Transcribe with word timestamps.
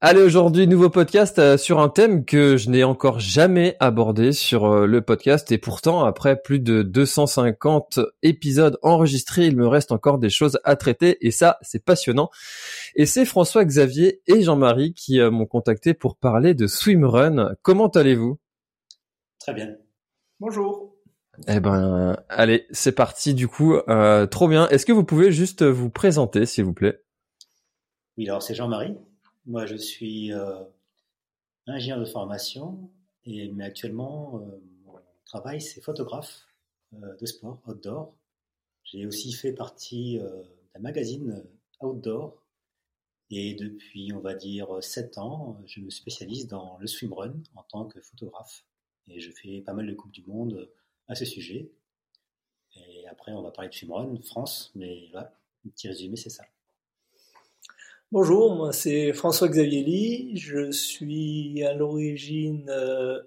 Allez, 0.00 0.22
aujourd'hui, 0.22 0.68
nouveau 0.68 0.90
podcast 0.90 1.40
euh, 1.40 1.58
sur 1.58 1.80
un 1.80 1.88
thème 1.88 2.24
que 2.24 2.56
je 2.56 2.70
n'ai 2.70 2.84
encore 2.84 3.18
jamais 3.18 3.76
abordé 3.80 4.30
sur 4.30 4.66
euh, 4.66 4.86
le 4.86 5.02
podcast 5.02 5.50
et 5.50 5.58
pourtant, 5.58 6.04
après 6.04 6.40
plus 6.40 6.60
de 6.60 6.84
250 6.84 7.98
épisodes 8.22 8.78
enregistrés, 8.82 9.46
il 9.48 9.56
me 9.56 9.66
reste 9.66 9.90
encore 9.90 10.18
des 10.18 10.30
choses 10.30 10.60
à 10.62 10.76
traiter 10.76 11.26
et 11.26 11.32
ça, 11.32 11.58
c'est 11.62 11.84
passionnant. 11.84 12.30
Et 12.94 13.06
c'est 13.06 13.24
François 13.24 13.64
Xavier 13.64 14.22
et 14.28 14.40
Jean-Marie 14.40 14.94
qui 14.94 15.18
euh, 15.18 15.32
m'ont 15.32 15.46
contacté 15.46 15.94
pour 15.94 16.16
parler 16.16 16.54
de 16.54 16.68
swimrun. 16.68 17.56
Comment 17.62 17.88
allez-vous? 17.88 18.38
Très 19.40 19.52
bien. 19.52 19.74
Bonjour. 20.38 20.94
Eh 21.48 21.58
ben, 21.58 22.16
allez, 22.28 22.68
c'est 22.70 22.92
parti 22.92 23.34
du 23.34 23.48
coup. 23.48 23.74
Euh, 23.88 24.26
trop 24.26 24.46
bien. 24.46 24.68
Est-ce 24.68 24.86
que 24.86 24.92
vous 24.92 25.04
pouvez 25.04 25.32
juste 25.32 25.64
vous 25.64 25.90
présenter, 25.90 26.46
s'il 26.46 26.66
vous 26.66 26.72
plaît? 26.72 27.02
Oui, 28.16 28.28
alors 28.28 28.44
c'est 28.44 28.54
Jean-Marie. 28.54 28.96
Moi, 29.48 29.64
je 29.64 29.76
suis 29.76 30.30
euh, 30.34 30.62
ingénieur 31.66 31.98
de 31.98 32.04
formation, 32.04 32.90
et, 33.24 33.50
mais 33.52 33.64
actuellement, 33.64 34.42
euh, 34.42 34.60
mon 34.84 35.00
travail, 35.24 35.62
c'est 35.62 35.80
photographe 35.80 36.46
euh, 36.92 37.16
de 37.16 37.24
sport, 37.24 37.58
outdoor. 37.66 38.14
J'ai 38.84 39.06
aussi 39.06 39.32
fait 39.32 39.54
partie 39.54 40.18
d'un 40.18 40.80
magazine 40.80 41.42
outdoor, 41.80 42.44
et 43.30 43.54
depuis, 43.54 44.12
on 44.12 44.20
va 44.20 44.34
dire, 44.34 44.82
7 44.82 45.16
ans, 45.16 45.62
je 45.64 45.80
me 45.80 45.88
spécialise 45.88 46.46
dans 46.46 46.76
le 46.78 46.86
swimrun 46.86 47.32
en 47.54 47.62
tant 47.62 47.86
que 47.86 48.02
photographe. 48.02 48.66
Et 49.06 49.18
je 49.18 49.30
fais 49.30 49.62
pas 49.62 49.72
mal 49.72 49.86
de 49.86 49.94
Coupes 49.94 50.12
du 50.12 50.24
Monde 50.24 50.70
à 51.06 51.14
ce 51.14 51.24
sujet. 51.24 51.70
Et 52.76 53.06
après, 53.08 53.32
on 53.32 53.40
va 53.40 53.50
parler 53.50 53.70
de 53.70 53.74
swimrun, 53.74 54.20
France, 54.22 54.72
mais 54.74 55.08
voilà, 55.10 55.34
un 55.66 55.70
petit 55.70 55.88
résumé, 55.88 56.16
c'est 56.16 56.30
ça. 56.30 56.44
Bonjour, 58.10 58.56
moi 58.56 58.72
c'est 58.72 59.12
François-Xavier 59.12 60.34
je 60.34 60.70
suis 60.70 61.62
à 61.62 61.74
l'origine 61.74 62.64
euh, 62.70 63.20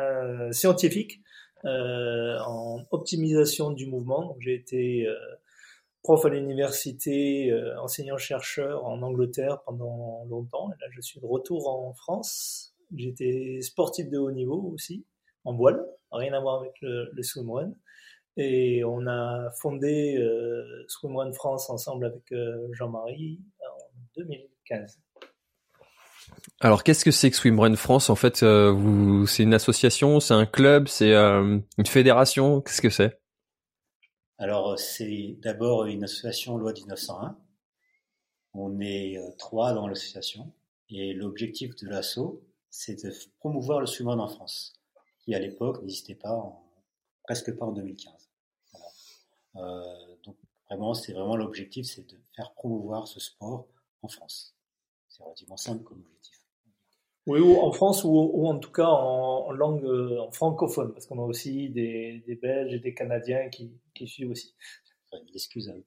euh, 0.00 0.50
scientifique 0.50 1.20
euh, 1.64 2.36
en 2.40 2.84
optimisation 2.90 3.70
du 3.70 3.86
mouvement. 3.86 4.36
J'ai 4.40 4.54
été 4.54 5.06
euh, 5.06 5.14
prof 6.02 6.24
à 6.24 6.28
l'université, 6.28 7.52
euh, 7.52 7.80
enseignant-chercheur 7.80 8.84
en 8.84 9.00
Angleterre 9.02 9.62
pendant 9.64 10.24
longtemps. 10.28 10.70
Et 10.72 10.76
là, 10.80 10.88
je 10.90 11.00
suis 11.00 11.20
de 11.20 11.26
retour 11.26 11.68
en 11.68 11.94
France. 11.94 12.74
J'étais 12.96 13.60
sportif 13.62 14.10
de 14.10 14.18
haut 14.18 14.32
niveau 14.32 14.72
aussi, 14.74 15.06
en 15.44 15.54
voile, 15.54 15.86
rien 16.10 16.32
à 16.32 16.40
voir 16.40 16.60
avec 16.60 16.72
le, 16.82 17.10
le 17.12 17.22
swimrun. 17.22 17.72
Et 18.36 18.82
on 18.82 19.06
a 19.06 19.52
fondé 19.60 20.16
euh, 20.18 20.84
Swimrun 20.88 21.32
France 21.32 21.70
ensemble 21.70 22.06
avec 22.06 22.34
Jean-Marie 22.72 23.40
2015. 24.16 25.00
Alors, 26.60 26.82
qu'est-ce 26.84 27.04
que 27.04 27.10
c'est 27.10 27.30
que 27.30 27.36
Swimrun 27.36 27.76
France 27.76 28.08
En 28.10 28.14
fait, 28.16 28.42
euh, 28.42 29.26
c'est 29.26 29.42
une 29.42 29.54
association, 29.54 30.20
c'est 30.20 30.34
un 30.34 30.46
club, 30.46 30.88
c'est 30.88 31.12
euh, 31.14 31.58
une 31.78 31.86
fédération. 31.86 32.60
Qu'est-ce 32.60 32.80
que 32.82 32.90
c'est? 32.90 33.20
Alors, 34.38 34.78
c'est 34.78 35.36
d'abord 35.42 35.84
une 35.86 36.04
association 36.04 36.56
loi 36.56 36.72
1901. 36.72 37.36
On 38.54 38.80
est 38.80 39.18
euh, 39.18 39.30
trois 39.38 39.74
dans 39.74 39.86
l'association. 39.88 40.52
Et 40.90 41.12
l'objectif 41.12 41.74
de 41.76 41.88
l'asso, 41.88 42.40
c'est 42.70 43.04
de 43.04 43.12
promouvoir 43.38 43.80
le 43.80 43.86
swimrun 43.86 44.18
en 44.18 44.28
France, 44.28 44.74
qui 45.20 45.34
à 45.34 45.38
l'époque 45.38 45.80
n'existait 45.82 46.14
pas, 46.14 46.30
en- 46.32 46.64
presque 47.24 47.56
pas 47.56 47.66
en 47.66 47.72
2015. 47.72 48.12
Voilà. 48.72 49.66
Euh, 49.68 50.16
donc, 50.24 50.36
vraiment, 50.68 50.94
c'est 50.94 51.12
vraiment 51.12 51.36
l'objectif, 51.36 51.86
c'est 51.86 52.08
de 52.10 52.18
faire 52.34 52.52
promouvoir 52.54 53.06
ce 53.08 53.20
sport 53.20 53.66
en 54.04 54.08
France. 54.08 54.54
C'est 55.08 55.22
relativement 55.22 55.56
simple 55.56 55.84
comme 55.84 56.00
objectif. 56.00 56.40
Oui, 57.26 57.40
ou 57.40 57.56
en 57.56 57.72
France 57.72 58.04
ou, 58.04 58.10
ou 58.10 58.46
en 58.48 58.58
tout 58.58 58.70
cas 58.70 58.86
en, 58.86 59.46
en 59.46 59.52
langue 59.52 59.84
euh, 59.84 60.20
en 60.20 60.30
francophone, 60.30 60.92
parce 60.92 61.06
qu'on 61.06 61.18
a 61.18 61.24
aussi 61.24 61.70
des, 61.70 62.22
des 62.26 62.34
Belges 62.36 62.74
et 62.74 62.80
des 62.80 62.94
Canadiens 62.94 63.48
qui, 63.48 63.72
qui 63.94 64.06
suivent 64.06 64.30
aussi. 64.30 64.54
Enfin, 65.10 65.22
Excuse 65.34 65.70
à 65.70 65.72
eux. 65.72 65.84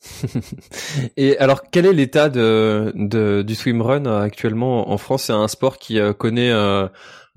Et 1.16 1.36
alors, 1.38 1.62
quel 1.70 1.86
est 1.86 1.92
l'état 1.92 2.28
de, 2.28 2.92
de 2.94 3.42
du 3.42 3.54
swimrun 3.54 4.06
euh, 4.06 4.20
actuellement 4.20 4.90
en 4.90 4.98
France? 4.98 5.24
C'est 5.24 5.32
un 5.32 5.48
sport 5.48 5.78
qui 5.78 5.98
euh, 5.98 6.12
connaît 6.12 6.50
euh, 6.50 6.88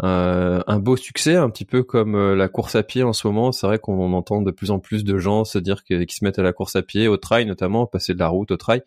euh, 0.04 0.62
un 0.66 0.80
beau 0.80 0.96
succès, 0.96 1.36
un 1.36 1.50
petit 1.52 1.66
peu 1.66 1.84
comme 1.84 2.16
euh, 2.16 2.36
la 2.36 2.48
course 2.48 2.76
à 2.76 2.82
pied 2.82 3.04
en 3.04 3.14
ce 3.14 3.28
moment. 3.28 3.52
C'est 3.52 3.68
vrai 3.68 3.78
qu'on 3.78 4.14
entend 4.14 4.42
de 4.42 4.50
plus 4.50 4.72
en 4.72 4.80
plus 4.80 5.04
de 5.04 5.20
gens 5.20 5.46
se 5.46 5.60
dire 5.60 5.84
qu'ils 5.84 6.10
se 6.12 6.24
mettent 6.24 6.40
à 6.40 6.44
la 6.44 6.54
course 6.54 6.76
à 6.76 6.82
pied, 6.82 7.08
au 7.08 7.18
trail 7.18 7.46
notamment, 7.46 7.86
passer 7.86 8.14
de 8.14 8.20
la 8.20 8.28
route 8.28 8.50
au 8.52 8.58
trail. 8.58 8.82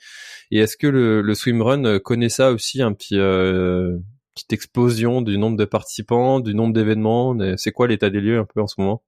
Et 0.51 0.59
est-ce 0.59 0.77
que 0.77 0.89
le, 0.89 1.23
le 1.23 1.35
swimrun 1.35 1.85
euh, 1.85 1.99
connaît 2.01 2.29
ça 2.29 2.51
aussi, 2.51 2.83
un 2.83 2.93
petit 2.93 3.17
euh, 3.19 3.97
petite 4.35 4.53
explosion 4.53 5.23
du 5.23 5.39
nombre 5.39 5.57
de 5.57 5.65
participants, 5.65 6.41
du 6.41 6.55
nombre 6.55 6.75
d'événements? 6.75 7.37
C'est 7.57 7.71
quoi 7.71 7.87
l'état 7.87 8.11
des 8.11 8.21
lieux 8.21 8.41
un 8.41 8.45
peu 8.45 8.61
en 8.61 8.67
ce 8.67 8.81
moment? 8.81 9.03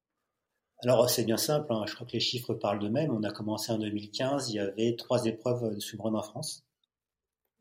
Alors, 0.82 1.10
c'est 1.10 1.24
bien 1.24 1.38
simple, 1.38 1.72
hein. 1.72 1.84
je 1.88 1.94
crois 1.94 2.06
que 2.06 2.12
les 2.12 2.20
chiffres 2.20 2.54
parlent 2.54 2.78
d'eux-mêmes. 2.78 3.10
On 3.10 3.24
a 3.24 3.32
commencé 3.32 3.72
en 3.72 3.78
2015, 3.78 4.50
il 4.50 4.56
y 4.56 4.58
avait 4.60 4.94
trois 4.94 5.24
épreuves 5.24 5.74
de 5.74 5.80
swimrun 5.80 6.14
en 6.14 6.22
France. 6.22 6.64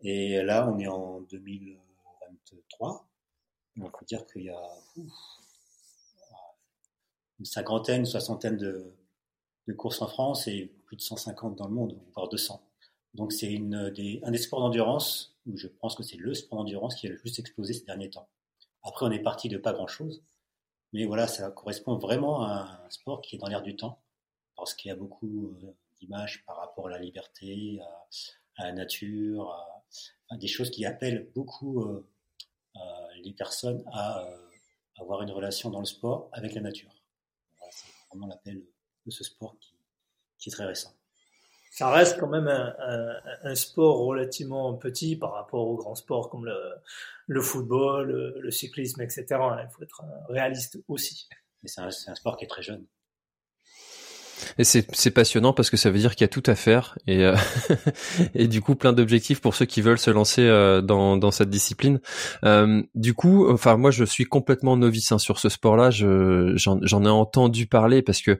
Et 0.02 0.44
là, 0.44 0.70
on 0.70 0.78
est 0.78 0.88
en 0.88 1.22
2023. 1.32 3.08
On 3.82 3.90
peut 3.90 4.06
dire 4.06 4.26
qu'il 4.28 4.44
y 4.44 4.50
a 4.50 4.70
une 7.40 7.46
cinquantaine, 7.46 8.02
une 8.02 8.06
soixantaine 8.06 8.58
de, 8.58 8.94
courses 9.74 10.02
en 10.02 10.08
France 10.08 10.48
et 10.48 10.72
plus 10.86 10.96
de 10.96 11.02
150 11.02 11.56
dans 11.56 11.68
le 11.68 11.74
monde, 11.74 12.00
voire 12.14 12.30
200. 12.30 12.62
Donc, 13.14 13.32
c'est 13.32 13.56
un 13.58 13.92
des 14.32 14.38
sports 14.38 14.60
d'endurance, 14.60 15.36
où 15.46 15.58
je 15.58 15.68
pense 15.68 15.96
que 15.96 16.04
c'est 16.04 16.18
le 16.18 16.34
sport 16.34 16.60
d'endurance 16.60 16.96
qui 16.96 17.08
a 17.08 17.10
le 17.10 17.18
plus 17.18 17.40
explosé 17.40 17.74
ces 17.74 17.86
derniers 17.86 18.10
temps. 18.10 18.30
Après, 18.84 19.06
on 19.06 19.12
est 19.12 19.20
parti 19.20 19.50
de 19.50 19.58
pas 19.58 19.74
grand-chose. 19.74 20.24
Mais 20.94 21.06
voilà, 21.06 21.28
ça 21.28 21.50
correspond 21.52 21.98
vraiment 21.98 22.44
à 22.44 22.82
un 22.86 22.90
sport 22.90 23.22
qui 23.22 23.36
est 23.36 23.40
dans 23.40 23.48
l'air 23.48 23.62
du 23.62 23.76
temps, 23.76 24.02
parce 24.56 24.74
qu'il 24.74 24.90
y 24.90 24.92
a 24.92 24.96
beaucoup 24.96 25.48
euh, 25.48 25.76
d'images 26.00 26.46
par 26.46 26.58
rapport 26.58 26.88
à 26.88 26.92
la 26.92 27.00
liberté, 27.00 27.80
à, 28.58 28.66
la 28.66 28.72
nature, 28.72 29.52
à, 30.30 30.38
des 30.38 30.48
choses 30.48 30.70
qui 30.70 30.86
appellent 30.86 31.30
beaucoup 31.36 31.82
euh, 31.82 32.08
les 33.24 33.34
personnes 33.34 33.84
à 33.92 34.24
euh, 34.24 34.38
avoir 34.98 35.22
une 35.22 35.32
relation 35.32 35.70
dans 35.70 35.80
le 35.80 35.86
sport 35.86 36.30
avec 36.32 36.54
la 36.54 36.62
nature. 36.62 36.92
Voilà, 37.58 37.72
c'est 37.74 37.88
vraiment 38.10 38.28
l'appel 38.28 38.64
de 39.06 39.12
ce 39.12 39.24
sport 39.24 39.58
qui, 39.60 39.74
qui 40.38 40.50
est 40.50 40.52
très 40.52 40.66
récent. 40.66 40.94
Ça 41.72 41.92
reste 41.92 42.18
quand 42.20 42.30
même 42.30 42.48
un, 42.48 42.74
un, 42.80 43.16
un 43.44 43.56
sport 43.56 44.00
relativement 44.06 44.74
petit 44.76 45.18
par 45.18 45.34
rapport 45.34 45.68
aux 45.68 45.76
grands 45.76 45.96
sports 45.96 46.30
comme 46.30 46.46
le, 46.46 46.58
le 47.28 47.42
football, 47.42 48.08
le, 48.08 48.40
le 48.40 48.52
cyclisme, 48.52 49.02
etc. 49.02 49.26
Il 49.32 49.70
faut 49.72 49.84
être 49.84 50.02
euh, 50.04 50.34
réaliste 50.34 50.80
aussi. 50.88 51.28
Mais 51.62 51.70
c'est 51.70 51.82
un, 51.82 51.92
c'est 51.92 52.10
un 52.10 52.16
sport 52.16 52.38
qui 52.38 52.46
est 52.46 52.48
très 52.48 52.62
jeune. 52.62 52.86
Et 54.58 54.64
c'est 54.64 55.12
passionnant 55.12 55.54
parce 55.54 55.70
que 55.70 55.78
ça 55.78 55.90
veut 55.90 56.00
dire 56.00 56.16
qu'il 56.16 56.24
y 56.24 56.26
a 56.26 56.30
tout 56.30 56.44
à 56.46 56.56
faire 56.56 56.98
et 57.08 57.24
euh, 57.24 57.36
et 58.36 58.48
du 58.48 58.62
coup 58.62 58.76
plein 58.76 58.94
d'objectifs 58.94 59.42
pour 59.42 59.56
ceux 59.56 59.66
qui 59.66 59.82
veulent 59.82 60.00
se 60.00 60.12
lancer 60.12 60.42
euh, 60.42 60.82
dans 60.82 61.18
dans 61.18 61.32
cette 61.32 61.50
discipline. 61.50 62.00
Euh, 62.44 62.84
du 62.96 63.14
coup, 63.14 63.50
enfin 63.52 63.78
moi 63.78 63.92
je 63.92 64.04
suis 64.04 64.26
complètement 64.26 64.78
novice 64.78 65.12
hein, 65.12 65.18
sur 65.18 65.40
ce 65.40 65.50
sport-là. 65.50 65.90
Je 65.90 66.54
j'en 66.56 66.80
j'en 66.82 67.06
ai 67.06 67.10
entendu 67.10 67.68
parler 67.68 68.02
parce 68.02 68.22
que 68.22 68.38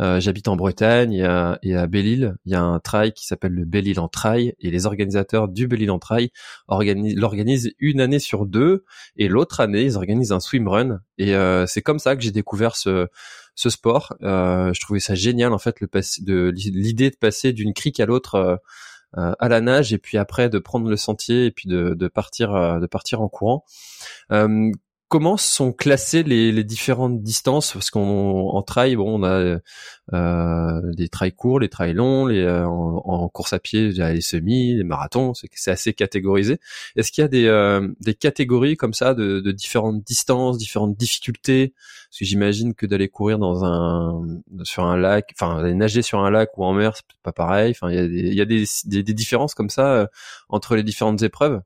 euh, 0.00 0.20
j'habite 0.20 0.48
en 0.48 0.56
Bretagne 0.56 1.14
et 1.14 1.24
à, 1.24 1.58
à 1.74 1.86
Belle-Île, 1.86 2.36
il 2.44 2.52
y 2.52 2.54
a 2.54 2.62
un 2.62 2.78
trail 2.80 3.12
qui 3.12 3.26
s'appelle 3.26 3.52
le 3.52 3.64
Belle-Île 3.64 4.00
en 4.00 4.08
Trail 4.08 4.54
et 4.60 4.70
les 4.70 4.86
organisateurs 4.86 5.48
du 5.48 5.66
Belle-Île 5.66 5.90
en 5.90 5.98
Trail 5.98 6.30
organisent 6.66 7.16
l'organisent 7.16 7.72
une 7.78 8.00
année 8.00 8.18
sur 8.18 8.46
deux 8.46 8.84
et 9.16 9.28
l'autre 9.28 9.60
année 9.60 9.82
ils 9.82 9.96
organisent 9.96 10.32
un 10.32 10.40
swimrun 10.40 11.00
et 11.18 11.34
euh, 11.34 11.66
c'est 11.66 11.82
comme 11.82 11.98
ça 11.98 12.16
que 12.16 12.22
j'ai 12.22 12.30
découvert 12.30 12.76
ce 12.76 13.08
ce 13.58 13.70
sport. 13.70 14.14
Euh, 14.22 14.72
je 14.72 14.80
trouvais 14.80 15.00
ça 15.00 15.16
génial 15.16 15.52
en 15.52 15.58
fait 15.58 15.80
le 15.80 15.88
de 16.22 16.52
l'idée 16.54 17.10
de 17.10 17.16
passer 17.16 17.52
d'une 17.52 17.74
crique 17.74 17.98
à 17.98 18.06
l'autre 18.06 18.60
euh, 19.16 19.32
à 19.38 19.48
la 19.48 19.60
nage 19.60 19.92
et 19.92 19.98
puis 19.98 20.16
après 20.16 20.48
de 20.48 20.60
prendre 20.60 20.88
le 20.88 20.96
sentier 20.96 21.46
et 21.46 21.50
puis 21.50 21.68
de, 21.68 21.94
de 21.94 22.08
partir 22.08 22.52
de 22.78 22.86
partir 22.86 23.20
en 23.20 23.28
courant 23.28 23.64
comment 25.08 25.36
sont 25.36 25.72
classées 25.72 26.22
les, 26.22 26.64
différentes 26.64 27.22
distances? 27.22 27.72
Parce 27.72 27.90
qu'en 27.90 28.00
en 28.02 28.62
trail, 28.62 28.96
bon, 28.96 29.20
on 29.20 29.24
a 29.24 29.58
euh, 30.14 30.92
des 30.94 31.08
trails 31.08 31.32
courts, 31.32 31.60
les 31.60 31.68
trails 31.68 31.94
longs, 31.94 32.26
les, 32.26 32.40
euh, 32.40 32.66
en, 32.66 33.28
course 33.28 33.52
à 33.52 33.58
pied, 33.58 33.90
les 33.90 34.20
semis, 34.20 34.74
les 34.74 34.84
marathons, 34.84 35.32
c'est 35.34 35.70
assez 35.70 35.92
catégorisé. 35.94 36.58
Est-ce 36.96 37.12
qu'il 37.12 37.22
y 37.22 37.24
a 37.24 37.28
des, 37.28 37.46
euh, 37.46 37.88
catégories 38.20 38.76
comme 38.76 38.94
ça 38.94 39.14
de, 39.14 39.40
différentes 39.52 40.02
distances, 40.02 40.58
différentes 40.58 40.96
difficultés? 40.96 41.74
Parce 42.10 42.20
que 42.20 42.24
j'imagine 42.24 42.74
que 42.74 42.86
d'aller 42.86 43.08
courir 43.08 43.38
dans 43.38 43.64
un 43.64 44.22
sur 44.62 44.84
un 44.84 44.96
lac, 44.96 45.30
enfin 45.34 45.60
d'aller 45.60 45.74
nager 45.74 46.02
sur 46.02 46.20
un 46.20 46.30
lac 46.30 46.56
ou 46.56 46.64
en 46.64 46.72
mer, 46.72 46.96
c'est 46.96 47.04
pas 47.22 47.32
pareil. 47.32 47.70
Enfin, 47.72 47.90
il 47.90 48.34
y 48.34 48.40
a 48.40 48.44
des 48.46 49.14
différences 49.14 49.54
comme 49.54 49.70
ça 49.70 49.92
euh, 49.92 50.06
entre 50.48 50.76
les 50.76 50.82
différentes 50.82 51.22
épreuves. 51.22 51.60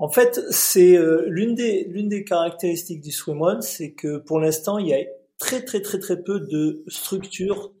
En 0.00 0.08
fait, 0.08 0.40
c'est 0.50 0.96
euh, 0.96 1.24
l'une 1.28 1.54
des 1.54 1.84
l'une 1.84 2.08
des 2.08 2.24
caractéristiques 2.24 3.02
du 3.02 3.12
swimrun, 3.12 3.60
c'est 3.60 3.92
que 3.92 4.16
pour 4.16 4.40
l'instant, 4.40 4.78
il 4.78 4.88
y 4.88 4.94
a 4.94 5.04
très 5.38 5.62
très 5.62 5.82
très 5.82 5.98
très 5.98 6.22
peu 6.22 6.40
de 6.40 6.82
structures 6.88 7.72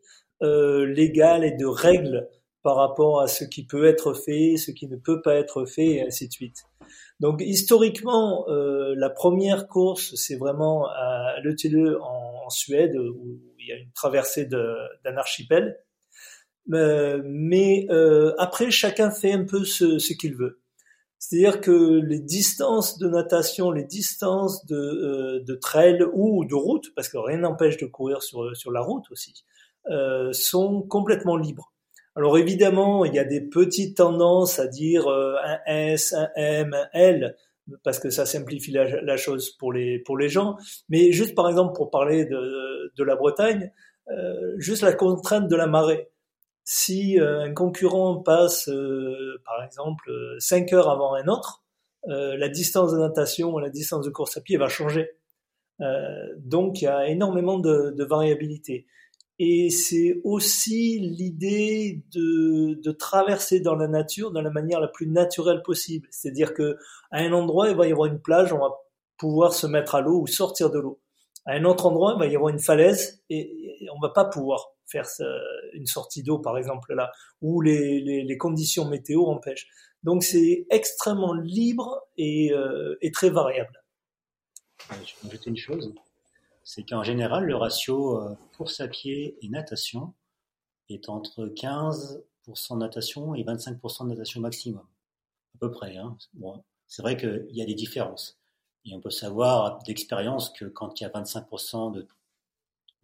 euh, 0.42 0.84
légales 0.84 1.44
et 1.44 1.52
de 1.52 1.64
règles 1.64 2.28
par 2.62 2.76
rapport 2.76 3.22
à 3.22 3.26
ce 3.26 3.44
qui 3.44 3.66
peut 3.66 3.86
être 3.86 4.12
fait, 4.12 4.58
ce 4.58 4.70
qui 4.70 4.86
ne 4.86 4.96
peut 4.96 5.22
pas 5.22 5.34
être 5.36 5.64
fait, 5.64 5.86
et 5.86 6.06
ainsi 6.06 6.28
de 6.28 6.32
suite. 6.32 6.58
Donc 7.20 7.40
historiquement, 7.40 8.46
euh, 8.50 8.94
la 8.96 9.08
première 9.08 9.66
course, 9.66 10.14
c'est 10.14 10.36
vraiment 10.36 10.86
à 10.88 11.40
Le 11.42 11.54
en, 12.02 12.44
en, 12.44 12.50
Suède, 12.50 12.96
où 12.96 13.40
il 13.58 13.66
y 13.66 13.72
a 13.72 13.76
une 13.76 13.92
traversée 13.92 14.44
d'un 14.44 15.16
archipel. 15.16 15.78
Euh, 16.72 17.22
mais 17.24 17.86
euh, 17.90 18.34
après, 18.38 18.70
chacun 18.70 19.10
fait 19.10 19.32
un 19.32 19.44
peu 19.44 19.64
ce, 19.64 19.98
ce 19.98 20.12
qu'il 20.12 20.34
veut. 20.34 20.60
C'est-à-dire 21.20 21.60
que 21.60 22.00
les 22.00 22.18
distances 22.18 22.98
de 22.98 23.06
natation, 23.06 23.70
les 23.70 23.84
distances 23.84 24.64
de, 24.64 24.74
euh, 24.74 25.44
de 25.46 25.54
trail 25.54 26.02
ou 26.14 26.46
de 26.46 26.54
route, 26.54 26.92
parce 26.96 27.10
que 27.10 27.18
rien 27.18 27.36
n'empêche 27.36 27.76
de 27.76 27.84
courir 27.84 28.22
sur, 28.22 28.56
sur 28.56 28.72
la 28.72 28.80
route 28.80 29.04
aussi, 29.10 29.44
euh, 29.90 30.32
sont 30.32 30.80
complètement 30.80 31.36
libres. 31.36 31.74
Alors 32.16 32.38
évidemment, 32.38 33.04
il 33.04 33.14
y 33.14 33.18
a 33.18 33.24
des 33.24 33.42
petites 33.42 33.98
tendances 33.98 34.58
à 34.58 34.66
dire 34.66 35.08
euh, 35.08 35.36
un 35.44 35.58
S, 35.66 36.14
un 36.14 36.30
M, 36.36 36.74
un 36.74 36.88
L, 36.94 37.36
parce 37.84 37.98
que 37.98 38.08
ça 38.08 38.24
simplifie 38.24 38.72
la, 38.72 39.02
la, 39.02 39.16
chose 39.18 39.50
pour 39.50 39.74
les, 39.74 39.98
pour 39.98 40.16
les 40.16 40.30
gens. 40.30 40.56
Mais 40.88 41.12
juste 41.12 41.34
par 41.34 41.50
exemple 41.50 41.74
pour 41.76 41.90
parler 41.90 42.24
de, 42.24 42.92
de 42.96 43.04
la 43.04 43.14
Bretagne, 43.14 43.70
euh, 44.08 44.54
juste 44.56 44.82
la 44.82 44.94
contrainte 44.94 45.48
de 45.48 45.56
la 45.56 45.66
marée 45.66 46.08
si 46.64 47.18
euh, 47.18 47.42
un 47.42 47.52
concurrent 47.52 48.16
passe, 48.16 48.68
euh, 48.68 49.40
par 49.44 49.62
exemple, 49.64 50.10
5 50.38 50.72
heures 50.72 50.90
avant 50.90 51.14
un 51.14 51.26
autre, 51.26 51.64
euh, 52.08 52.36
la 52.36 52.48
distance 52.48 52.92
de 52.92 52.98
natation 52.98 53.58
et 53.58 53.62
la 53.62 53.70
distance 53.70 54.04
de 54.04 54.10
course 54.10 54.36
à 54.36 54.40
pied 54.40 54.56
va 54.56 54.68
changer. 54.68 55.10
donc 56.38 56.82
il 56.82 56.84
y 56.84 56.88
a 56.88 57.08
énormément 57.08 57.58
de, 57.58 57.94
de 57.96 58.04
variabilité. 58.04 58.86
Et 59.38 59.70
c'est 59.70 60.20
aussi 60.24 60.98
l'idée 60.98 62.04
de, 62.12 62.74
de, 62.82 62.92
traverser 62.92 63.60
dans 63.60 63.74
la 63.74 63.88
nature 63.88 64.30
de 64.32 64.40
la 64.40 64.50
manière 64.50 64.80
la 64.80 64.88
plus 64.88 65.06
naturelle 65.06 65.62
possible. 65.62 66.06
C'est-à-dire 66.10 66.52
que 66.52 66.76
à 67.10 67.20
un 67.20 67.32
endroit, 67.32 67.70
il 67.70 67.76
va 67.76 67.88
y 67.88 67.92
avoir 67.92 68.08
une 68.08 68.20
plage, 68.20 68.52
on 68.52 68.58
va 68.58 68.70
pouvoir 69.16 69.54
se 69.54 69.66
mettre 69.66 69.94
à 69.94 70.02
l'eau 70.02 70.20
ou 70.20 70.26
sortir 70.26 70.70
de 70.70 70.78
l'eau. 70.78 71.00
À 71.46 71.52
un 71.52 71.64
autre 71.64 71.86
endroit, 71.86 72.14
il 72.16 72.18
va 72.18 72.26
y 72.26 72.36
avoir 72.36 72.50
une 72.50 72.58
falaise 72.58 73.22
et, 73.30 73.88
on 73.94 74.00
va 74.00 74.10
pas 74.10 74.24
pouvoir 74.24 74.72
faire 74.86 75.06
une 75.72 75.86
sortie 75.86 76.22
d'eau, 76.22 76.38
par 76.38 76.58
exemple, 76.58 76.94
là, 76.94 77.12
où 77.40 77.60
les, 77.60 78.36
conditions 78.38 78.86
météo 78.86 79.26
empêchent. 79.26 79.68
Donc 80.02 80.22
c'est 80.22 80.66
extrêmement 80.70 81.34
libre 81.34 82.02
et, 82.16 82.52
euh, 82.52 82.96
très 83.12 83.30
variable. 83.30 83.82
Je 84.90 84.94
vais 84.94 85.28
ajouter 85.28 85.50
une 85.50 85.56
chose, 85.56 85.94
c'est 86.64 86.84
qu'en 86.84 87.02
général, 87.02 87.44
le 87.44 87.54
ratio 87.54 88.18
euh, 88.18 88.34
course 88.56 88.80
à 88.80 88.88
pied 88.88 89.36
et 89.42 89.48
natation 89.48 90.14
est 90.88 91.08
entre 91.08 91.46
15% 91.46 92.78
natation 92.78 93.34
et 93.34 93.44
25% 93.44 94.04
de 94.04 94.08
natation 94.08 94.40
maximum, 94.40 94.86
à 95.54 95.58
peu 95.58 95.70
près. 95.70 95.96
Hein. 95.96 96.16
Bon, 96.34 96.62
c'est 96.88 97.02
vrai 97.02 97.16
qu'il 97.16 97.48
y 97.50 97.62
a 97.62 97.66
des 97.66 97.74
différences. 97.74 98.39
Et 98.84 98.94
on 98.94 99.00
peut 99.00 99.10
savoir 99.10 99.82
d'expérience 99.82 100.50
que 100.50 100.64
quand 100.64 101.00
il 101.00 101.04
y 101.04 101.06
a 101.06 101.10
25% 101.10 101.92
de, 101.92 102.06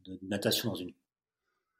de 0.06 0.18
natation 0.22 0.70
dans 0.70 0.76
une 0.76 0.92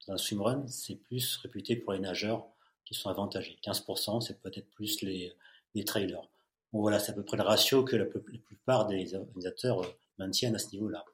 un 0.09 0.17
swimrun, 0.17 0.67
c'est 0.69 0.97
plus 0.97 1.37
réputé 1.39 1.77
pour 1.77 1.93
les 1.93 1.99
nageurs 1.99 2.47
qui 2.85 2.95
sont 2.95 3.11
avantagés. 3.11 3.59
15%, 3.65 4.21
c'est 4.21 4.41
peut-être 4.41 4.71
plus 4.71 5.03
les, 5.03 5.35
les 5.75 5.85
trailers. 5.85 6.29
Bon, 6.73 6.81
voilà, 6.81 6.99
c'est 6.99 7.13
à 7.13 7.15
peu 7.15 7.25
près 7.25 7.37
le 7.37 7.43
ratio 7.43 7.85
que 7.85 7.97
la, 7.97 8.05
plupart 8.05 8.87
des 8.87 9.15
organisateurs 9.15 9.83
euh, 9.83 9.89
maintiennent 10.19 10.55
à 10.55 10.59
ce 10.59 10.71
niveau-là. 10.71 11.05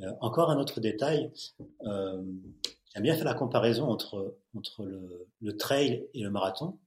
Euh, 0.00 0.12
encore 0.20 0.50
un 0.50 0.58
autre 0.58 0.80
détail, 0.80 1.30
euh, 1.84 2.22
j'aime 2.94 3.02
bien 3.02 3.14
faire 3.14 3.24
la 3.24 3.34
comparaison 3.34 3.88
entre, 3.88 4.36
entre 4.56 4.84
le, 4.84 5.26
le, 5.42 5.56
trail 5.56 6.06
et 6.14 6.22
le 6.22 6.30
marathon, 6.30 6.78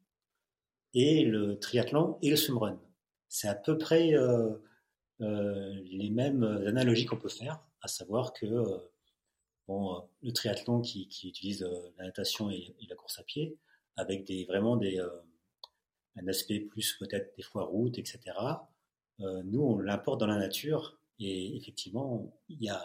et 0.94 1.24
le 1.24 1.60
triathlon 1.60 2.18
et 2.22 2.30
le 2.30 2.36
swimrun. 2.36 2.80
C'est 3.30 3.48
à 3.48 3.56
peu 3.56 3.78
près 3.78 4.14
euh, 4.14 4.52
les 5.24 6.10
mêmes 6.10 6.44
analogies 6.68 7.06
qu'on 7.06 7.18
peut 7.18 7.30
faire, 7.30 7.64
à 7.82 7.88
savoir 7.88 8.34
que 8.34 8.46
bon, 9.68 9.96
euh, 9.96 10.00
le 10.22 10.32
triathlon 10.32 10.82
qui, 10.82 11.08
qui 11.08 11.30
utilise 11.30 11.64
euh, 11.64 11.94
la 11.98 12.06
natation 12.06 12.50
et, 12.50 12.76
la 12.90 12.96
course 12.96 13.20
à 13.20 13.24
pied, 13.24 13.58
avec 13.96 14.26
des, 14.26 14.46
vraiment 14.46 14.78
des, 14.78 15.00
euh, 15.00 15.10
un 16.16 16.28
aspect 16.28 16.60
plus 16.60 16.96
peut-être 17.00 17.36
des 17.36 17.44
fois 17.44 17.64
route, 17.64 17.98
etc. 17.98 18.20
nous, 19.20 19.62
on 19.62 19.80
l'importe 19.80 20.20
dans 20.20 20.28
la 20.28 20.38
nature 20.38 21.00
et 21.20 21.56
effectivement, 21.56 22.36
il 22.50 22.62
y 22.62 22.70
a, 22.70 22.84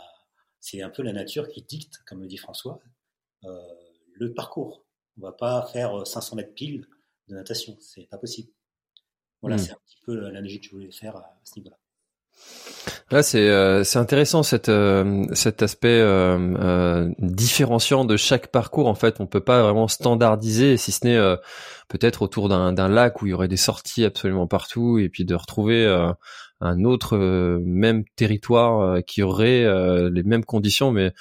c'est 0.60 0.82
un 0.82 0.90
peu 0.90 1.02
la 1.02 1.12
nature 1.12 1.48
qui 1.48 1.62
dicte, 1.62 1.98
comme 2.06 2.20
le 2.20 2.28
dit 2.28 2.36
François, 2.36 2.80
le 3.42 4.34
parcours. 4.34 4.84
On 5.16 5.22
va 5.22 5.32
pas 5.32 5.66
faire 5.72 6.06
500 6.06 6.36
mètres 6.36 6.54
pile 6.54 6.86
de 7.28 7.34
natation, 7.34 7.76
c'est 7.80 8.08
pas 8.08 8.18
possible. 8.18 8.52
Voilà, 9.40 9.56
hmm. 9.56 9.58
c'est 9.58 9.72
un 9.72 9.78
petit 9.84 9.98
peu 10.04 10.14
l'analogie 10.14 10.60
que 10.60 10.66
je 10.66 10.70
voulais 10.70 10.92
faire 10.92 11.16
à 11.16 11.40
ce 11.44 11.58
niveau-là. 11.58 11.78
Là, 13.10 13.22
c'est 13.22 13.48
euh, 13.48 13.84
c'est 13.84 13.98
intéressant 13.98 14.42
cette 14.42 14.68
euh, 14.68 15.24
cet 15.32 15.62
aspect 15.62 15.88
euh, 15.88 17.10
différenciant 17.18 18.04
de 18.04 18.16
chaque 18.16 18.48
parcours. 18.48 18.86
En 18.86 18.94
fait, 18.94 19.20
on 19.20 19.26
peut 19.26 19.40
pas 19.40 19.62
vraiment 19.62 19.88
standardiser, 19.88 20.76
si 20.76 20.92
ce 20.92 21.06
n'est 21.06 21.36
peut-être 21.88 22.22
autour 22.22 22.48
d'un 22.48 22.88
lac 22.88 23.22
où 23.22 23.26
il 23.26 23.30
y 23.30 23.32
aurait 23.32 23.48
des 23.48 23.56
sorties 23.56 24.04
absolument 24.04 24.46
partout, 24.46 24.98
et 24.98 25.08
puis 25.08 25.24
de 25.24 25.34
retrouver 25.34 25.86
un 26.60 26.84
autre 26.84 27.16
même 27.64 28.04
territoire 28.16 29.02
qui 29.06 29.22
aurait 29.22 29.64
les 30.10 30.22
mêmes 30.22 30.44
conditions, 30.44 30.90
mais 30.90 31.12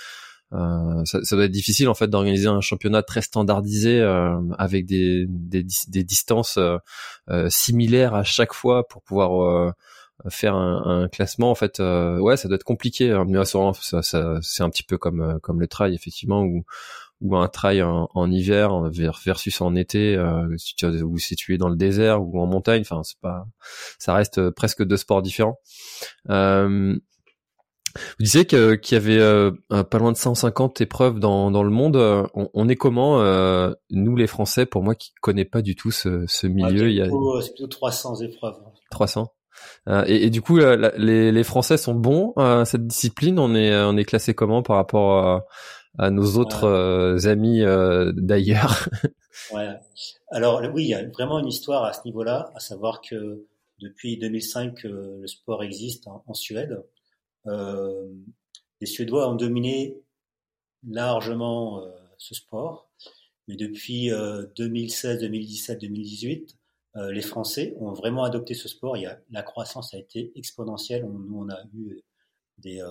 ça, 0.52 1.20
ça, 1.24 1.36
doit 1.36 1.46
être 1.46 1.52
difficile 1.52 1.88
en 1.88 1.94
fait 1.94 2.08
d'organiser 2.08 2.48
un 2.48 2.62
championnat 2.62 3.02
très 3.02 3.22
standardisé 3.22 4.02
avec 4.58 4.86
des, 4.86 5.26
des, 5.30 5.66
des 5.88 6.04
distances 6.04 6.60
similaires 7.48 8.14
à 8.14 8.24
chaque 8.24 8.54
fois 8.54 8.88
pour 8.88 9.04
pouvoir 9.04 9.74
faire 10.30 10.56
un, 10.56 11.04
un, 11.04 11.08
classement 11.08 11.52
en 11.52 11.56
fait 11.56 11.80
euh, 11.80 12.18
ouais 12.20 12.38
ça 12.38 12.48
doit 12.48 12.56
être 12.56 12.64
compliqué 12.64 13.12
hein. 13.12 13.26
mais 13.28 13.44
ça, 13.46 14.02
ça, 14.02 14.40
c'est 14.42 14.64
un 14.64 14.70
petit 14.70 14.84
peu 14.84 14.98
comme 14.98 15.22
euh, 15.22 15.40
comme 15.40 15.60
le 15.60 15.68
trail 15.68 15.94
effectivement 15.94 16.42
ou 16.42 16.64
ou 17.20 17.36
un 17.36 17.48
trail 17.48 17.82
en, 17.82 18.10
en, 18.14 18.32
hiver 18.32 18.92
versus 18.92 19.62
en 19.62 19.76
été 19.76 20.16
euh, 20.16 20.48
si 20.58 20.76
tu 20.76 20.86
ou 20.86 21.18
si 21.18 21.36
tu 21.36 21.54
es 21.54 21.58
dans 21.58 21.70
le 21.70 21.76
désert 21.76 22.22
ou 22.22 22.40
en 22.40 22.46
montagne 22.46 22.82
enfin 22.82 23.02
c'est 23.04 23.20
pas 23.20 23.46
ça 23.98 24.14
reste 24.14 24.50
presque 24.52 24.84
deux 24.84 24.98
sports 24.98 25.22
différents 25.22 25.60
euh, 26.30 26.96
vous 27.98 28.24
disiez 28.24 28.46
qu'il 28.46 28.80
y 28.92 28.96
avait 28.96 29.20
euh, 29.20 29.52
pas 29.70 29.98
loin 29.98 30.12
de 30.12 30.18
150 30.18 30.82
épreuves 30.82 31.20
dans, 31.20 31.52
dans 31.52 31.64
le 31.64 31.70
monde. 31.70 31.98
On, 32.34 32.50
on 32.54 32.70
est 32.70 32.76
comment, 32.76 33.22
euh, 33.22 33.74
nous 33.90 34.16
les 34.16 34.28
Français, 34.28 34.66
pour 34.66 34.84
moi 34.84 34.96
qui 34.96 35.12
connais 35.22 35.46
pas 35.46 35.62
du 35.62 35.76
tout 35.76 35.92
ce, 35.92 36.26
ce 36.28 36.48
milieu 36.48 36.90
il 36.90 36.96
y 36.96 37.02
a... 37.02 37.06
C'est 37.42 37.54
plutôt 37.54 37.68
300 37.68 38.22
épreuves. 38.22 38.56
300 38.92 39.32
euh, 39.88 40.04
et, 40.08 40.26
et, 40.26 40.30
du 40.30 40.42
coup, 40.42 40.60
euh, 40.60 40.92
les, 40.98 41.32
les, 41.32 41.44
Français 41.44 41.78
sont 41.78 41.94
bons 41.94 42.34
à 42.36 42.66
cette 42.66 42.88
discipline. 42.88 43.40
On 43.40 43.56
est, 43.56 43.76
on 43.76 43.96
est 43.98 44.06
classé 44.06 44.34
comment 44.34 44.62
par 44.62 44.76
rapport 44.76 45.26
à, 45.26 45.48
à 45.98 46.10
nos 46.10 46.38
autres 46.38 46.66
euh, 46.66 47.28
amis 47.28 47.64
d'ailleurs? 48.16 48.90
Ouais. 49.54 49.70
Alors 50.32 50.64
oui, 50.74 50.86
il 50.86 50.90
y 50.90 50.94
a 50.96 51.08
vraiment 51.10 51.38
une 51.38 51.48
histoire 51.48 51.84
à 51.84 51.94
ce 51.94 52.00
niveau-là, 52.06 52.52
à 52.56 52.60
savoir 52.60 53.02
que 53.02 53.46
depuis 53.80 54.18
2005, 54.18 54.82
le 54.84 55.28
sport 55.28 55.64
existe 55.64 56.08
en, 56.08 56.24
en 56.26 56.34
Suède. 56.34 56.82
les 57.46 58.88
Suédois 58.88 59.30
ont 59.30 59.36
dominé 59.36 59.96
largement 60.90 61.84
ce 62.18 62.34
sport, 62.34 62.90
mais 63.48 63.56
depuis 63.56 64.10
2016, 64.58 65.22
2017, 65.22 65.82
2018, 65.82 66.52
euh, 66.52 66.57
les 67.12 67.22
Français 67.22 67.76
ont 67.80 67.94
vraiment 67.94 68.24
adopté 68.24 68.54
ce 68.54 68.68
sport. 68.68 68.98
La 69.30 69.44
croissance 69.44 69.94
a 69.94 69.98
été 69.98 70.32
exponentielle. 70.36 71.06
On, 71.06 71.10
nous, 71.10 71.40
on 71.40 71.50
a 71.50 71.64
eu 71.74 72.02
des, 72.58 72.82
euh, 72.82 72.90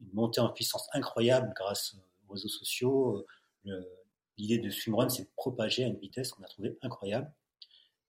une 0.00 0.12
montée 0.12 0.40
en 0.40 0.50
puissance 0.50 0.88
incroyable 0.92 1.52
grâce 1.54 1.96
aux 2.26 2.32
réseaux 2.32 2.48
sociaux, 2.48 3.24
euh, 3.66 3.82
l'idée 4.36 4.58
de 4.58 4.70
swimrun 4.70 5.08
s'est 5.08 5.28
propagée 5.36 5.84
à 5.84 5.86
une 5.86 5.98
vitesse 5.98 6.32
qu'on 6.32 6.42
a 6.42 6.48
trouvée 6.48 6.76
incroyable. 6.82 7.32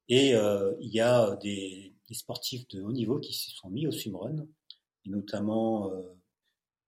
Et 0.07 0.33
il 0.33 0.93
y 0.93 0.99
a 0.99 1.35
des, 1.37 1.95
sportifs 2.11 2.67
de 2.67 2.83
haut 2.83 2.91
niveau 2.91 3.19
qui 3.19 3.33
se 3.33 3.49
sont 3.49 3.69
mis 3.69 3.87
au 3.87 3.91
swimrun, 3.91 4.45
et 5.03 5.09
notamment 5.09 5.91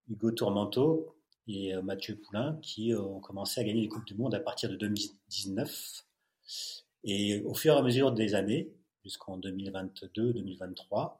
Hugo 0.07 0.29
Tourmento 0.31 1.15
et 1.47 1.75
Mathieu 1.81 2.15
Poulain, 2.15 2.59
qui 2.61 2.93
ont 2.93 3.19
commencé 3.19 3.59
à 3.59 3.63
gagner 3.63 3.81
les 3.81 3.87
Coupes 3.87 4.05
du 4.05 4.13
Monde 4.13 4.35
à 4.35 4.39
partir 4.39 4.69
de 4.69 4.75
2019. 4.75 6.05
Et 7.09 7.41
au 7.43 7.53
fur 7.53 7.73
et 7.73 7.77
à 7.77 7.81
mesure 7.81 8.11
des 8.11 8.35
années, 8.35 8.69
jusqu'en 9.01 9.39
2022-2023, 9.39 11.17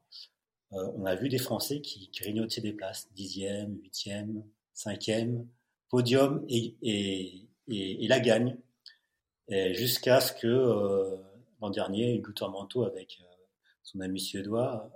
euh, 0.74 0.91
on 0.98 1.06
a 1.06 1.15
vu 1.15 1.29
des 1.29 1.38
Français 1.38 1.79
qui 1.79 2.12
grignotaient 2.13 2.60
des 2.60 2.74
places, 2.74 3.08
dixième, 3.13 3.79
huitième, 3.82 4.44
cinquième, 4.74 5.48
podium 5.88 6.46
et, 6.50 6.75
et, 6.82 7.48
et, 7.70 8.08
la 8.10 8.20
gagne, 8.20 8.58
jusqu'à 9.50 10.20
ce 10.20 10.34
que 10.34 10.46
euh, 10.46 11.15
l'an 11.62 11.70
dernier, 11.70 12.15
Hugo 12.15 12.34
Tormento, 12.34 12.84
avec 12.84 13.20
euh, 13.22 13.36
son 13.82 14.01
ami 14.01 14.20
suédois, 14.20 14.91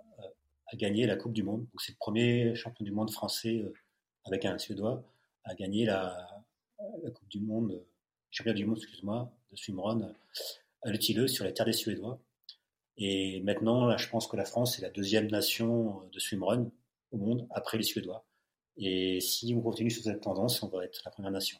a 0.67 0.75
gagné 0.75 1.07
la 1.07 1.15
Coupe 1.15 1.31
du 1.31 1.43
Monde. 1.43 1.62
Donc 1.62 1.81
c'est 1.81 1.93
le 1.93 1.98
premier 2.00 2.53
champion 2.55 2.83
du 2.83 2.91
monde 2.91 3.12
français 3.12 3.63
avec 4.25 4.43
un 4.43 4.57
suédois 4.57 5.03
à 5.45 5.55
gagner 5.55 5.86
la, 5.86 6.45
la 7.01 7.12
Coupe 7.12 7.29
du 7.29 7.39
Monde, 7.39 7.81
champion 8.29 8.53
du 8.53 8.65
monde, 8.65 8.77
excuse-moi, 8.77 9.33
de 9.51 9.55
swimrun 9.55 10.13
à 10.83 10.91
Le 10.91 11.27
sur 11.27 11.45
les 11.45 11.53
terres 11.53 11.65
des 11.65 11.73
Suédois. 11.73 12.19
Et 12.97 13.41
maintenant, 13.41 13.85
là, 13.85 13.97
je 13.97 14.07
pense 14.09 14.27
que 14.27 14.35
la 14.35 14.45
France 14.45 14.77
est 14.77 14.81
la 14.81 14.89
deuxième 14.89 15.27
nation 15.27 16.01
de 16.11 16.19
swimrun 16.19 16.69
au 17.11 17.17
monde 17.17 17.47
après 17.51 17.77
les 17.77 17.83
Suédois. 17.83 18.25
Et 18.77 19.19
si 19.21 19.53
on 19.55 19.61
continue 19.61 19.91
sur 19.91 20.03
cette 20.03 20.21
tendance, 20.21 20.61
on 20.63 20.67
va 20.67 20.83
être 20.85 21.01
la 21.05 21.11
première 21.11 21.31
nation. 21.31 21.57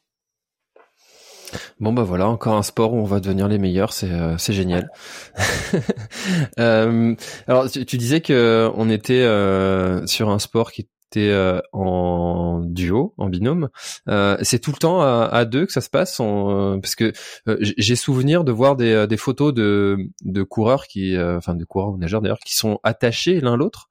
Bon 1.80 1.92
bah 1.92 2.04
voilà, 2.04 2.28
encore 2.28 2.56
un 2.56 2.64
sport 2.64 2.94
où 2.94 2.98
on 2.98 3.06
va 3.06 3.20
devenir 3.20 3.48
les 3.48 3.58
meilleurs, 3.58 3.92
c'est 3.92 4.12
euh, 4.12 4.38
c'est 4.38 4.54
génial. 4.54 4.90
euh, 6.60 7.16
alors 7.48 7.70
tu, 7.70 7.98
disais 7.98 8.22
que 8.22 8.72
on 8.76 8.90
était 8.90 9.24
euh, 9.24 10.06
sur 10.08 10.30
un 10.30 10.40
sport 10.40 10.72
qui 10.72 10.88
euh, 11.18 11.60
en 11.74 12.62
duo, 12.64 13.14
en 13.18 13.30
binôme. 13.30 13.70
Euh, 14.08 14.38
c'est 14.42 14.60
tout 14.60 14.72
le 14.72 14.78
temps 14.78 15.02
à, 15.02 15.46
deux 15.46 15.66
que 15.66 15.72
ça 15.72 15.82
se 15.82 15.90
passe, 15.90 16.20
euh, 16.22 16.78
parce 16.80 16.96
que 16.96 17.12
j'ai 17.60 17.96
souvenir 17.96 18.44
de 18.44 18.52
voir 18.52 18.76
des, 18.76 19.18
photos 19.18 19.54
de, 19.54 19.98
de 20.24 20.44
coureurs 20.44 20.88
qui, 20.88 21.18
enfin 21.18 21.56
de 21.56 21.66
coureurs 21.66 21.90
ou 21.90 21.98
nageurs 21.98 22.22
d'ailleurs, 22.22 22.40
qui 22.40 22.56
sont 22.56 22.80
attachés 22.84 23.42
l'un 23.42 23.58
l'autre. 23.58 23.90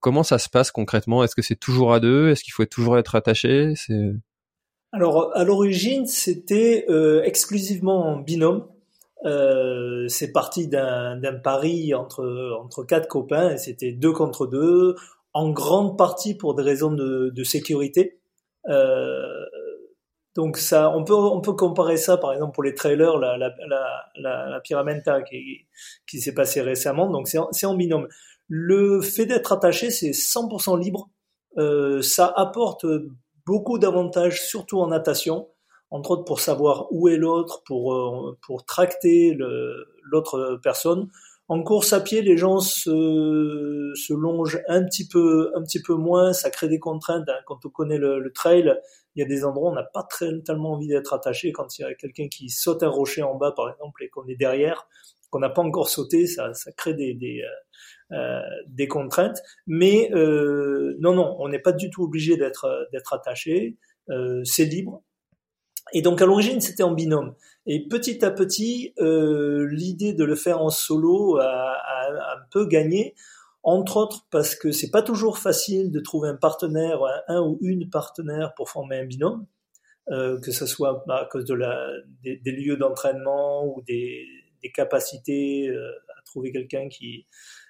comment 0.00 0.22
ça 0.22 0.38
se 0.38 0.48
passe 0.48 0.70
concrètement? 0.70 1.24
Est-ce 1.24 1.34
que 1.34 1.42
c'est 1.42 1.56
toujours 1.56 1.94
à 1.94 2.00
deux? 2.00 2.30
Est-ce 2.30 2.42
qu'il 2.42 2.52
faut 2.52 2.64
toujours 2.64 2.98
être 2.98 3.14
attaché? 3.14 3.74
C'est 3.76 4.12
alors 4.94 5.34
à 5.34 5.44
l'origine 5.44 6.06
c'était 6.06 6.86
exclusivement 7.24 8.08
en 8.08 8.16
binôme. 8.18 8.66
C'est 10.08 10.32
parti 10.32 10.68
d'un 10.68 11.40
pari 11.42 11.94
entre 11.94 12.58
entre 12.60 12.84
quatre 12.84 13.08
copains 13.08 13.50
et 13.50 13.58
c'était 13.58 13.92
deux 13.92 14.12
contre 14.12 14.46
deux 14.46 14.96
en 15.34 15.50
grande 15.50 15.96
partie 15.96 16.34
pour 16.36 16.54
des 16.54 16.62
raisons 16.62 16.92
de, 16.92 17.30
de 17.34 17.44
sécurité. 17.44 18.20
Euh, 18.68 19.44
donc 20.34 20.56
ça, 20.56 20.90
on 20.90 21.04
peut 21.04 21.14
on 21.14 21.40
peut 21.40 21.52
comparer 21.52 21.96
ça 21.98 22.16
par 22.16 22.32
exemple 22.32 22.54
pour 22.54 22.62
les 22.62 22.74
trailers, 22.74 23.18
la 23.18 23.36
la 23.36 23.52
la, 23.68 24.04
la, 24.16 24.48
la 24.48 24.60
Pyramenta 24.60 25.22
qui 25.22 25.66
qui 26.06 26.20
s'est 26.20 26.34
passé 26.34 26.62
récemment. 26.62 27.10
Donc 27.10 27.28
c'est 27.28 27.38
c'est 27.52 27.66
en 27.66 27.74
binôme. 27.74 28.08
Le 28.48 29.00
fait 29.00 29.26
d'être 29.26 29.52
attaché, 29.52 29.90
c'est 29.90 30.10
100% 30.10 30.78
libre. 30.78 31.10
Euh, 31.58 32.02
ça 32.02 32.32
apporte 32.34 32.86
beaucoup 33.46 33.78
d'avantages, 33.78 34.42
surtout 34.42 34.80
en 34.80 34.88
natation, 34.88 35.48
entre 35.90 36.12
autres 36.12 36.24
pour 36.24 36.40
savoir 36.40 36.86
où 36.90 37.08
est 37.08 37.16
l'autre, 37.16 37.62
pour 37.66 37.94
euh, 37.94 38.38
pour 38.46 38.64
tracter 38.64 39.36
l'autre 40.02 40.58
personne. 40.62 41.10
En 41.52 41.62
course 41.62 41.92
à 41.92 42.00
pied, 42.00 42.22
les 42.22 42.38
gens 42.38 42.60
se, 42.60 43.92
se 43.94 44.14
longent 44.14 44.62
un 44.68 44.82
petit 44.84 45.06
peu, 45.06 45.52
un 45.54 45.62
petit 45.62 45.82
peu 45.82 45.92
moins. 45.92 46.32
Ça 46.32 46.48
crée 46.48 46.66
des 46.66 46.78
contraintes. 46.78 47.28
Hein. 47.28 47.40
Quand 47.44 47.66
on 47.66 47.68
connaît 47.68 47.98
le, 47.98 48.32
trail, 48.32 48.74
il 49.14 49.20
y 49.20 49.22
a 49.22 49.28
des 49.28 49.44
endroits 49.44 49.68
où 49.68 49.72
on 49.72 49.74
n'a 49.74 49.82
pas 49.82 50.02
très, 50.02 50.30
tellement 50.46 50.72
envie 50.72 50.88
d'être 50.88 51.12
attaché. 51.12 51.52
Quand 51.52 51.78
il 51.78 51.82
y 51.82 51.84
a 51.84 51.92
quelqu'un 51.92 52.28
qui 52.28 52.48
saute 52.48 52.82
un 52.82 52.88
rocher 52.88 53.22
en 53.22 53.34
bas, 53.34 53.52
par 53.52 53.68
exemple, 53.68 54.02
et 54.02 54.08
qu'on 54.08 54.26
est 54.28 54.34
derrière, 54.34 54.88
qu'on 55.28 55.40
n'a 55.40 55.50
pas 55.50 55.60
encore 55.60 55.90
sauté, 55.90 56.26
ça, 56.26 56.54
ça 56.54 56.72
crée 56.72 56.94
des, 56.94 57.12
des, 57.12 57.42
euh, 57.42 58.16
euh 58.16 58.40
des 58.68 58.88
contraintes. 58.88 59.42
Mais 59.66 60.10
euh, 60.14 60.96
non, 61.00 61.12
non, 61.12 61.36
on 61.38 61.50
n'est 61.50 61.58
pas 61.58 61.72
du 61.72 61.90
tout 61.90 62.02
obligé 62.02 62.38
d'être 62.38 62.88
d'être 62.92 63.12
attaché. 63.12 63.76
Euh, 64.08 64.40
c'est 64.44 64.64
libre. 64.64 65.02
Et 65.92 66.02
donc 66.02 66.22
à 66.22 66.26
l'origine, 66.26 66.60
c'était 66.60 66.82
en 66.82 66.92
binôme. 66.92 67.34
Et 67.66 67.86
petit 67.86 68.24
à 68.24 68.30
petit, 68.30 68.92
euh, 68.98 69.68
l'idée 69.70 70.12
de 70.14 70.24
le 70.24 70.34
faire 70.34 70.60
en 70.60 70.70
solo 70.70 71.38
a, 71.38 71.44
a, 71.44 72.36
un 72.36 72.40
peu 72.50 72.66
gagné, 72.66 73.14
entre 73.62 73.96
autres 73.98 74.26
parce 74.30 74.54
que 74.56 74.72
c'est 74.72 74.90
pas 74.90 75.02
toujours 75.02 75.38
facile 75.38 75.92
de 75.92 76.00
trouver 76.00 76.28
un 76.28 76.36
partenaire, 76.36 77.00
un, 77.28 77.40
ou 77.40 77.58
une 77.60 77.88
partenaire 77.88 78.54
pour 78.54 78.68
former 78.68 78.98
un 78.98 79.04
binôme, 79.04 79.46
euh, 80.10 80.40
que 80.40 80.50
ce 80.50 80.66
soit 80.66 81.04
à 81.08 81.28
cause 81.30 81.44
de 81.44 81.54
la, 81.54 81.88
des, 82.24 82.36
des 82.38 82.50
lieux 82.50 82.76
d'entraînement 82.76 83.64
ou 83.64 83.82
des, 83.82 84.26
des 84.62 84.72
capacités 84.72 85.68
euh, 85.68 85.92
à 86.18 86.22
trouver 86.24 86.50
quelqu'un 86.50 86.88
qui 86.88 87.26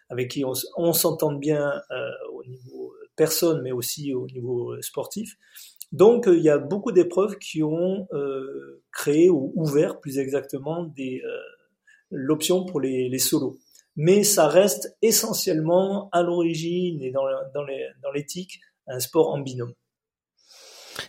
avec 0.08 0.30
qui 0.30 0.44
on, 0.44 0.52
on 0.76 0.92
s'entende 0.92 1.40
bien 1.40 1.82
euh, 1.90 2.10
au 2.32 2.44
niveau 2.44 2.94
personne, 3.16 3.62
mais 3.62 3.72
aussi 3.72 4.14
au 4.14 4.26
niveau 4.26 4.80
sportif. 4.80 5.36
Donc 5.92 6.26
euh, 6.26 6.36
il 6.36 6.42
y 6.42 6.48
a 6.48 6.58
beaucoup 6.58 6.90
d'épreuves 6.90 7.38
qui 7.38 7.62
ont 7.62 8.08
euh, 8.12 8.82
créé 8.90 9.28
ou 9.28 9.52
ouvert 9.54 10.00
plus 10.00 10.18
exactement 10.18 10.90
euh, 10.98 11.18
l'option 12.10 12.64
pour 12.64 12.80
les, 12.80 13.18
solos. 13.18 13.58
Mais 13.94 14.24
ça 14.24 14.48
reste 14.48 14.96
essentiellement 15.02 16.08
à 16.10 16.22
l'origine 16.22 17.02
et 17.02 17.10
dans 17.12 18.10
l'éthique 18.12 18.60
un 18.86 19.00
sport 19.00 19.28
en 19.28 19.38
binôme. 19.38 19.74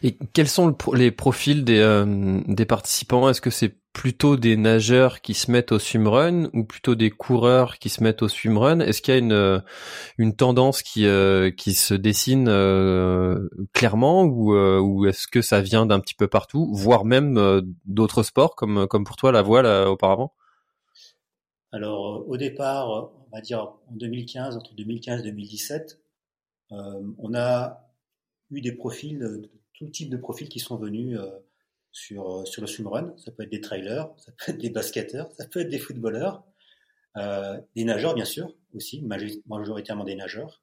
Et 0.01 0.17
quels 0.33 0.47
sont 0.47 0.75
les 0.93 1.11
profils 1.11 1.63
des, 1.63 2.03
des 2.47 2.65
participants? 2.65 3.29
Est-ce 3.29 3.41
que 3.41 3.49
c'est 3.49 3.75
plutôt 3.93 4.37
des 4.37 4.57
nageurs 4.57 5.21
qui 5.21 5.35
se 5.35 5.51
mettent 5.51 5.71
au 5.71 5.79
swimrun 5.79 6.49
ou 6.53 6.65
plutôt 6.65 6.95
des 6.95 7.11
coureurs 7.11 7.77
qui 7.77 7.89
se 7.89 8.03
mettent 8.03 8.23
au 8.23 8.27
swimrun 8.27 8.79
Est-ce 8.79 9.01
qu'il 9.01 9.13
y 9.13 9.17
a 9.17 9.19
une 9.19 9.31
euh, 9.31 9.59
une 10.17 10.35
tendance 10.35 10.81
qui 10.81 11.05
euh, 11.05 11.51
qui 11.51 11.73
se 11.75 11.93
dessine 11.93 12.47
euh, 12.49 13.47
clairement 13.71 14.23
ou 14.23 14.55
ou 14.55 15.05
est-ce 15.05 15.27
que 15.27 15.41
ça 15.41 15.61
vient 15.61 15.85
d'un 15.85 15.99
petit 15.99 16.15
peu 16.15 16.27
partout, 16.27 16.73
voire 16.73 17.05
même 17.05 17.39
d'autres 17.85 18.23
sports 18.23 18.55
comme 18.55 18.87
comme 18.87 19.03
pour 19.03 19.15
toi 19.15 19.31
la 19.31 19.43
voile 19.43 19.67
auparavant? 19.87 20.33
Alors 21.71 22.27
au 22.27 22.37
départ, 22.37 22.89
on 22.89 23.35
va 23.35 23.41
dire 23.41 23.61
en 23.61 23.95
2015, 23.95 24.57
entre 24.57 24.73
2015 24.73 25.21
et 25.21 25.23
2017, 25.23 25.99
on 26.71 27.33
a 27.35 27.87
eu 28.49 28.61
des 28.61 28.71
profils, 28.71 29.49
tout 29.83 29.91
type 29.91 30.09
de 30.09 30.17
profils 30.17 30.49
qui 30.49 30.59
sont 30.59 30.77
venus 30.77 31.17
sur, 31.93 32.39
euh, 32.39 32.45
sur 32.45 32.61
le 32.61 32.67
swimrun. 32.67 33.13
Ça 33.17 33.31
peut 33.31 33.43
être 33.43 33.49
des 33.49 33.61
trailers, 33.61 34.09
ça 34.17 34.31
peut 34.33 34.51
être 34.51 34.57
des 34.57 34.69
basketteurs, 34.69 35.31
ça 35.33 35.47
peut 35.47 35.61
être 35.61 35.69
des 35.69 35.79
footballeurs, 35.79 36.43
euh, 37.17 37.61
des 37.75 37.85
nageurs 37.85 38.15
bien 38.15 38.25
sûr 38.25 38.53
aussi, 38.73 39.03
majoritairement 39.45 40.03
des 40.03 40.15
nageurs. 40.15 40.61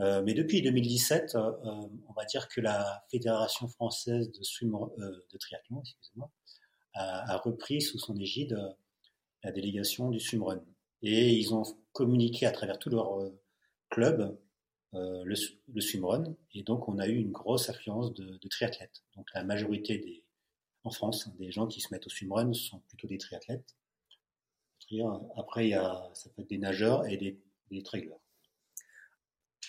Euh, 0.00 0.22
mais 0.22 0.34
depuis 0.34 0.60
2017, 0.62 1.34
euh, 1.34 1.52
on 1.64 2.12
va 2.12 2.24
dire 2.24 2.48
que 2.48 2.60
la 2.60 3.04
Fédération 3.10 3.66
française 3.68 4.30
de, 4.30 4.42
swim, 4.42 4.76
de 4.98 5.38
triathlon 5.38 5.80
excusez-moi, 5.80 6.30
a, 6.94 7.36
repris 7.38 7.80
sous 7.80 7.98
son 7.98 8.16
égide 8.16 8.58
la 9.44 9.52
délégation 9.52 10.10
du 10.10 10.20
swimrun. 10.20 10.62
Et 11.02 11.32
ils 11.32 11.54
ont 11.54 11.62
communiqué 11.92 12.44
à 12.46 12.50
travers 12.50 12.78
tout 12.78 12.90
leur 12.90 13.30
club 13.88 14.36
le, 14.92 15.34
le 15.74 15.80
swimrun. 15.80 16.24
Et 16.54 16.62
donc, 16.62 16.88
on 16.88 16.98
a 16.98 17.06
eu 17.06 17.16
une 17.16 17.32
grosse 17.32 17.68
affluence 17.68 18.14
de, 18.14 18.38
de 18.38 18.48
triathlètes. 18.48 19.02
Donc, 19.16 19.26
la 19.34 19.44
majorité 19.44 19.98
des, 19.98 20.24
en 20.84 20.90
France. 20.90 21.28
Des 21.38 21.50
gens 21.50 21.66
qui 21.66 21.80
se 21.80 21.92
mettent 21.92 22.06
au 22.06 22.10
swimrun 22.10 22.52
sont 22.52 22.80
plutôt 22.88 23.06
des 23.06 23.18
triathlètes. 23.18 23.76
Après, 25.36 25.66
il 25.66 25.70
y 25.70 25.74
a, 25.74 26.08
ça 26.14 26.30
peut 26.30 26.42
être 26.42 26.48
des 26.48 26.58
nageurs 26.58 27.06
et 27.06 27.18
des, 27.18 27.38
des 27.70 27.82
trailers. 27.82 28.16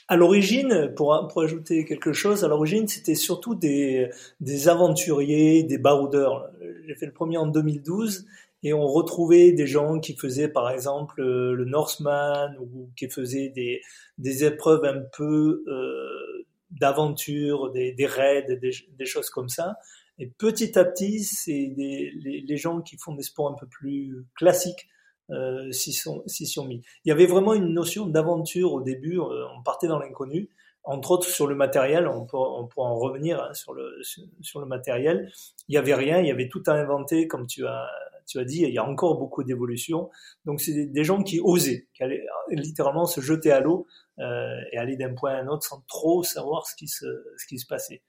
À 0.08 0.16
l'origine, 0.16 0.94
pour, 0.96 1.28
pour, 1.28 1.42
ajouter 1.42 1.86
quelque 1.86 2.14
chose, 2.14 2.44
à 2.44 2.48
l'origine, 2.48 2.88
c'était 2.88 3.16
surtout 3.16 3.54
des, 3.54 4.10
des 4.40 4.70
aventuriers, 4.70 5.64
des 5.64 5.78
baroudeurs. 5.78 6.50
J'ai 6.88 6.96
fait 6.96 7.06
le 7.06 7.14
premier 7.14 7.38
en 7.38 7.48
2012 7.48 8.26
et 8.64 8.74
on 8.74 8.86
retrouvait 8.88 9.52
des 9.52 9.68
gens 9.68 10.00
qui 10.00 10.16
faisaient 10.16 10.50
par 10.50 10.70
exemple 10.70 11.22
le 11.22 11.66
Northman 11.66 12.56
ou 12.60 12.90
qui 12.98 13.10
faisaient 13.10 13.50
des, 13.50 13.82
des 14.18 14.44
épreuves 14.44 14.84
un 14.84 15.02
peu 15.16 15.64
euh, 15.68 16.46
d'aventure, 16.72 17.72
des, 17.72 17.94
des 17.94 18.06
raids, 18.06 18.44
des, 18.44 18.72
des, 18.98 19.06
choses 19.06 19.30
comme 19.30 19.50
ça. 19.50 19.78
Et 20.20 20.28
petit 20.28 20.78
à 20.78 20.86
petit, 20.86 21.24
c'est 21.24 21.74
les, 21.76 22.12
les, 22.46 22.58
gens 22.58 22.82
qui 22.82 22.98
font 22.98 23.14
des 23.14 23.24
sports 23.24 23.50
un 23.50 23.56
peu 23.56 23.68
plus 23.68 24.26
classiques 24.36 24.90
euh, 25.32 25.72
s'y 25.72 25.94
sont, 25.94 26.24
sont 26.28 26.66
mis. 26.66 26.82
Il 27.06 27.10
y 27.10 27.12
avait 27.12 27.26
vraiment 27.26 27.54
une 27.54 27.74
notion 27.74 28.06
d'aventure 28.06 28.74
au 28.74 28.82
début. 28.82 29.20
Euh, 29.20 29.46
on 29.58 29.64
partait 29.64 29.88
dans 29.88 30.00
l'inconnu. 30.00 30.50
entre 30.84 31.12
autres 31.12 31.28
sur 31.28 31.48
le 31.48 31.56
matériel, 31.56 32.08
on, 32.08 32.26
peut, 32.26 32.38
on 32.38 32.68
pourra 32.68 32.90
en 32.90 32.98
revenir 32.98 33.42
hein, 33.42 33.54
sur, 33.54 33.74
le, 33.74 33.96
sur, 34.42 34.60
le 34.60 34.66
matériel. 34.66 35.32
Il 35.70 35.72
n'y 35.72 35.78
avait 35.78 35.96
rien, 35.96 36.20
il 36.20 36.28
y 36.28 36.32
avait 36.32 36.50
tout 36.50 36.64
à 36.68 36.74
inventer, 36.74 37.28
comme 37.28 37.48
tu 37.48 37.66
as, 37.66 37.88
tu 38.30 38.40
as 38.40 38.46
dit, 38.46 38.62
il 38.62 38.74
y 38.74 38.78
a 38.78 38.88
encore 38.88 39.18
beaucoup 39.18 39.44
d'évolutions. 39.44 40.10
Donc 40.46 40.62
c'est 40.62 40.86
des, 40.86 41.04
gens 41.04 41.24
qui 41.24 41.40
osaient, 41.40 41.88
qui 41.94 42.04
allaient 42.04 42.26
littéralement 42.50 43.06
se 43.06 43.22
jeter 43.22 43.52
à 43.52 43.60
l'eau 43.60 43.88
euh, 44.20 44.60
et 44.72 44.78
aller 44.78 44.96
d'un 44.96 45.14
point 45.14 45.32
à 45.32 45.42
un 45.42 45.48
autre 45.48 45.64
sans 45.64 45.82
trop 45.88 46.24
savoir 46.24 46.68
ce 46.68 46.76
qui 46.76 46.88
se, 46.88 47.06
ce 47.38 47.48
qui 47.48 47.58
se 47.58 47.66
passait. 47.66 48.04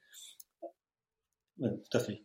Oui, 1.59 1.71
tout 1.91 1.97
à 1.97 2.01
fait. 2.01 2.23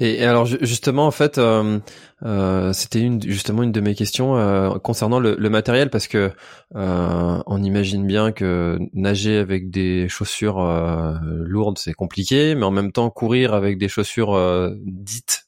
Et, 0.00 0.24
alors 0.24 0.46
justement 0.46 1.06
en 1.06 1.10
fait 1.10 1.38
euh, 1.38 1.78
euh, 2.24 2.72
c'était 2.72 3.00
une 3.00 3.22
justement 3.22 3.62
une 3.62 3.72
de 3.72 3.80
mes 3.80 3.94
questions 3.94 4.36
euh, 4.36 4.78
concernant 4.78 5.18
le, 5.18 5.34
le, 5.34 5.50
matériel 5.50 5.90
parce 5.90 6.08
que 6.08 6.30
euh, 6.76 7.42
on 7.46 7.62
imagine 7.62 8.06
bien 8.06 8.32
que 8.32 8.78
nager 8.92 9.38
avec 9.38 9.70
des 9.70 10.08
chaussures 10.08 10.60
euh, 10.60 11.14
lourdes 11.20 11.78
c'est 11.78 11.94
compliqué 11.94 12.54
mais 12.54 12.64
en 12.64 12.70
même 12.70 12.92
temps 12.92 13.10
courir 13.10 13.54
avec 13.54 13.78
des 13.78 13.88
chaussures 13.88 14.38
dites 14.84 15.46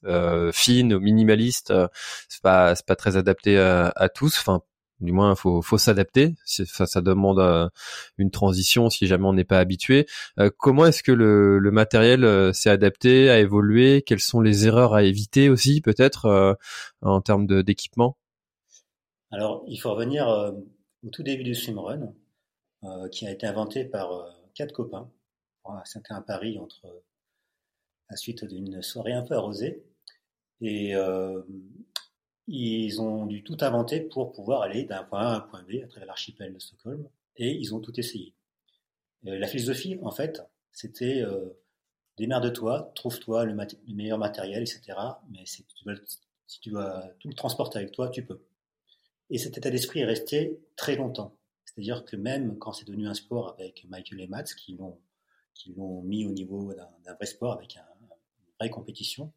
fines 0.52 0.98
minimalistes 0.98 1.72
c'est 2.28 2.42
pas 2.42 2.74
c'est 2.74 2.86
pas 2.86 2.96
très 2.96 3.16
adapté 3.16 3.58
à, 3.58 3.92
à 3.94 4.08
tous. 4.08 4.38
Enfin 4.38 4.62
du 5.00 5.12
moins, 5.12 5.34
faut, 5.34 5.60
faut 5.60 5.78
s'adapter. 5.78 6.34
Ça, 6.44 6.86
ça 6.86 7.00
demande 7.00 7.38
euh, 7.38 7.68
une 8.16 8.30
transition 8.30 8.90
si 8.90 9.06
jamais 9.06 9.26
on 9.26 9.32
n'est 9.32 9.44
pas 9.44 9.58
habitué. 9.58 10.06
Euh, 10.38 10.50
comment 10.56 10.86
est-ce 10.86 11.02
que 11.02 11.12
le, 11.12 11.58
le 11.58 11.70
matériel 11.70 12.24
euh, 12.24 12.52
s'est 12.52 12.70
adapté, 12.70 13.30
a 13.30 13.38
évolué? 13.40 14.02
Quelles 14.02 14.20
sont 14.20 14.40
les 14.40 14.66
erreurs 14.66 14.94
à 14.94 15.02
éviter 15.02 15.48
aussi, 15.48 15.80
peut-être, 15.80 16.56
en 17.02 17.20
termes 17.20 17.46
d'équipement? 17.62 18.16
Alors, 19.30 19.64
il 19.66 19.78
faut 19.78 19.90
revenir 19.92 20.26
au 21.02 21.10
tout 21.10 21.22
début 21.22 21.44
du 21.44 21.54
swimrun, 21.54 22.12
qui 23.10 23.26
a 23.26 23.32
été 23.32 23.46
inventé 23.46 23.84
par 23.84 24.08
quatre 24.54 24.72
copains. 24.72 25.10
C'était 25.84 26.12
un 26.12 26.22
pari 26.22 26.58
entre 26.58 27.02
la 28.10 28.16
suite 28.16 28.44
d'une 28.44 28.80
soirée 28.82 29.12
un 29.12 29.22
peu 29.22 29.34
arrosée. 29.34 29.82
Et 30.60 30.94
ils 32.46 33.00
ont 33.00 33.26
dû 33.26 33.42
tout 33.42 33.56
inventer 33.60 34.00
pour 34.00 34.32
pouvoir 34.32 34.62
aller 34.62 34.84
d'un 34.84 35.04
point 35.04 35.20
A 35.20 35.32
à 35.32 35.36
un 35.36 35.40
point 35.40 35.62
B 35.62 35.82
à 35.82 35.86
travers 35.86 36.06
l'archipel 36.06 36.52
de 36.52 36.58
Stockholm, 36.58 37.08
et 37.36 37.52
ils 37.52 37.74
ont 37.74 37.80
tout 37.80 37.98
essayé. 37.98 38.34
Euh, 39.26 39.38
la 39.38 39.46
philosophie, 39.46 39.98
en 40.02 40.10
fait, 40.10 40.42
c'était 40.72 41.22
euh, 41.22 41.48
démerde-toi, 42.18 42.92
trouve-toi 42.94 43.44
le, 43.44 43.56
meilleur 43.88 44.18
matériel, 44.18 44.62
etc. 44.62 44.98
Mais 45.30 45.44
si 45.46 45.64
tu, 45.64 45.84
dois, 45.84 45.94
si 46.46 46.60
tu 46.60 46.70
tout 46.70 47.28
le 47.28 47.34
transporter 47.34 47.78
avec 47.78 47.92
toi, 47.92 48.08
tu 48.08 48.24
peux. 48.24 48.40
Et 49.30 49.38
cet 49.38 49.56
état 49.56 49.70
d'esprit 49.70 50.00
est 50.00 50.04
resté 50.04 50.58
très 50.76 50.96
longtemps. 50.96 51.36
C'est-à-dire 51.64 52.04
que 52.04 52.16
même 52.16 52.58
quand 52.58 52.72
c'est 52.72 52.86
devenu 52.86 53.08
un 53.08 53.14
sport 53.14 53.54
avec 53.58 53.86
Michael 53.88 54.20
et 54.20 54.26
Mats, 54.26 54.44
qui 54.44 54.76
l'ont 54.76 54.98
qui 55.54 55.72
l'ont 55.72 56.02
mis 56.02 56.26
au 56.26 56.32
niveau 56.32 56.74
d'un 56.74 57.14
vrai 57.14 57.26
sport 57.26 57.52
avec 57.52 57.76
un, 57.76 57.86
une 58.02 58.52
vraie 58.58 58.70
compétition, 58.70 59.32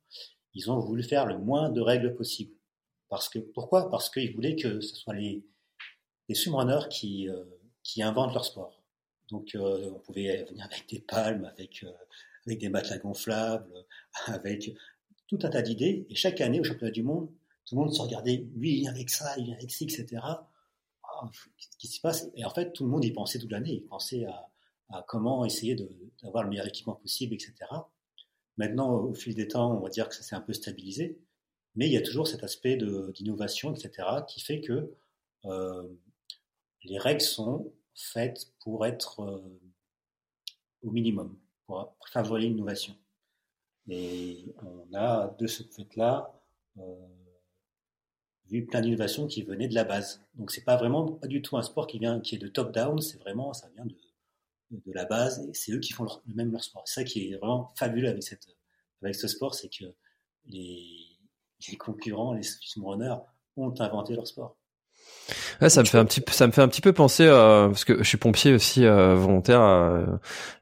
ils 0.55 0.71
ont 0.71 0.79
voulu 0.79 1.03
faire 1.03 1.27
le 1.27 1.37
moins 1.37 1.69
de 1.69 1.79
règles 1.79 2.15
possible. 2.15 2.53
Parce 3.09 3.29
que, 3.29 3.39
pourquoi? 3.39 3.89
Parce 3.89 4.09
qu'ils 4.09 4.33
voulaient 4.33 4.55
que 4.55 4.81
ce 4.81 4.95
soit 4.95 5.13
les, 5.13 5.45
les 6.27 6.35
swimrunners 6.35 6.87
qui, 6.89 7.29
euh, 7.29 7.43
qui 7.83 8.01
inventent 8.01 8.33
leur 8.33 8.45
sport. 8.45 8.83
Donc 9.29 9.55
euh, 9.55 9.91
on 9.93 9.99
pouvait 9.99 10.45
venir 10.45 10.65
avec 10.65 10.87
des 10.89 10.99
palmes, 10.99 11.45
avec, 11.45 11.83
euh, 11.83 11.91
avec 12.45 12.59
des 12.59 12.69
matelas 12.69 12.97
gonflables, 12.97 13.85
avec 14.27 14.71
tout 15.27 15.39
un 15.43 15.49
tas 15.49 15.61
d'idées. 15.61 16.05
Et 16.09 16.15
chaque 16.15 16.41
année, 16.41 16.59
au 16.59 16.63
championnat 16.63 16.91
du 16.91 17.03
monde, 17.03 17.29
tout 17.65 17.75
le 17.75 17.81
monde 17.81 17.93
se 17.93 18.01
regardait, 18.01 18.45
lui 18.55 18.73
il 18.73 18.79
vient 18.81 18.91
avec 18.91 19.09
ça, 19.09 19.37
il 19.37 19.45
vient 19.45 19.55
avec 19.55 19.71
ci, 19.71 19.83
etc. 19.83 20.21
Ah, 20.23 21.29
qu'est-ce 21.57 21.77
qui 21.77 21.87
se 21.87 22.01
passe? 22.01 22.29
Et 22.35 22.45
en 22.45 22.49
fait, 22.49 22.71
tout 22.71 22.83
le 22.83 22.89
monde 22.89 23.03
y 23.03 23.11
pensait 23.11 23.39
toute 23.39 23.51
l'année. 23.51 23.73
Il 23.73 23.85
pensait 23.85 24.25
à, 24.25 24.49
à 24.89 25.03
comment 25.07 25.43
essayer 25.45 25.75
d'avoir 26.23 26.43
le 26.43 26.49
meilleur 26.49 26.67
équipement 26.67 26.95
possible, 26.95 27.33
etc. 27.33 27.53
Maintenant, 28.57 28.91
au 28.91 29.13
fil 29.13 29.35
des 29.35 29.47
temps, 29.47 29.77
on 29.77 29.81
va 29.81 29.89
dire 29.89 30.07
que 30.09 30.15
ça 30.15 30.23
s'est 30.23 30.35
un 30.35 30.41
peu 30.41 30.53
stabilisé. 30.53 31.19
Mais 31.77 31.85
il 31.85 31.93
y 31.93 31.97
a 31.97 32.01
toujours 32.01 32.27
cet 32.27 32.43
aspect 32.43 32.75
d'innovation, 32.75 33.73
etc., 33.73 34.09
qui 34.27 34.41
fait 34.41 34.61
que 34.61 34.91
euh, 35.45 35.87
les 36.83 36.97
règles 36.97 37.21
sont 37.21 37.71
faites 37.93 38.51
pour 38.61 38.85
être 38.85 39.19
euh, 39.21 39.59
au 40.81 40.89
minimum, 40.89 41.37
pour 41.67 41.95
favoriser 42.11 42.49
l'innovation. 42.49 42.95
Et 43.89 44.55
on 44.63 44.91
a 44.95 45.35
de 45.39 45.45
ce 45.45 45.61
fait-là 45.61 46.33
euh, 46.79 47.07
vu 48.47 48.65
plein 48.65 48.81
d'innovations 48.81 49.27
qui 49.27 49.43
venaient 49.43 49.67
de 49.67 49.75
la 49.75 49.83
base. 49.83 50.25
Donc 50.33 50.49
c'est 50.49 50.63
pas 50.63 50.77
vraiment 50.77 51.11
pas 51.11 51.27
du 51.27 51.43
tout 51.43 51.57
un 51.57 51.61
sport 51.61 51.85
qui 51.85 51.99
vient 51.99 52.19
qui 52.19 52.35
est 52.35 52.39
de 52.39 52.47
top 52.47 52.73
down, 52.73 52.99
c'est 53.01 53.19
vraiment 53.19 53.53
ça 53.53 53.69
vient 53.75 53.85
de, 53.85 53.95
de 54.71 54.91
la 54.93 55.05
base 55.05 55.47
et 55.47 55.53
c'est 55.53 55.71
eux 55.73 55.79
qui 55.79 55.93
font 55.93 56.05
le 56.25 56.33
même 56.33 56.51
leur 56.51 56.63
sport. 56.63 56.83
C'est 56.87 57.01
ça 57.01 57.03
qui 57.03 57.31
est 57.31 57.37
vraiment 57.37 57.71
fabuleux 57.75 58.09
avec 58.09 58.23
cette 58.23 58.47
avec 59.03 59.13
ce 59.13 59.27
sport, 59.27 59.53
c'est 59.53 59.69
que 59.69 59.85
les 60.45 61.06
les 61.69 61.77
concurrents, 61.77 62.33
les 62.33 62.43
swimrunners, 62.43 63.17
ont 63.57 63.73
inventé 63.79 64.15
leur 64.15 64.27
sport. 64.27 64.57
Ouais, 65.61 65.69
ça 65.69 65.81
me 65.81 65.87
fait 65.87 65.97
un 65.97 66.05
petit 66.05 66.21
ça 66.29 66.47
me 66.47 66.51
fait 66.51 66.61
un 66.61 66.67
petit 66.67 66.81
peu 66.81 66.93
penser 66.93 67.25
euh, 67.25 67.67
parce 67.67 67.83
que 67.83 67.97
je 67.97 68.03
suis 68.03 68.17
pompier 68.17 68.53
aussi 68.53 68.85
euh, 68.85 69.15
volontaire 69.15 69.61
euh, 69.61 70.05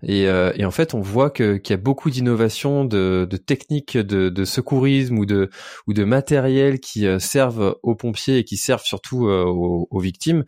et, 0.01 0.27
euh, 0.27 0.51
et 0.55 0.65
en 0.65 0.71
fait 0.71 0.93
on 0.93 1.01
voit 1.01 1.29
que 1.29 1.57
qu'il 1.57 1.73
y 1.73 1.77
a 1.77 1.81
beaucoup 1.81 2.09
d'innovations 2.09 2.85
de, 2.85 3.27
de 3.29 3.37
techniques 3.37 3.97
de, 3.97 4.29
de 4.29 4.45
secourisme 4.45 5.19
ou 5.19 5.25
de 5.25 5.49
ou 5.87 5.93
de 5.93 6.03
matériel 6.03 6.79
qui 6.79 7.05
euh, 7.05 7.19
servent 7.19 7.77
aux 7.83 7.95
pompiers 7.95 8.37
et 8.37 8.43
qui 8.43 8.57
servent 8.57 8.83
surtout 8.83 9.25
aux, 9.27 9.87
aux, 9.89 9.99
victimes 9.99 10.43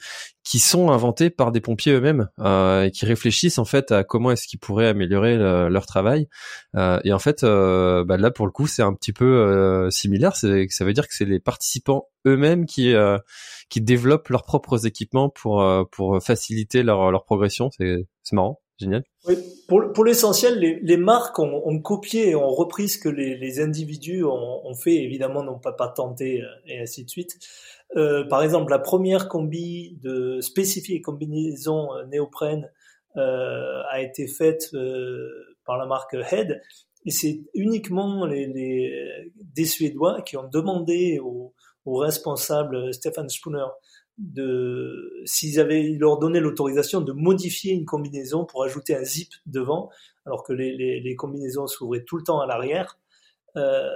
qui 0.47 0.59
sont 0.59 0.91
inventés 0.91 1.29
par 1.29 1.51
des 1.51 1.59
pompiers 1.59 1.93
eux-mêmes 1.93 2.29
et 2.39 2.91
qui 2.91 3.05
réfléchissent 3.05 3.57
en 3.57 3.65
fait 3.65 3.91
à 3.91 4.03
comment 4.03 4.31
est-ce 4.31 4.47
qu'ils 4.47 4.59
pourraient 4.59 4.87
améliorer 4.87 5.37
leur 5.37 5.85
travail 5.85 6.27
et 7.03 7.11
en 7.11 7.19
fait 7.19 7.41
bah, 7.43 8.17
là 8.17 8.31
pour 8.31 8.45
le 8.45 8.51
coup 8.51 8.67
c'est 8.67 8.83
un 8.83 8.93
petit 8.93 9.13
peu 9.13 9.87
similaire 9.91 10.35
c'est 10.35 10.67
ça 10.69 10.85
veut 10.85 10.93
dire 10.93 11.07
que 11.07 11.13
c'est 11.13 11.25
les 11.25 11.39
participants 11.39 12.07
eux-mêmes 12.25 12.65
qui 12.65 12.93
qui 13.69 13.81
développent 13.81 14.29
leurs 14.29 14.43
propres 14.43 14.85
équipements 14.85 15.29
pour 15.29 15.61
euh, 15.61 15.83
pour 15.91 16.21
faciliter 16.21 16.83
leur 16.83 17.11
leur 17.11 17.25
progression. 17.25 17.69
C'est 17.77 18.07
c'est 18.23 18.35
marrant, 18.35 18.61
génial. 18.77 19.03
Oui, 19.27 19.35
pour 19.67 19.91
pour 19.93 20.05
l'essentiel, 20.05 20.59
les, 20.59 20.79
les 20.81 20.97
marques 20.97 21.39
ont, 21.39 21.61
ont, 21.65 21.79
copié 21.79 22.29
et 22.29 22.35
ont 22.35 22.49
repris 22.49 22.89
ce 22.89 22.97
que 22.97 23.09
les, 23.09 23.35
les 23.37 23.59
individus 23.59 24.23
ont, 24.23 24.65
ont 24.65 24.75
fait. 24.75 24.95
Évidemment, 24.95 25.43
n'ont 25.43 25.59
pas 25.59 25.73
patenté 25.73 26.41
euh, 26.41 26.45
et 26.65 26.79
ainsi 26.79 27.03
de 27.03 27.09
suite. 27.09 27.37
Euh, 27.95 28.25
par 28.25 28.43
exemple, 28.43 28.71
la 28.71 28.79
première 28.79 29.29
combi 29.29 29.97
de 30.01 30.41
spécifiée 30.41 31.01
combinaison 31.01 31.93
euh, 31.95 32.05
néoprène 32.05 32.69
euh, 33.15 33.81
a 33.89 34.01
été 34.01 34.27
faite 34.27 34.69
euh, 34.73 35.57
par 35.65 35.77
la 35.77 35.85
marque 35.85 36.15
Head 36.31 36.61
et 37.05 37.11
c'est 37.11 37.41
uniquement 37.53 38.25
les, 38.25 38.47
les, 38.47 39.31
des 39.37 39.65
Suédois 39.65 40.21
qui 40.21 40.35
ont 40.35 40.47
demandé 40.47 41.19
aux, 41.19 41.53
au 41.85 41.95
responsable 41.95 42.93
Stefan 42.93 43.29
Spooner 43.29 43.65
de 44.17 45.21
s'ils 45.25 45.59
avaient 45.59 45.83
il 45.83 45.99
leur 45.99 46.17
donné 46.17 46.39
l'autorisation 46.39 47.01
de 47.01 47.13
modifier 47.13 47.71
une 47.71 47.85
combinaison 47.85 48.45
pour 48.45 48.63
ajouter 48.63 48.95
un 48.95 49.03
zip 49.03 49.31
devant, 49.45 49.89
alors 50.25 50.43
que 50.43 50.53
les, 50.53 50.75
les, 50.75 50.99
les 50.99 51.15
combinaisons 51.15 51.67
s'ouvraient 51.67 52.03
tout 52.03 52.17
le 52.17 52.23
temps 52.23 52.39
à 52.39 52.47
l'arrière. 52.47 52.97
Euh, 53.55 53.89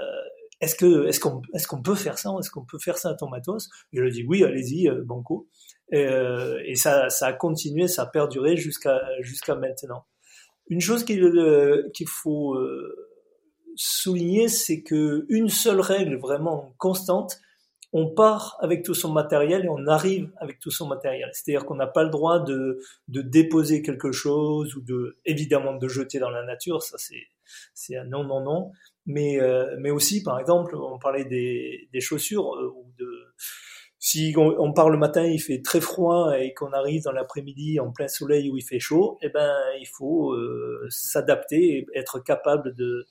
est-ce 0.62 0.76
que 0.76 1.08
est-ce 1.08 1.20
qu'on 1.20 1.42
est-ce 1.54 1.68
qu'on 1.68 1.82
peut 1.82 1.96
faire 1.96 2.18
ça 2.18 2.30
Est-ce 2.40 2.52
qu'on 2.52 2.64
peut 2.66 2.80
faire 2.80 2.98
ça 2.98 3.10
à 3.10 3.14
ton 3.16 3.28
matos? 3.28 3.70
Il 3.92 4.04
a 4.04 4.10
dit 4.10 4.24
oui, 4.28 4.44
allez-y, 4.44 4.88
euh, 4.88 5.04
banco. 5.04 5.48
Et, 5.92 6.06
euh, 6.06 6.62
et 6.66 6.76
ça 6.76 7.10
ça 7.10 7.28
a 7.28 7.34
continué, 7.34 7.88
ça 7.88 8.04
a 8.04 8.06
perduré 8.06 8.56
jusqu'à 8.56 9.02
jusqu'à 9.22 9.56
maintenant. 9.56 10.06
Une 10.68 10.80
chose 10.80 11.04
qu'il 11.04 11.24
euh, 11.24 11.90
qu'il 11.94 12.08
faut 12.08 12.58
souligner, 13.76 14.48
c'est 14.48 14.84
que 14.84 15.26
une 15.30 15.50
seule 15.50 15.82
règle 15.82 16.18
vraiment 16.18 16.76
constante, 16.78 17.40
on 17.94 18.08
part 18.14 18.58
avec 18.62 18.84
tout 18.84 18.94
son 18.94 19.12
matériel 19.12 19.66
et 19.66 19.70
on 19.70 19.88
arrive 19.88 20.32
avec 20.38 20.60
tout 20.60 20.72
son 20.72 20.88
matériel. 20.88 21.30
C'est-à-dire 21.34 21.66
qu'on 21.66 21.76
n'a 21.76 21.88
pas 21.88 22.04
le 22.04 22.10
droit 22.10 22.40
de, 22.40 22.80
de 23.10 23.22
déposer 23.22 23.82
quelque 23.82 24.12
chose 24.12 24.76
ou 24.76 24.82
de, 24.82 25.18
évidemment, 25.26 25.76
de 25.76 25.88
jeter 25.88 26.20
dans 26.20 26.30
la 26.30 26.44
nature. 26.44 26.84
Ça, 26.84 26.98
c'est, 26.98 27.28
c'est 27.74 27.98
un 27.98 28.06
non, 28.06 28.24
non, 28.24 28.42
non. 28.42 28.72
Mais, 29.06 29.42
euh, 29.42 29.76
mais 29.80 29.90
aussi, 29.90 30.22
par 30.22 30.40
exemple, 30.40 30.76
on 30.76 31.00
parlait 31.00 31.26
des, 31.26 31.90
des 31.92 32.02
chaussures 32.02 32.56
euh, 32.56 32.72
ou 32.76 32.86
de, 33.00 33.10
si 34.04 34.34
on, 34.36 34.56
on, 34.60 34.74
part 34.74 34.90
le 34.90 34.98
matin, 34.98 35.24
il 35.24 35.40
fait 35.40 35.62
très 35.62 35.80
froid 35.80 36.34
et 36.38 36.54
qu'on 36.54 36.72
arrive 36.74 37.04
dans 37.04 37.12
l'après-midi 37.12 37.80
en 37.80 37.92
plein 37.92 38.08
soleil 38.08 38.50
où 38.50 38.58
il 38.58 38.64
fait 38.64 38.80
chaud, 38.80 39.18
eh 39.22 39.30
ben, 39.30 39.54
il 39.80 39.88
faut 39.88 40.34
euh, 40.34 40.88
s'adapter 40.90 41.78
et 41.78 41.88
être 41.96 42.20
capable 42.20 42.76
de, 42.76 43.06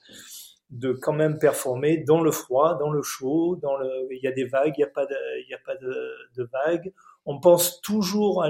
de 0.70 0.92
quand 0.92 1.12
même 1.12 1.38
performer 1.38 1.98
dans 1.98 2.20
le 2.20 2.33
froid, 2.33 2.76
dans 2.79 2.90
le 2.90 3.03
chaud, 3.03 3.57
dans 3.62 3.76
le, 3.76 3.88
il 4.11 4.20
y 4.20 4.26
a 4.26 4.33
des 4.33 4.44
vagues, 4.44 4.74
il 4.76 4.81
n'y 4.81 4.85
a 4.85 4.92
pas 4.92 5.07
de, 5.07 5.16
il 5.44 5.48
y 5.48 5.55
a 5.55 5.59
pas 5.64 5.76
de, 5.76 5.94
de 6.37 6.48
vagues. 6.53 6.92
On 7.24 7.38
pense 7.38 7.81
toujours 7.83 8.42
à, 8.42 8.48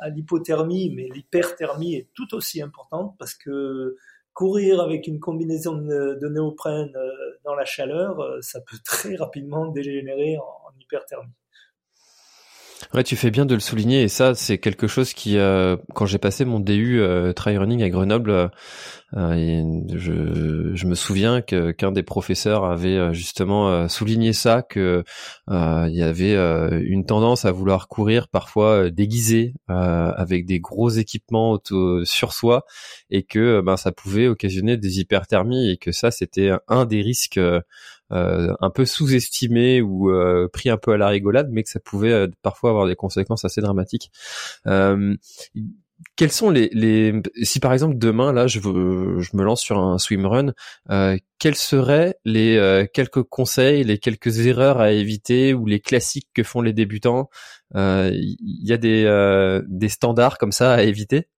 à, 0.00 0.08
l'hypothermie, 0.10 0.92
mais 0.94 1.08
l'hyperthermie 1.14 1.94
est 1.94 2.08
tout 2.14 2.34
aussi 2.34 2.60
importante 2.60 3.14
parce 3.18 3.34
que 3.34 3.96
courir 4.40 4.80
avec 4.80 5.06
une 5.06 5.20
combinaison 5.20 5.74
de, 5.74 6.18
de 6.18 6.28
néoprène 6.28 6.96
euh, 6.96 7.10
dans 7.44 7.54
la 7.54 7.66
chaleur, 7.66 8.20
euh, 8.20 8.40
ça 8.40 8.58
peut 8.62 8.78
très 8.82 9.14
rapidement 9.16 9.66
dégénérer 9.66 10.38
en, 10.38 10.40
en 10.42 10.72
hyperthermie. 10.80 11.34
Ouais, 12.94 13.04
tu 13.04 13.14
fais 13.14 13.30
bien 13.30 13.46
de 13.46 13.54
le 13.54 13.60
souligner 13.60 14.02
et 14.02 14.08
ça, 14.08 14.34
c'est 14.34 14.58
quelque 14.58 14.86
chose 14.88 15.12
qui, 15.12 15.36
euh, 15.38 15.76
quand 15.94 16.06
j'ai 16.06 16.18
passé 16.18 16.44
mon 16.44 16.58
DU 16.60 17.00
euh, 17.00 17.32
trail 17.32 17.56
running 17.58 17.82
à 17.82 17.90
Grenoble, 17.90 18.30
euh, 18.30 18.50
je, 19.94 20.86
me 20.86 20.94
souviens 20.94 21.40
qu'un 21.40 21.92
des 21.92 22.02
professeurs 22.02 22.64
avait 22.64 22.96
euh, 22.96 23.12
justement 23.12 23.86
souligné 23.88 24.32
ça, 24.32 24.62
que 24.62 25.04
il 25.48 25.94
y 25.94 26.02
avait 26.02 26.34
une 26.34 27.04
tendance 27.04 27.44
à 27.44 27.52
vouloir 27.52 27.86
courir 27.86 28.28
parfois 28.28 28.90
déguisé 28.90 29.54
avec 29.68 30.46
des 30.46 30.58
gros 30.58 30.88
équipements 30.88 31.52
auto, 31.52 32.04
sur 32.04 32.32
soi 32.32 32.64
et 33.10 33.22
que 33.22 33.60
ben 33.60 33.76
ça 33.76 33.92
pouvait 33.92 34.26
occasionner 34.26 34.76
des 34.76 35.00
hyperthermies 35.00 35.70
et 35.70 35.76
que 35.76 35.92
ça 35.92 36.10
c'était 36.10 36.52
un 36.68 36.86
des 36.86 37.02
risques 37.02 37.40
un 38.10 38.70
peu 38.70 38.84
sous-estimé 38.84 39.80
ou 39.80 40.10
euh, 40.10 40.48
pris 40.52 40.70
un 40.70 40.76
peu 40.76 40.92
à 40.92 40.96
la 40.96 41.08
rigolade, 41.08 41.48
mais 41.50 41.62
que 41.62 41.70
ça 41.70 41.80
pouvait 41.80 42.12
euh, 42.12 42.28
parfois 42.42 42.70
avoir 42.70 42.86
des 42.86 42.96
conséquences 42.96 43.44
assez 43.44 43.60
dramatiques. 43.60 44.10
quels 46.16 46.32
sont 46.32 46.50
les, 46.50 46.70
les, 46.72 47.20
si 47.42 47.60
par 47.60 47.72
exemple 47.74 47.98
demain 47.98 48.32
là 48.32 48.46
je 48.46 48.58
veux, 48.58 49.20
je 49.20 49.36
me 49.36 49.44
lance 49.44 49.60
sur 49.60 49.78
un 49.78 49.98
swimrun, 49.98 50.52
euh, 50.90 51.16
quels 51.38 51.54
seraient 51.54 52.16
les 52.24 52.86
quelques 52.92 53.22
conseils, 53.22 53.84
les 53.84 53.98
quelques 53.98 54.46
erreurs 54.46 54.80
à 54.80 54.92
éviter 54.92 55.54
ou 55.54 55.66
les 55.66 55.80
classiques 55.80 56.28
que 56.34 56.42
font 56.42 56.62
les 56.62 56.72
débutants? 56.72 57.28
Il 57.74 58.36
y 58.40 58.72
a 58.72 58.76
des 58.76 59.60
des 59.68 59.88
standards 59.88 60.38
comme 60.38 60.52
ça 60.52 60.74
à 60.74 60.82
éviter? 60.82 61.28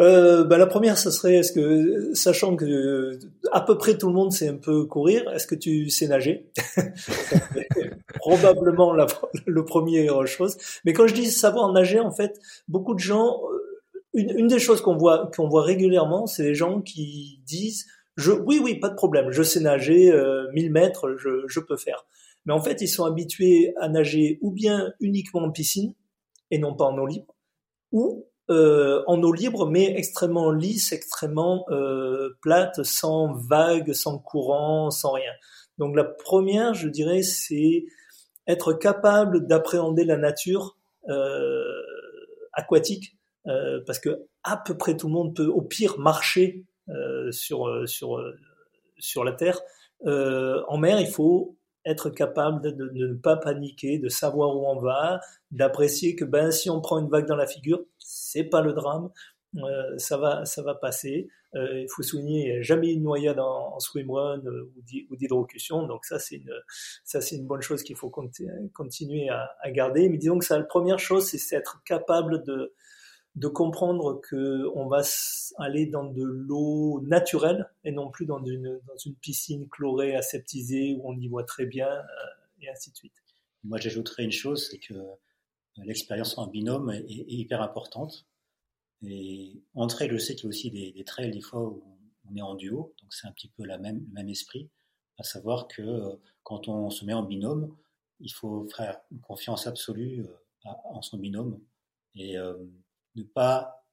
Euh, 0.00 0.44
bah, 0.44 0.56
la 0.58 0.66
première, 0.66 0.96
ce 0.98 1.10
serait, 1.10 1.36
est-ce 1.36 1.52
que, 1.52 2.14
sachant 2.14 2.56
que 2.56 3.18
à 3.52 3.60
peu 3.60 3.76
près 3.76 3.98
tout 3.98 4.08
le 4.08 4.14
monde 4.14 4.32
sait 4.32 4.48
un 4.48 4.56
peu 4.56 4.84
courir, 4.86 5.30
est-ce 5.30 5.46
que 5.46 5.54
tu 5.54 5.90
sais 5.90 6.08
nager? 6.08 6.50
Probablement 8.14 8.92
la, 8.92 9.06
le 9.46 9.64
premier 9.64 10.08
chose. 10.26 10.56
Mais 10.84 10.92
quand 10.92 11.06
je 11.06 11.14
dis 11.14 11.30
savoir 11.30 11.70
nager, 11.72 12.00
en 12.00 12.10
fait, 12.10 12.40
beaucoup 12.66 12.94
de 12.94 13.00
gens, 13.00 13.40
euh, 13.52 13.80
une, 14.14 14.30
une 14.38 14.46
des 14.48 14.58
choses 14.58 14.80
qu'on 14.80 14.96
voit, 14.96 15.30
qu'on 15.36 15.48
voit 15.48 15.62
régulièrement, 15.62 16.26
c'est 16.26 16.44
les 16.44 16.54
gens 16.54 16.80
qui 16.80 17.40
disent, 17.44 17.86
je, 18.16 18.32
oui, 18.32 18.60
oui, 18.62 18.78
pas 18.78 18.88
de 18.88 18.94
problème, 18.94 19.30
je 19.30 19.42
sais 19.42 19.60
nager, 19.60 20.10
euh, 20.10 20.50
1000 20.52 20.72
mètres, 20.72 21.16
je, 21.18 21.46
je 21.46 21.60
peux 21.60 21.76
faire. 21.76 22.06
Mais 22.46 22.52
en 22.52 22.60
fait, 22.60 22.80
ils 22.80 22.88
sont 22.88 23.04
habitués 23.04 23.74
à 23.80 23.88
nager 23.88 24.38
ou 24.40 24.50
bien 24.50 24.92
uniquement 25.00 25.42
en 25.42 25.50
piscine 25.50 25.94
et 26.50 26.58
non 26.58 26.74
pas 26.74 26.86
en 26.86 26.98
eau 26.98 27.06
libre, 27.06 27.34
ou 27.92 28.26
euh, 28.50 29.04
en 29.06 29.22
eau 29.22 29.32
libre, 29.32 29.70
mais 29.70 29.94
extrêmement 29.96 30.50
lisse, 30.50 30.92
extrêmement 30.92 31.64
euh, 31.70 32.30
plate, 32.42 32.82
sans 32.82 33.32
vagues, 33.32 33.92
sans 33.92 34.18
courant, 34.18 34.90
sans 34.90 35.12
rien. 35.12 35.30
Donc 35.78 35.94
la 35.94 36.02
première, 36.02 36.74
je 36.74 36.88
dirais, 36.88 37.22
c'est 37.22 37.84
être 38.48 38.72
capable 38.72 39.46
d'appréhender 39.46 40.02
la 40.02 40.16
nature 40.16 40.76
euh, 41.08 41.62
aquatique, 42.52 43.16
parce 43.86 44.00
que 44.00 44.26
à 44.42 44.56
peu 44.56 44.76
près 44.76 44.96
tout 44.96 45.06
le 45.06 45.12
monde 45.12 45.34
peut, 45.34 45.46
au 45.46 45.62
pire, 45.62 45.98
marcher 45.98 46.64
sur 47.30 47.88
sur 47.88 48.20
sur 48.98 49.24
la 49.24 49.32
terre. 49.32 49.60
en 50.04 50.76
mer, 50.76 51.00
il 51.00 51.06
faut 51.06 51.56
être 51.84 52.10
capable 52.10 52.62
de, 52.62 52.90
ne 52.92 53.14
pas 53.14 53.36
paniquer, 53.36 53.98
de 53.98 54.08
savoir 54.08 54.56
où 54.56 54.66
on 54.66 54.78
va, 54.78 55.20
d'apprécier 55.50 56.14
que 56.14 56.24
ben 56.24 56.50
si 56.50 56.70
on 56.70 56.80
prend 56.80 56.98
une 56.98 57.08
vague 57.08 57.26
dans 57.26 57.36
la 57.36 57.46
figure, 57.46 57.84
c'est 57.98 58.44
pas 58.44 58.60
le 58.60 58.72
drame, 58.72 59.10
euh, 59.56 59.98
ça 59.98 60.16
va 60.16 60.44
ça 60.44 60.62
va 60.62 60.74
passer. 60.74 61.28
Euh, 61.56 61.80
il 61.80 61.88
faut 61.88 62.02
souligner 62.02 62.62
jamais 62.62 62.92
une 62.92 63.02
noyade 63.02 63.40
en, 63.40 63.74
en 63.74 63.80
swimrun 63.80 64.40
euh, 64.46 64.72
ou 65.10 65.16
d'hydrocution, 65.16 65.86
donc 65.86 66.04
ça 66.04 66.18
c'est 66.18 66.36
une 66.36 66.52
ça 67.04 67.20
c'est 67.20 67.36
une 67.36 67.46
bonne 67.46 67.62
chose 67.62 67.82
qu'il 67.82 67.96
faut 67.96 68.10
continuer 68.10 69.28
à, 69.28 69.50
à, 69.60 69.70
garder. 69.72 70.08
Mais 70.08 70.18
disons 70.18 70.38
que 70.38 70.44
ça 70.44 70.58
la 70.58 70.64
première 70.64 71.00
chose 71.00 71.26
c'est 71.26 71.56
être 71.56 71.82
capable 71.84 72.44
de 72.44 72.72
de 73.36 73.48
comprendre 73.48 74.20
que 74.20 74.66
on 74.74 74.86
va 74.86 75.02
aller 75.58 75.86
dans 75.86 76.04
de 76.04 76.22
l'eau 76.22 77.00
naturelle 77.02 77.70
et 77.84 77.92
non 77.92 78.10
plus 78.10 78.26
dans 78.26 78.42
une, 78.44 78.80
piscine 79.20 79.68
chlorée, 79.68 80.16
aseptisée 80.16 80.96
où 80.98 81.08
on 81.08 81.16
y 81.16 81.28
voit 81.28 81.44
très 81.44 81.66
bien 81.66 81.88
euh, 81.88 82.02
et 82.60 82.68
ainsi 82.68 82.90
de 82.90 82.96
suite. 82.96 83.14
Moi, 83.62 83.78
j'ajouterais 83.78 84.24
une 84.24 84.32
chose, 84.32 84.68
c'est 84.70 84.78
que 84.78 84.94
euh, 84.94 85.14
l'expérience 85.76 86.38
en 86.38 86.48
binôme 86.48 86.90
est, 86.90 87.04
hyper 87.08 87.62
importante. 87.62 88.26
Et 89.02 89.62
en 89.74 89.86
trail, 89.86 90.10
je 90.10 90.18
sais 90.18 90.34
qu'il 90.34 90.44
y 90.44 90.46
a 90.46 90.50
aussi 90.50 90.70
des, 90.70 90.92
des, 90.92 91.04
trails 91.04 91.30
des 91.30 91.40
fois 91.40 91.62
où 91.62 91.82
on 92.28 92.36
est 92.36 92.42
en 92.42 92.54
duo, 92.54 92.94
donc 93.00 93.12
c'est 93.14 93.26
un 93.26 93.32
petit 93.32 93.48
peu 93.48 93.64
la 93.64 93.78
même, 93.78 94.04
le 94.06 94.12
même 94.12 94.28
esprit, 94.28 94.68
à 95.18 95.22
savoir 95.22 95.68
que 95.68 95.82
euh, 95.82 96.16
quand 96.42 96.68
on 96.68 96.90
se 96.90 97.04
met 97.04 97.14
en 97.14 97.22
binôme, 97.22 97.74
il 98.18 98.32
faut 98.32 98.68
faire 98.68 99.00
une 99.10 99.20
confiance 99.20 99.66
absolue 99.66 100.26
en 100.64 101.00
son 101.00 101.16
binôme. 101.16 101.58
Et 102.14 102.36
ne 103.16 103.22
pas, 103.22 103.84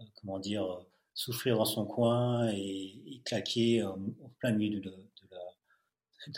euh, 0.00 0.04
comment 0.16 0.38
dire, 0.38 0.84
souffrir 1.14 1.56
dans 1.56 1.64
son 1.64 1.84
coin 1.84 2.48
et, 2.52 3.20
claquer 3.24 3.82
au 3.82 4.28
plein 4.38 4.52
milieu 4.52 4.80
de, 4.80 4.92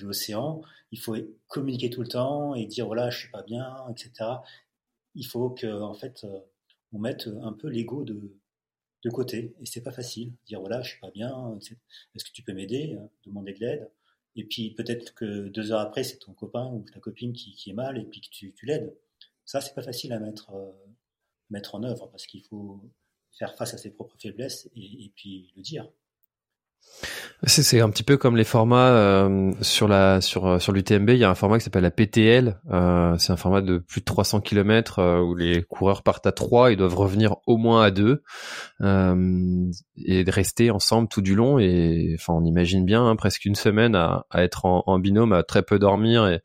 l'océan. 0.00 0.62
Il 0.92 1.00
faut 1.00 1.16
communiquer 1.48 1.90
tout 1.90 2.02
le 2.02 2.08
temps 2.08 2.54
et 2.54 2.66
dire 2.66 2.86
voilà, 2.86 3.10
je 3.10 3.18
suis 3.18 3.30
pas 3.30 3.42
bien, 3.42 3.88
etc. 3.90 4.12
Il 5.14 5.26
faut 5.26 5.50
que, 5.50 5.66
en 5.66 5.94
fait, 5.94 6.24
euh, 6.24 6.40
on 6.92 6.98
mette 6.98 7.28
un 7.42 7.52
peu 7.52 7.68
l'ego 7.68 8.04
de, 8.04 8.36
de 9.04 9.10
côté. 9.10 9.54
Et 9.60 9.66
c'est 9.66 9.82
pas 9.82 9.92
facile. 9.92 10.32
Dire 10.46 10.60
voilà, 10.60 10.82
je 10.82 10.90
suis 10.90 11.00
pas 11.00 11.10
bien, 11.10 11.58
est-ce 11.58 12.24
que 12.24 12.32
tu 12.32 12.42
peux 12.42 12.52
m'aider, 12.52 12.96
hein, 12.98 13.08
demander 13.26 13.52
de 13.54 13.60
l'aide? 13.60 13.90
Et 14.36 14.44
puis 14.44 14.70
peut-être 14.74 15.14
que 15.14 15.48
deux 15.48 15.72
heures 15.72 15.80
après, 15.80 16.04
c'est 16.04 16.18
ton 16.18 16.32
copain 16.32 16.66
ou 16.66 16.84
ta 16.92 17.00
copine 17.00 17.32
qui, 17.32 17.70
est 17.70 17.72
mal 17.72 17.98
et 17.98 18.04
puis 18.04 18.20
que 18.20 18.28
tu, 18.30 18.52
tu 18.52 18.66
l'aides. 18.66 18.94
Ça, 19.44 19.60
c'est 19.60 19.74
pas 19.74 19.82
facile 19.82 20.12
à 20.12 20.20
mettre, 20.20 20.50
euh, 20.54 20.70
mettre 21.50 21.74
en 21.74 21.82
œuvre 21.82 22.08
parce 22.10 22.26
qu'il 22.26 22.42
faut 22.44 22.80
faire 23.38 23.54
face 23.56 23.74
à 23.74 23.78
ses 23.78 23.90
propres 23.90 24.16
faiblesses 24.20 24.68
et, 24.76 25.12
puis 25.16 25.52
le 25.56 25.62
dire. 25.62 25.88
C'est 27.44 27.80
un 27.80 27.88
petit 27.90 28.02
peu 28.02 28.16
comme 28.16 28.36
les 28.36 28.44
formats 28.44 28.90
euh, 28.90 29.52
sur 29.62 29.88
la 29.88 30.20
sur 30.20 30.46
euh, 30.46 30.58
sur 30.58 30.72
l'UTMB. 30.72 31.10
Il 31.10 31.18
y 31.18 31.24
a 31.24 31.30
un 31.30 31.34
format 31.34 31.58
qui 31.58 31.64
s'appelle 31.64 31.82
la 31.82 31.90
PTL. 31.90 32.58
Euh, 32.70 33.16
c'est 33.18 33.32
un 33.32 33.36
format 33.36 33.62
de 33.62 33.78
plus 33.78 34.00
de 34.00 34.04
300 34.04 34.40
km 34.40 34.98
euh, 34.98 35.20
où 35.20 35.34
les 35.34 35.62
coureurs 35.62 36.02
partent 36.02 36.26
à 36.26 36.32
trois, 36.32 36.70
ils 36.70 36.76
doivent 36.76 36.96
revenir 36.96 37.36
au 37.46 37.56
moins 37.56 37.82
à 37.82 37.90
deux 37.90 38.22
et 38.82 40.24
de 40.24 40.30
rester 40.30 40.70
ensemble 40.70 41.08
tout 41.08 41.22
du 41.22 41.34
long. 41.34 41.58
Et 41.58 42.16
enfin, 42.18 42.34
on 42.34 42.44
imagine 42.44 42.84
bien 42.84 43.06
hein, 43.06 43.16
presque 43.16 43.44
une 43.46 43.54
semaine 43.54 43.94
à, 43.94 44.26
à 44.30 44.42
être 44.42 44.66
en, 44.66 44.82
en, 44.86 44.98
binôme, 44.98 45.32
à 45.32 45.42
très 45.42 45.62
peu 45.62 45.78
dormir 45.78 46.26
et, 46.26 46.40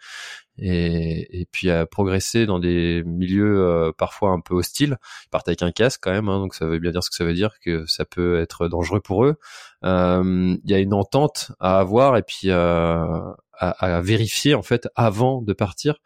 et, 0.57 1.41
et, 1.41 1.45
puis 1.45 1.69
à 1.69 1.85
progresser 1.85 2.45
dans 2.45 2.59
des 2.59 3.03
milieux 3.05 3.59
euh, 3.59 3.91
parfois 3.91 4.31
un 4.31 4.39
peu 4.39 4.53
hostiles. 4.53 4.97
Ils 5.25 5.29
partent 5.29 5.47
avec 5.47 5.61
un 5.61 5.71
casque 5.71 6.01
quand 6.03 6.11
même, 6.11 6.29
hein, 6.29 6.39
donc 6.39 6.55
ça 6.55 6.65
veut 6.65 6.79
bien 6.79 6.91
dire 6.91 7.03
ce 7.03 7.09
que 7.09 7.15
ça 7.15 7.25
veut 7.25 7.33
dire, 7.33 7.59
que 7.59 7.85
ça 7.87 8.05
peut 8.05 8.39
être 8.39 8.67
dangereux 8.67 9.01
pour 9.01 9.25
eux. 9.25 9.35
Euh, 9.83 10.55
il 10.63 10.71
y 10.71 10.73
a 10.73 10.79
une 10.79 10.93
entente 10.93 11.51
à 11.59 11.79
avoir 11.79 12.15
et 12.17 12.23
puis 12.23 12.49
euh, 12.49 13.05
à, 13.53 13.69
à, 13.69 14.01
vérifier 14.01 14.55
en 14.55 14.63
fait 14.63 14.87
avant 14.95 15.41
de 15.41 15.53
partir. 15.53 15.97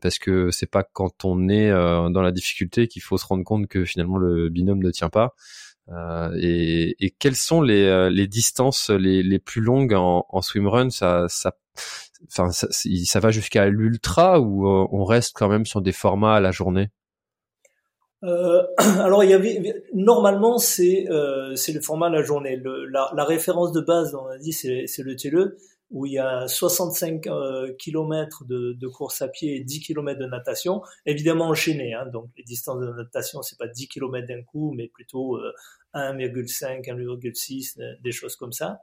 parce 0.00 0.18
que 0.18 0.50
c'est 0.52 0.70
pas 0.70 0.84
quand 0.84 1.24
on 1.24 1.48
est 1.48 1.70
dans 1.70 2.22
la 2.22 2.30
difficulté 2.30 2.86
qu'il 2.86 3.02
faut 3.02 3.18
se 3.18 3.26
rendre 3.26 3.44
compte 3.44 3.66
que 3.66 3.84
finalement 3.84 4.16
le 4.18 4.48
binôme 4.48 4.82
ne 4.82 4.90
tient 4.90 5.10
pas. 5.10 5.34
Et, 6.36 6.94
et, 7.04 7.10
quelles 7.10 7.34
sont 7.34 7.62
les, 7.62 8.10
les 8.10 8.28
distances 8.28 8.90
les, 8.90 9.24
les, 9.24 9.40
plus 9.40 9.60
longues 9.60 9.94
en, 9.94 10.24
en 10.28 10.40
swimrun? 10.40 10.90
Ça, 10.90 11.26
ça 11.28 11.52
enfin, 12.28 12.50
ça, 12.50 12.66
ça 12.70 13.20
va 13.20 13.30
jusqu'à 13.30 13.66
l'ultra 13.66 14.40
ou 14.40 14.66
euh, 14.66 14.86
on 14.92 15.04
reste 15.04 15.32
quand 15.34 15.48
même 15.48 15.66
sur 15.66 15.82
des 15.82 15.92
formats 15.92 16.36
à 16.36 16.40
la 16.40 16.50
journée? 16.50 16.90
Euh, 18.22 18.62
alors 19.00 19.24
il 19.24 19.30
y 19.30 19.34
avait 19.34 19.82
normalement 19.94 20.58
c'est 20.58 21.08
euh, 21.08 21.56
c'est 21.56 21.72
le 21.72 21.80
format 21.80 22.06
à 22.06 22.10
la 22.10 22.22
journée. 22.22 22.56
Le, 22.56 22.84
la, 22.86 23.10
la, 23.14 23.24
référence 23.24 23.72
de 23.72 23.80
base, 23.80 24.14
on 24.14 24.26
a 24.26 24.38
dit, 24.38 24.52
c'est 24.52 24.86
le 24.98 25.16
TLE 25.16 25.56
où 25.90 26.06
il 26.06 26.12
y 26.12 26.18
a 26.18 26.46
65 26.46 27.26
euh, 27.26 27.72
km 27.76 28.44
de, 28.44 28.74
de, 28.74 28.86
course 28.86 29.22
à 29.22 29.28
pied 29.28 29.56
et 29.56 29.64
10 29.64 29.80
km 29.80 30.20
de 30.20 30.26
natation, 30.26 30.82
évidemment 31.04 31.48
enchaîné. 31.48 31.94
Hein, 31.94 32.06
donc 32.06 32.28
les 32.36 32.44
distances 32.44 32.80
de 32.80 32.92
natation, 32.92 33.42
c'est 33.42 33.58
pas 33.58 33.66
10 33.66 33.88
km 33.88 34.26
d'un 34.28 34.42
coup, 34.42 34.72
mais 34.76 34.86
plutôt 34.86 35.38
1,5, 35.94 36.84
1,6, 36.84 38.00
des 38.02 38.12
choses 38.12 38.36
comme 38.36 38.52
ça. 38.52 38.82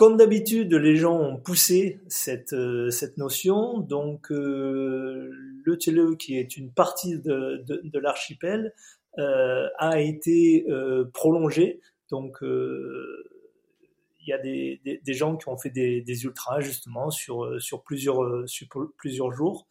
Comme 0.00 0.16
d'habitude, 0.16 0.72
les 0.72 0.96
gens 0.96 1.20
ont 1.20 1.36
poussé 1.36 2.00
cette, 2.08 2.54
euh, 2.54 2.88
cette 2.88 3.18
notion. 3.18 3.80
Donc, 3.80 4.32
euh, 4.32 5.28
le 5.62 6.14
qui 6.14 6.38
est 6.38 6.56
une 6.56 6.72
partie 6.72 7.18
de, 7.18 7.62
de, 7.66 7.82
de 7.84 7.98
l'archipel, 7.98 8.72
euh, 9.18 9.68
a 9.76 10.00
été 10.00 10.64
euh, 10.70 11.04
prolongé. 11.12 11.82
Donc, 12.10 12.42
euh, 12.42 13.28
il 14.22 14.28
y 14.30 14.32
a 14.32 14.38
des, 14.38 14.80
des, 14.86 15.02
des, 15.04 15.12
gens 15.12 15.36
qui 15.36 15.50
ont 15.50 15.58
fait 15.58 15.68
des, 15.68 16.00
des 16.00 16.24
ultras 16.24 16.60
justement 16.60 17.10
sur, 17.10 17.60
sur, 17.60 17.82
plusieurs, 17.82 18.48
sur 18.48 18.68
plusieurs 18.96 19.32
jours. 19.32 19.66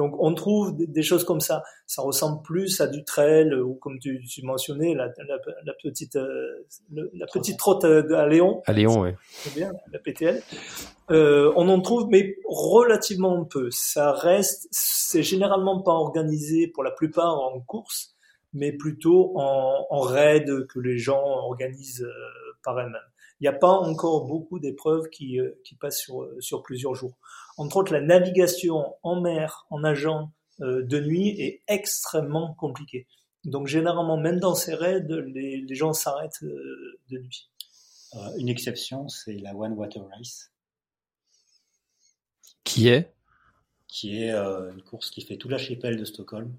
Donc 0.00 0.14
on 0.18 0.32
trouve 0.32 0.74
des 0.78 1.02
choses 1.02 1.24
comme 1.24 1.40
ça. 1.40 1.62
Ça 1.84 2.00
ressemble 2.00 2.40
plus 2.40 2.80
à 2.80 2.86
du 2.86 3.04
trail 3.04 3.52
ou 3.52 3.74
comme 3.74 3.98
tu, 3.98 4.24
tu 4.24 4.42
mentionnais 4.46 4.94
la, 4.94 5.08
la, 5.28 5.74
petite 5.74 6.16
euh, 6.16 6.66
la 6.90 7.26
petite 7.26 7.58
trotte 7.58 7.84
à 7.84 8.26
Léon. 8.26 8.62
À 8.64 8.72
Léon, 8.72 9.02
oui. 9.02 9.10
C'est 9.30 9.54
bien 9.54 9.74
la 9.92 9.98
PTL. 9.98 10.42
Euh, 11.10 11.52
on 11.54 11.68
en 11.68 11.82
trouve, 11.82 12.08
mais 12.08 12.36
relativement 12.48 13.44
peu. 13.44 13.68
Ça 13.70 14.12
reste, 14.12 14.68
c'est 14.70 15.22
généralement 15.22 15.82
pas 15.82 15.92
organisé 15.92 16.66
pour 16.66 16.82
la 16.82 16.92
plupart 16.92 17.38
en 17.38 17.60
course, 17.60 18.16
mais 18.54 18.72
plutôt 18.72 19.38
en, 19.38 19.86
en 19.90 20.00
raid 20.00 20.66
que 20.68 20.80
les 20.80 20.96
gens 20.96 21.22
organisent 21.22 22.08
euh, 22.08 22.54
par 22.64 22.78
eux-mêmes. 22.78 23.09
Il 23.40 23.44
n'y 23.44 23.48
a 23.48 23.52
pas 23.52 23.72
encore 23.72 24.26
beaucoup 24.26 24.58
d'épreuves 24.58 25.08
qui, 25.10 25.40
euh, 25.40 25.60
qui 25.64 25.74
passent 25.74 26.00
sur, 26.00 26.28
sur 26.40 26.62
plusieurs 26.62 26.94
jours. 26.94 27.16
Entre 27.56 27.76
autres, 27.76 27.92
la 27.92 28.00
navigation 28.00 28.94
en 29.02 29.20
mer, 29.20 29.66
en 29.70 29.80
nageant 29.80 30.32
euh, 30.60 30.82
de 30.82 31.00
nuit 31.00 31.28
est 31.40 31.62
extrêmement 31.68 32.54
compliquée. 32.54 33.06
Donc 33.44 33.66
généralement, 33.66 34.18
même 34.18 34.38
dans 34.38 34.54
ces 34.54 34.74
raids, 34.74 35.06
les, 35.08 35.62
les 35.62 35.74
gens 35.74 35.92
s'arrêtent 35.94 36.42
de 36.42 37.18
nuit. 37.18 37.48
une 38.36 38.50
exception, 38.50 39.08
c'est 39.08 39.38
la 39.38 39.56
One 39.56 39.72
Water 39.72 40.06
Race 40.14 40.50
qui 42.70 42.88
est? 42.88 43.12
Qui 43.88 44.22
est 44.22 44.30
euh, 44.30 44.70
une 44.72 44.82
course 44.82 45.10
qui 45.10 45.22
fait 45.22 45.36
tout 45.36 45.48
l'archipel 45.48 45.96
de 45.96 46.04
Stockholm 46.04 46.54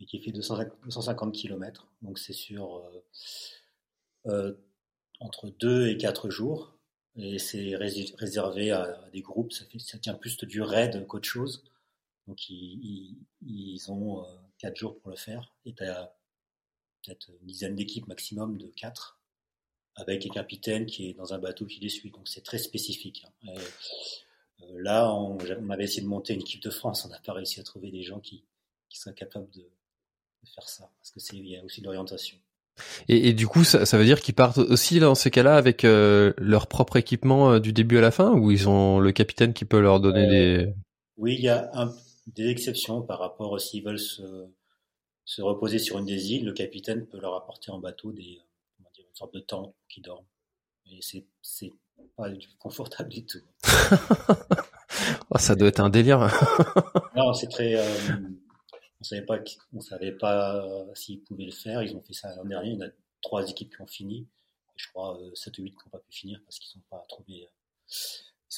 et 0.00 0.06
qui 0.06 0.20
fait 0.20 0.32
250 0.32 1.32
km. 1.32 1.86
Donc 2.02 2.18
c'est 2.18 2.32
sur 2.32 2.76
euh, 2.76 3.04
euh, 4.26 4.54
entre 5.20 5.48
2 5.48 5.88
et 5.88 5.96
4 5.96 6.30
jours. 6.30 6.76
Et 7.16 7.38
c'est 7.38 7.74
réservé 7.76 8.70
à, 8.72 9.08
des 9.12 9.22
groupes. 9.22 9.52
Ça, 9.52 9.64
fait, 9.64 9.78
ça 9.78 9.98
tient 9.98 10.14
plus 10.14 10.36
du 10.38 10.60
raid 10.60 11.06
qu'autre 11.06 11.28
chose. 11.28 11.64
Donc 12.26 12.48
ils, 12.50 13.16
ont 13.88 14.26
4 14.58 14.76
jours 14.76 14.98
pour 14.98 15.10
le 15.10 15.16
faire. 15.16 15.54
Et 15.64 15.74
tu 15.74 15.84
as 15.84 16.14
peut-être 17.02 17.30
une 17.40 17.46
dizaine 17.46 17.76
d'équipes 17.76 18.06
maximum 18.06 18.58
de 18.58 18.66
4 18.66 19.18
avec 19.96 20.26
un 20.26 20.28
capitaine 20.28 20.86
qui 20.86 21.08
est 21.08 21.14
dans 21.14 21.32
un 21.32 21.38
bateau 21.38 21.66
qui 21.66 21.80
les 21.80 21.88
suit. 21.88 22.10
Donc 22.10 22.28
c'est 22.28 22.44
très 22.44 22.58
spécifique. 22.58 23.24
Hein. 23.26 23.54
Euh, 23.56 24.78
là, 24.78 25.12
on, 25.12 25.38
avait 25.70 25.84
essayé 25.84 26.02
de 26.02 26.08
monter 26.08 26.34
une 26.34 26.40
équipe 26.40 26.62
de 26.62 26.70
France, 26.70 27.04
on 27.04 27.08
n'a 27.08 27.18
pas 27.20 27.32
réussi 27.32 27.60
à 27.60 27.62
trouver 27.62 27.90
des 27.90 28.02
gens 28.02 28.20
qui, 28.20 28.44
qui 28.88 28.98
seraient 28.98 29.14
capables 29.14 29.50
de, 29.50 29.68
faire 30.54 30.68
ça, 30.68 30.88
parce 30.98 31.10
que 31.10 31.18
c'est 31.18 31.36
il 31.36 31.48
y 31.48 31.56
a 31.56 31.64
aussi 31.64 31.80
l'orientation. 31.80 32.38
Et, 33.08 33.32
du 33.32 33.46
coup, 33.46 33.64
ça, 33.64 33.84
veut 33.96 34.04
dire 34.04 34.20
qu'ils 34.20 34.34
partent 34.34 34.58
aussi 34.58 35.00
dans 35.00 35.14
ces 35.14 35.30
cas-là 35.30 35.56
avec 35.56 35.84
euh, 35.84 36.32
leur 36.38 36.66
propre 36.66 36.96
équipement 36.96 37.52
euh, 37.52 37.60
du 37.60 37.72
début 37.72 37.98
à 37.98 38.00
la 38.00 38.10
fin, 38.10 38.32
ou 38.32 38.50
ils 38.50 38.68
ont 38.68 38.98
le 38.98 39.12
capitaine 39.12 39.52
qui 39.52 39.64
peut 39.64 39.80
leur 39.80 40.00
donner 40.00 40.26
des. 40.26 40.74
Oui, 41.16 41.34
il 41.38 41.44
y 41.44 41.48
a 41.48 41.70
des 42.26 42.48
exceptions 42.48 43.02
par 43.02 43.20
rapport 43.20 43.58
s'ils 43.60 43.84
veulent 43.84 43.98
se, 43.98 44.22
se, 45.24 45.40
reposer 45.40 45.78
sur 45.78 45.98
une 45.98 46.06
des 46.06 46.32
îles, 46.32 46.44
le 46.44 46.52
capitaine 46.52 47.06
peut 47.06 47.20
leur 47.20 47.34
apporter 47.34 47.70
en 47.70 47.78
bateau 47.78 48.12
des, 48.12 48.40
une 48.80 49.14
sorte 49.14 49.32
de 49.34 49.40
tente 49.40 49.74
qui 49.88 50.00
dorment. 50.00 50.26
Et 50.90 51.00
c'est 51.00 51.72
pas 52.16 52.28
du 52.28 52.46
confortable 52.58 53.08
du 53.08 53.24
tout. 53.24 53.38
oh, 55.30 55.38
ça 55.38 55.54
doit 55.54 55.68
être 55.68 55.80
un 55.80 55.90
délire. 55.90 56.28
non, 57.16 57.32
c'est 57.32 57.48
très. 57.48 57.76
Euh, 58.96 59.00
on 59.00 59.04
savait 59.04 59.22
pas, 59.26 59.38
on 59.72 59.80
savait 59.80 60.12
pas 60.12 60.64
euh, 60.64 60.94
s'ils 60.94 61.22
pouvaient 61.22 61.46
le 61.46 61.52
faire. 61.52 61.82
Ils 61.82 61.96
ont 61.96 62.02
fait 62.02 62.14
ça 62.14 62.34
l'an 62.36 62.44
dernier. 62.44 62.70
Il 62.70 62.78
y 62.78 62.82
en 62.82 62.86
a 62.86 62.90
trois 63.22 63.48
équipes 63.48 63.74
qui 63.74 63.82
ont 63.82 63.86
fini. 63.86 64.26
Je 64.76 64.88
crois 64.88 65.20
euh, 65.20 65.34
7 65.34 65.58
ou 65.58 65.62
8 65.62 65.70
qui 65.70 65.76
n'ont 65.76 65.90
pas 65.90 65.98
pu 65.98 66.12
finir 66.12 66.40
parce 66.44 66.58
qu'ils 66.58 66.78
n'ont 66.78 66.84
pas 66.90 67.04
trouvé. 67.08 67.48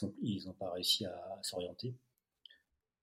Euh, 0.02 0.06
ils 0.22 0.44
n'ont 0.46 0.52
pas 0.52 0.70
réussi 0.72 1.04
à, 1.06 1.38
s'orienter. 1.42 1.94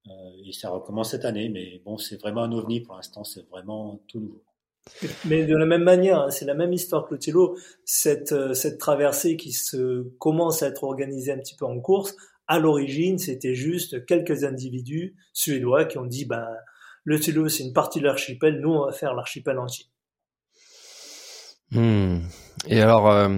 et 0.07 0.53
ça 0.53 0.69
recommence 0.69 1.11
cette 1.11 1.25
année, 1.25 1.49
mais 1.49 1.79
bon, 1.83 1.97
c'est 1.97 2.17
vraiment 2.17 2.43
un 2.43 2.51
ovni 2.51 2.81
pour 2.81 2.95
l'instant. 2.95 3.23
C'est 3.23 3.47
vraiment 3.49 3.99
tout 4.07 4.19
nouveau. 4.19 4.43
Mais 5.25 5.45
de 5.45 5.55
la 5.55 5.65
même 5.65 5.83
manière, 5.83 6.19
hein, 6.19 6.31
c'est 6.31 6.45
la 6.45 6.53
même 6.53 6.71
histoire 6.71 7.07
que 7.07 7.15
le 7.15 7.39
euh, 8.31 8.53
cette 8.53 8.77
traversée 8.77 9.35
qui 9.35 9.51
se 9.51 10.03
commence 10.19 10.61
à 10.61 10.67
être 10.67 10.83
organisée 10.83 11.31
un 11.31 11.39
petit 11.39 11.55
peu 11.55 11.65
en 11.65 11.79
course, 11.79 12.15
à 12.47 12.59
l'origine, 12.59 13.17
c'était 13.17 13.55
juste 13.55 14.05
quelques 14.05 14.43
individus 14.43 15.15
suédois 15.33 15.85
qui 15.85 15.97
ont 15.97 16.05
dit, 16.05 16.25
ben, 16.25 16.47
le 17.05 17.19
Tilo, 17.19 17.47
c'est 17.47 17.63
une 17.63 17.73
partie 17.73 17.99
de 17.99 18.05
l'archipel, 18.05 18.59
nous, 18.59 18.71
on 18.71 18.85
va 18.85 18.91
faire 18.91 19.13
l'archipel 19.13 19.57
entier. 19.57 19.85
Hmm. 21.71 22.19
Et 22.67 22.81
alors, 22.81 23.09
euh, 23.09 23.37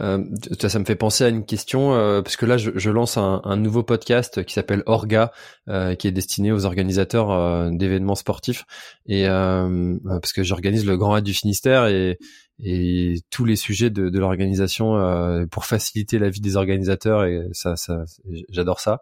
euh, 0.00 0.24
ça, 0.60 0.78
me 0.78 0.84
fait 0.84 0.96
penser 0.96 1.24
à 1.24 1.28
une 1.28 1.44
question 1.44 1.92
euh, 1.94 2.22
parce 2.22 2.36
que 2.36 2.46
là, 2.46 2.56
je, 2.56 2.70
je 2.74 2.90
lance 2.90 3.16
un, 3.16 3.40
un, 3.44 3.56
nouveau 3.56 3.82
podcast 3.82 4.44
qui 4.44 4.54
s'appelle 4.54 4.82
Orga, 4.86 5.32
euh, 5.68 5.94
qui 5.94 6.08
est 6.08 6.12
destiné 6.12 6.52
aux 6.52 6.64
organisateurs 6.64 7.30
euh, 7.30 7.70
d'événements 7.70 8.14
sportifs. 8.14 8.64
Et 9.06 9.26
parce 9.26 10.32
que 10.32 10.42
j'organise 10.42 10.86
le 10.86 10.96
Grand 10.96 11.12
Raid 11.12 11.24
du 11.24 11.34
Finistère 11.34 11.86
et, 11.86 12.18
et 12.62 13.20
tous 13.30 13.44
les 13.44 13.56
sujets 13.56 13.90
de, 13.90 14.08
de 14.08 14.18
l'organisation 14.18 15.46
pour 15.50 15.64
faciliter 15.64 16.18
la 16.18 16.30
vie 16.30 16.40
des 16.40 16.56
organisateurs. 16.56 17.24
Et 17.24 17.48
ça, 17.52 17.76
ça 17.76 18.04
j'adore 18.48 18.80
ça. 18.80 19.00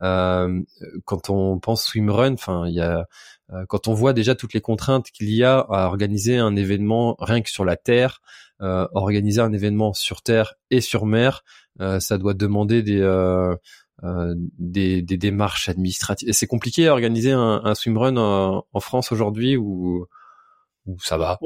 quand 0.00 1.30
on 1.30 1.58
pense 1.58 1.84
swimrun, 1.84 2.34
enfin, 2.34 2.66
il 2.66 2.74
y 2.74 2.80
a 2.80 3.06
quand 3.68 3.88
on 3.88 3.94
voit 3.94 4.12
déjà 4.12 4.34
toutes 4.34 4.52
les 4.52 4.60
contraintes 4.60 5.10
qu'il 5.10 5.30
y 5.30 5.42
a 5.42 5.58
à 5.58 5.86
organiser 5.86 6.36
un 6.36 6.54
événement 6.54 7.16
rien 7.18 7.40
que 7.40 7.50
sur 7.50 7.64
la 7.64 7.76
terre, 7.76 8.20
euh, 8.60 8.86
organiser 8.92 9.40
un 9.40 9.52
événement 9.52 9.94
sur 9.94 10.20
terre 10.20 10.54
et 10.70 10.80
sur 10.80 11.06
mer, 11.06 11.44
euh, 11.80 12.00
ça 12.00 12.18
doit 12.18 12.34
demander 12.34 12.82
des, 12.82 13.00
euh, 13.00 13.54
des, 14.58 15.00
des 15.00 15.16
démarches 15.16 15.68
administratives. 15.68 16.32
C'est 16.32 16.46
compliqué 16.46 16.88
à 16.88 16.92
organiser 16.92 17.32
un, 17.32 17.62
un 17.64 17.74
swimrun 17.74 18.16
en, 18.16 18.64
en 18.70 18.80
France 18.80 19.12
aujourd'hui 19.12 19.56
ou, 19.56 20.06
ou 20.86 21.00
ça 21.00 21.16
va? 21.16 21.38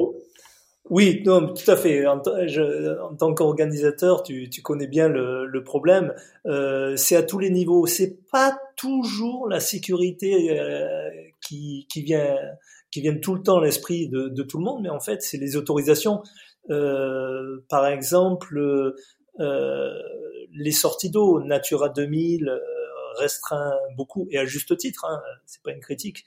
Oui, 0.89 1.23
non, 1.25 1.53
tout 1.53 1.71
à 1.71 1.77
fait. 1.77 2.05
En, 2.05 2.19
tant 2.19 3.33
qu'organisateur, 3.33 4.21
tu, 4.21 4.49
tu, 4.49 4.61
connais 4.61 4.87
bien 4.87 5.07
le, 5.07 5.45
le 5.45 5.63
problème. 5.63 6.13
Euh, 6.45 6.97
c'est 6.97 7.15
à 7.15 7.23
tous 7.23 7.39
les 7.39 7.49
niveaux. 7.49 7.85
C'est 7.87 8.17
pas 8.31 8.57
toujours 8.75 9.47
la 9.47 9.61
sécurité 9.61 10.59
euh, 10.59 11.09
qui, 11.41 11.87
qui 11.89 12.03
vient 12.03 12.35
qui 12.93 13.01
vient 13.01 13.17
tout 13.17 13.33
le 13.33 13.41
temps 13.41 13.57
à 13.57 13.65
l'esprit 13.65 14.07
de, 14.07 14.27
de, 14.27 14.43
tout 14.43 14.59
le 14.59 14.65
monde, 14.65 14.83
mais 14.83 14.89
en 14.89 14.99
fait, 14.99 15.23
c'est 15.23 15.37
les 15.37 15.55
autorisations. 15.55 16.21
Euh, 16.69 17.63
par 17.67 17.87
exemple, 17.87 18.95
euh, 19.39 19.93
les 20.53 20.71
sorties 20.71 21.09
d'eau, 21.09 21.41
Natura 21.41 21.89
2000 21.89 22.47
euh, 22.47 22.59
restreint 23.17 23.73
beaucoup 23.97 24.27
et 24.29 24.37
à 24.37 24.45
juste 24.45 24.77
titre. 24.77 25.05
Hein, 25.05 25.19
c'est 25.47 25.63
pas 25.63 25.71
une 25.71 25.79
critique. 25.79 26.23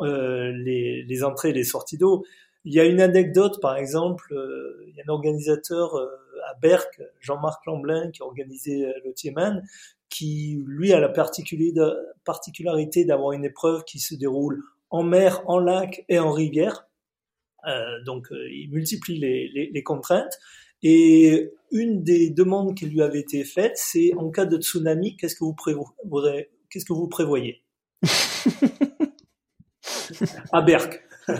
les, 0.00 1.04
les 1.06 1.24
entrées, 1.24 1.52
les 1.52 1.64
sorties 1.64 1.98
d'eau. 1.98 2.24
Il 2.66 2.74
y 2.74 2.80
a 2.80 2.84
une 2.84 3.00
anecdote, 3.00 3.60
par 3.62 3.76
exemple, 3.76 4.34
il 4.88 4.94
y 4.94 5.00
a 5.00 5.04
un 5.06 5.08
organisateur 5.08 5.94
à 5.94 6.54
Berck, 6.60 7.00
Jean-Marc 7.20 7.64
Lamblin, 7.64 8.10
qui 8.10 8.22
a 8.22 8.26
organisé 8.26 8.92
le 9.04 9.14
Tiemann, 9.14 9.62
qui 10.08 10.62
lui 10.66 10.92
a 10.92 11.00
la 11.00 11.08
particularité 11.08 13.04
d'avoir 13.04 13.32
une 13.32 13.44
épreuve 13.44 13.84
qui 13.84 13.98
se 13.98 14.14
déroule 14.14 14.62
en 14.90 15.02
mer, 15.02 15.42
en 15.46 15.58
lac 15.58 16.04
et 16.08 16.18
en 16.18 16.32
rivière. 16.32 16.86
Euh, 17.66 18.02
donc 18.04 18.30
euh, 18.30 18.48
il 18.50 18.70
multiplie 18.70 19.18
les, 19.18 19.70
les, 19.72 19.82
contraintes. 19.82 20.38
Et 20.82 21.50
une 21.72 22.04
des 22.04 22.30
demandes 22.30 22.76
qui 22.76 22.86
lui 22.86 23.02
avait 23.02 23.20
été 23.20 23.42
faite, 23.44 23.72
c'est 23.76 24.12
en 24.16 24.30
cas 24.30 24.44
de 24.44 24.58
tsunami, 24.58 25.16
qu'est-ce 25.16 25.34
que 25.34 25.44
vous 25.44 25.54
prévoyez 25.54 26.48
Qu'est-ce 26.70 26.84
que 26.84 26.92
vous 26.92 27.08
prévoyez? 27.08 27.62
À 30.52 30.62
Berck. 30.62 31.02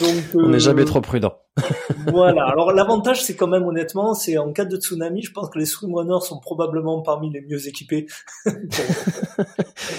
Donc, 0.00 0.24
on 0.34 0.48
n'est 0.48 0.60
jamais 0.60 0.82
euh, 0.82 0.86
trop 0.86 1.00
prudent. 1.00 1.34
voilà. 2.06 2.44
Alors 2.44 2.72
l'avantage, 2.72 3.22
c'est 3.22 3.34
quand 3.34 3.48
même 3.48 3.64
honnêtement, 3.64 4.14
c'est 4.14 4.38
en 4.38 4.52
cas 4.52 4.64
de 4.64 4.76
tsunami, 4.76 5.22
je 5.22 5.32
pense 5.32 5.50
que 5.50 5.58
les 5.58 5.66
swimrunners 5.66 6.20
sont 6.20 6.38
probablement 6.38 7.02
parmi 7.02 7.30
les 7.30 7.40
mieux 7.40 7.66
équipés. 7.66 8.06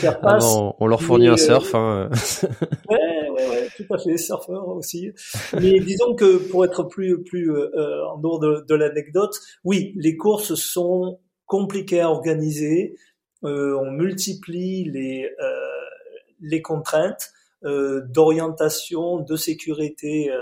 Ah 0.03 0.39
on 0.79 0.87
leur 0.87 1.01
fournit 1.01 1.27
un 1.27 1.37
surf. 1.37 1.75
Hein. 1.75 2.09
ouais, 2.89 3.29
ouais, 3.29 3.49
ouais, 3.49 3.67
tout 3.75 3.93
à 3.93 3.97
fait, 3.97 4.17
surfeur 4.17 4.67
aussi. 4.69 5.11
Mais 5.59 5.79
disons 5.79 6.15
que 6.15 6.37
pour 6.37 6.65
être 6.65 6.83
plus, 6.83 7.23
plus 7.23 7.51
euh, 7.51 8.07
en 8.07 8.17
dehors 8.17 8.39
de, 8.39 8.65
de 8.67 8.75
l'anecdote, 8.75 9.35
oui, 9.63 9.93
les 9.95 10.17
courses 10.17 10.55
sont 10.55 11.19
compliquées 11.45 12.01
à 12.01 12.09
organiser. 12.09 12.95
Euh, 13.43 13.77
on 13.79 13.91
multiplie 13.91 14.85
les 14.85 15.25
euh, 15.25 15.81
les 16.39 16.61
contraintes. 16.61 17.31
Euh, 17.63 18.01
d'orientation, 18.07 19.19
de 19.19 19.35
sécurité 19.35 20.31
euh, 20.31 20.41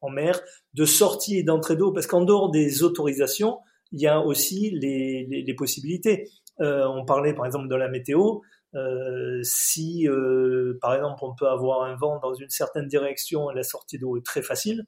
en 0.00 0.10
mer, 0.10 0.40
de 0.74 0.84
sortie 0.84 1.38
et 1.38 1.42
d'entrée 1.44 1.76
d'eau, 1.76 1.92
parce 1.92 2.08
qu'en 2.08 2.24
dehors 2.24 2.50
des 2.50 2.82
autorisations, 2.82 3.58
il 3.92 4.00
y 4.00 4.08
a 4.08 4.20
aussi 4.20 4.70
les, 4.70 5.26
les, 5.30 5.42
les 5.42 5.54
possibilités. 5.54 6.28
Euh, 6.60 6.86
on 6.88 7.04
parlait 7.04 7.34
par 7.34 7.46
exemple 7.46 7.68
de 7.68 7.74
la 7.76 7.88
météo. 7.88 8.40
Euh, 8.74 9.40
si, 9.42 10.08
euh, 10.08 10.76
par 10.80 10.94
exemple, 10.94 11.18
on 11.22 11.34
peut 11.34 11.48
avoir 11.48 11.84
un 11.84 11.96
vent 11.96 12.18
dans 12.20 12.34
une 12.34 12.50
certaine 12.50 12.86
direction, 12.86 13.48
la 13.50 13.62
sortie 13.62 13.98
d'eau 13.98 14.16
est 14.16 14.24
très 14.24 14.42
facile. 14.42 14.86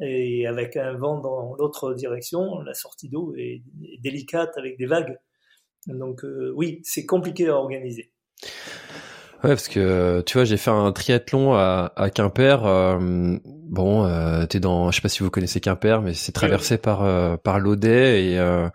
Et 0.00 0.46
avec 0.46 0.76
un 0.76 0.96
vent 0.96 1.18
dans 1.18 1.56
l'autre 1.56 1.92
direction, 1.92 2.60
la 2.60 2.74
sortie 2.74 3.08
d'eau 3.08 3.34
est, 3.36 3.62
est, 3.82 4.00
délicate 4.00 4.56
avec 4.56 4.78
des 4.78 4.86
vagues. 4.86 5.18
Donc 5.88 6.24
oui, 6.54 6.80
c'est 6.84 7.04
compliqué 7.04 7.48
à 7.48 7.56
organiser. 7.56 8.12
Ouais, 9.44 9.50
parce 9.50 9.68
que 9.68 10.20
tu 10.26 10.36
vois, 10.36 10.44
j'ai 10.44 10.56
fait 10.56 10.72
un 10.72 10.90
triathlon 10.90 11.54
à, 11.54 11.92
à 11.94 12.10
Quimper. 12.10 12.66
Euh, 12.66 13.38
bon, 13.44 14.04
euh, 14.04 14.46
t'es 14.46 14.58
dans, 14.58 14.90
je 14.90 14.96
sais 14.96 15.00
pas 15.00 15.08
si 15.08 15.22
vous 15.22 15.30
connaissez 15.30 15.60
Quimper, 15.60 16.02
mais 16.02 16.12
c'est 16.12 16.32
traversé 16.32 16.76
par 16.76 17.04
euh, 17.04 17.36
par 17.36 17.60
l'Audet 17.60 18.24
et 18.24 18.38
euh, 18.40 18.68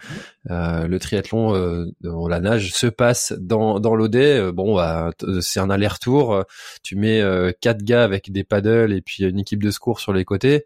euh, 0.52 0.88
le 0.88 1.00
triathlon, 1.00 1.54
euh, 1.54 1.86
la 2.02 2.40
nage 2.40 2.72
se 2.74 2.88
passe 2.88 3.34
dans 3.38 3.82
dans 3.82 3.94
l'Audet. 3.94 4.54
Bon, 4.54 4.76
bah, 4.76 5.12
c'est 5.42 5.60
un 5.60 5.70
aller-retour. 5.70 6.46
Tu 6.82 6.96
mets 6.96 7.22
quatre 7.60 7.84
gars 7.84 8.06
avec 8.06 8.32
des 8.32 8.46
paddles 8.46 8.94
et 8.94 9.02
puis 9.02 9.26
une 9.26 9.40
équipe 9.40 9.62
de 9.62 9.70
secours 9.70 10.00
sur 10.00 10.14
les 10.14 10.24
côtés. 10.24 10.64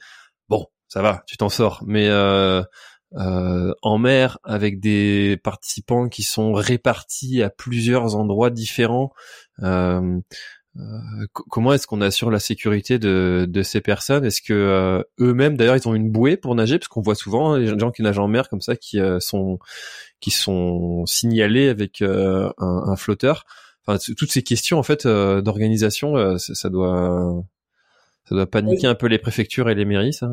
Bon, 0.47 0.67
ça 0.87 1.01
va, 1.01 1.23
tu 1.25 1.37
t'en 1.37 1.49
sors. 1.49 1.83
Mais 1.87 2.07
euh, 2.07 3.73
en 3.81 3.97
mer 3.97 4.37
avec 4.43 4.79
des 4.79 5.39
participants 5.43 6.07
qui 6.09 6.23
sont 6.23 6.53
répartis 6.53 7.41
à 7.41 7.49
plusieurs 7.49 8.15
endroits 8.15 8.49
différents. 8.49 9.11
Euh, 9.63 10.19
euh, 10.77 11.25
comment 11.33 11.73
est-ce 11.73 11.87
qu'on 11.87 12.01
assure 12.01 12.29
la 12.29 12.39
sécurité 12.39 12.99
de, 12.99 13.47
de 13.49 13.63
ces 13.63 13.81
personnes? 13.81 14.25
Est-ce 14.25 14.41
que 14.41 15.03
eux-mêmes, 15.19 15.57
d'ailleurs, 15.57 15.75
ils 15.75 15.87
ont 15.87 15.95
une 15.95 16.11
bouée 16.11 16.37
pour 16.37 16.53
nager? 16.55 16.77
Parce 16.77 16.87
qu'on 16.87 17.01
voit 17.01 17.15
souvent 17.15 17.55
les 17.55 17.67
gens 17.79 17.91
qui 17.91 18.03
nagent 18.03 18.19
en 18.19 18.27
mer 18.27 18.49
comme 18.49 18.61
ça, 18.61 18.75
qui 18.75 18.99
sont 19.19 19.59
qui 20.19 20.31
sont 20.31 21.05
signalés 21.05 21.69
avec 21.69 22.01
un, 22.01 22.53
un, 22.57 22.95
flotteur. 22.95 23.45
Enfin, 23.85 23.97
toutes 24.15 24.31
ces 24.31 24.43
questions 24.43 24.77
en 24.77 24.83
fait 24.83 25.07
d'organisation, 25.07 26.37
ça, 26.37 26.53
ça, 26.53 26.69
doit 26.69 27.43
ça 28.25 28.35
doit 28.35 28.47
paniquer 28.47 28.87
un 28.87 28.95
peu 28.95 29.07
les 29.07 29.17
préfectures 29.17 29.69
et 29.69 29.75
les 29.75 29.85
mairies, 29.85 30.13
ça. 30.13 30.29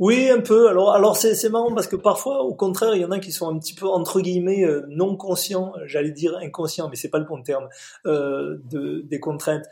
Oui, 0.00 0.28
un 0.28 0.40
peu. 0.40 0.68
Alors, 0.68 0.92
alors 0.92 1.16
c'est, 1.16 1.34
c'est 1.36 1.48
marrant 1.48 1.72
parce 1.72 1.86
que 1.86 1.96
parfois, 1.96 2.42
au 2.42 2.54
contraire, 2.54 2.96
il 2.96 3.02
y 3.02 3.04
en 3.04 3.12
a 3.12 3.20
qui 3.20 3.30
sont 3.30 3.48
un 3.48 3.58
petit 3.58 3.74
peu 3.74 3.86
entre 3.86 4.20
guillemets 4.20 4.64
euh, 4.64 4.84
non 4.88 5.16
conscients, 5.16 5.72
j'allais 5.86 6.10
dire 6.10 6.36
inconscients, 6.38 6.88
mais 6.88 6.96
c'est 6.96 7.10
pas 7.10 7.20
le 7.20 7.26
bon 7.26 7.42
terme, 7.42 7.68
euh, 8.06 8.58
de, 8.70 9.02
des 9.02 9.20
contraintes. 9.20 9.66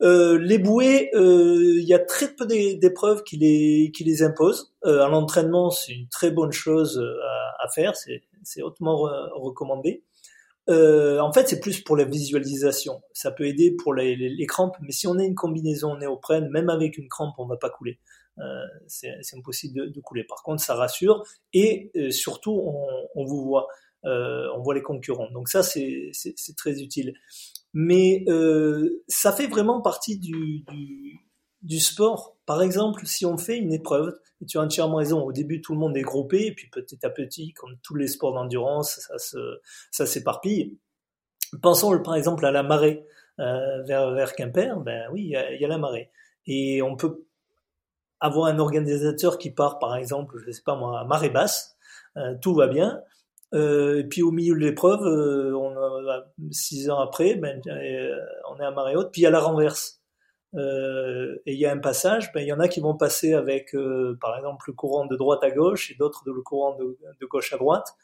Euh, 0.00 0.38
les 0.38 0.58
bouées, 0.58 1.10
euh, 1.14 1.76
il 1.76 1.84
y 1.86 1.94
a 1.94 1.98
très 1.98 2.28
peu 2.28 2.46
d'épreuves 2.46 3.24
qui 3.24 3.36
les, 3.36 3.90
qui 3.92 4.04
les 4.04 4.22
imposent. 4.22 4.72
Euh, 4.84 5.02
à 5.02 5.08
l'entraînement, 5.08 5.70
c'est 5.70 5.92
une 5.92 6.08
très 6.08 6.30
bonne 6.30 6.52
chose 6.52 6.98
à, 7.00 7.64
à 7.64 7.68
faire, 7.68 7.96
c'est, 7.96 8.22
c'est 8.44 8.62
hautement 8.62 8.96
recommandé. 9.34 10.04
en 10.68 11.32
fait, 11.32 11.48
c'est 11.48 11.60
plus 11.60 11.80
pour 11.80 11.96
la 11.96 12.04
visualisation. 12.04 13.02
Ça 13.12 13.32
peut 13.32 13.46
aider 13.46 13.72
pour 13.72 13.94
les, 13.94 14.14
les, 14.16 14.28
les, 14.28 14.46
crampes, 14.46 14.76
mais 14.82 14.92
si 14.92 15.06
on 15.06 15.18
a 15.18 15.24
une 15.24 15.34
combinaison 15.34 15.96
néoprène, 15.96 16.48
même 16.50 16.68
avec 16.68 16.98
une 16.98 17.08
crampe, 17.08 17.34
on 17.38 17.46
va 17.46 17.56
pas 17.56 17.70
couler. 17.70 17.98
Euh, 18.40 18.66
c'est 18.86 19.36
impossible 19.36 19.90
de, 19.90 20.00
couler. 20.00 20.24
Par 20.24 20.42
contre, 20.42 20.62
ça 20.62 20.74
rassure 20.74 21.24
et 21.52 21.90
euh, 21.96 22.10
surtout, 22.10 22.52
on, 23.14 23.24
vous 23.24 23.44
voit, 23.44 23.68
euh, 24.04 24.48
on 24.54 24.62
voit 24.62 24.74
les 24.74 24.82
concurrents. 24.82 25.30
Donc 25.30 25.48
ça, 25.48 25.62
c'est 25.62 26.12
très 26.56 26.80
utile. 26.80 27.14
Mais 27.74 28.24
ça 29.08 29.32
fait 29.32 29.46
vraiment 29.46 29.80
partie 29.80 30.18
du, 30.18 30.64
du, 31.62 31.80
sport. 31.80 32.36
Par 32.46 32.62
exemple, 32.62 33.06
si 33.06 33.26
on 33.26 33.36
fait 33.36 33.58
une 33.58 33.72
épreuve, 33.72 34.18
et 34.40 34.46
tu 34.46 34.58
as 34.58 34.62
entièrement 34.62 34.96
raison, 34.96 35.20
au 35.22 35.32
début 35.32 35.60
tout 35.60 35.72
le 35.72 35.78
monde 35.78 35.96
est 35.96 36.02
groupé, 36.02 36.46
et 36.46 36.54
puis 36.54 36.68
petit 36.70 37.04
à 37.04 37.10
petit, 37.10 37.52
comme 37.52 37.76
tous 37.82 37.94
les 37.94 38.08
sports 38.08 38.32
d'endurance, 38.32 39.10
ça 39.90 40.06
s'éparpille. 40.06 40.78
Pensons 41.60 41.98
par 42.02 42.14
exemple 42.14 42.46
à 42.46 42.50
la 42.50 42.62
marée 42.62 43.04
vers, 43.36 44.12
vers 44.12 44.34
Quimper, 44.34 44.80
ben 44.80 45.08
oui, 45.12 45.24
il 45.24 45.56
y, 45.56 45.60
y, 45.60 45.64
a 45.64 45.68
la 45.68 45.78
marée. 45.78 46.10
Et 46.46 46.80
on 46.80 46.96
peut 46.96 47.27
avoir 48.20 48.46
un 48.46 48.58
organisateur 48.58 49.38
qui 49.38 49.50
part, 49.50 49.78
par 49.78 49.96
exemple, 49.96 50.36
je 50.44 50.50
sais 50.50 50.62
pas 50.64 50.76
moi, 50.76 51.00
à 51.00 51.04
marée 51.04 51.30
basse, 51.30 51.76
euh, 52.16 52.34
tout 52.40 52.54
va 52.54 52.66
bien. 52.66 53.00
Euh, 53.54 54.00
et 54.00 54.04
puis 54.04 54.22
au 54.22 54.30
milieu 54.30 54.54
de 54.54 54.60
l'épreuve, 54.60 55.02
euh, 55.02 55.56
on 55.56 55.74
six 56.50 56.90
ans 56.90 56.98
après, 56.98 57.34
ben, 57.36 57.60
on 58.50 58.60
est 58.60 58.64
à 58.64 58.70
marée 58.70 58.96
haute. 58.96 59.10
Puis 59.12 59.24
a 59.26 59.30
la 59.30 59.40
renverse. 59.40 60.02
et 60.54 60.58
il 61.52 61.58
y 61.58 61.66
a 61.66 61.72
un 61.72 61.78
passage, 61.78 62.32
ben, 62.32 62.40
il 62.40 62.46
y 62.46 62.52
en 62.52 62.60
a 62.60 62.68
qui 62.68 62.80
vont 62.80 62.96
passer 62.96 63.34
avec, 63.34 63.74
par 64.20 64.36
exemple, 64.36 64.64
le 64.68 64.74
courant 64.74 65.06
de 65.06 65.16
droite 65.16 65.42
à 65.44 65.50
gauche 65.50 65.90
et 65.90 65.94
d'autres 65.94 66.24
de 66.26 66.32
le 66.32 66.42
courant 66.42 66.76
de, 66.76 66.98
de, 67.20 67.26
gauche 67.26 67.52
à 67.52 67.56
droite, 67.56 67.94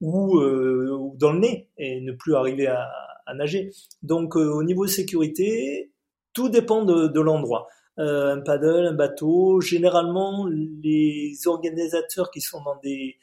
ou, 0.00 0.38
ou, 0.40 1.16
dans 1.18 1.32
le 1.32 1.40
nez 1.40 1.68
et 1.76 2.00
ne 2.00 2.12
plus 2.12 2.34
arriver 2.34 2.68
à, 2.68 2.88
à 3.26 3.34
nager. 3.34 3.70
Donc 4.02 4.36
au 4.36 4.62
niveau 4.62 4.86
sécurité, 4.86 5.92
tout 6.32 6.48
dépend 6.48 6.84
de, 6.84 7.08
de 7.08 7.20
l'endroit. 7.20 7.68
Euh, 7.98 8.36
un 8.36 8.40
paddle, 8.40 8.86
un 8.86 8.92
bateau. 8.92 9.60
Généralement, 9.60 10.46
les 10.46 11.34
organisateurs 11.46 12.30
qui 12.30 12.40
sont 12.40 12.62
dans 12.62 12.76
des, 12.76 13.18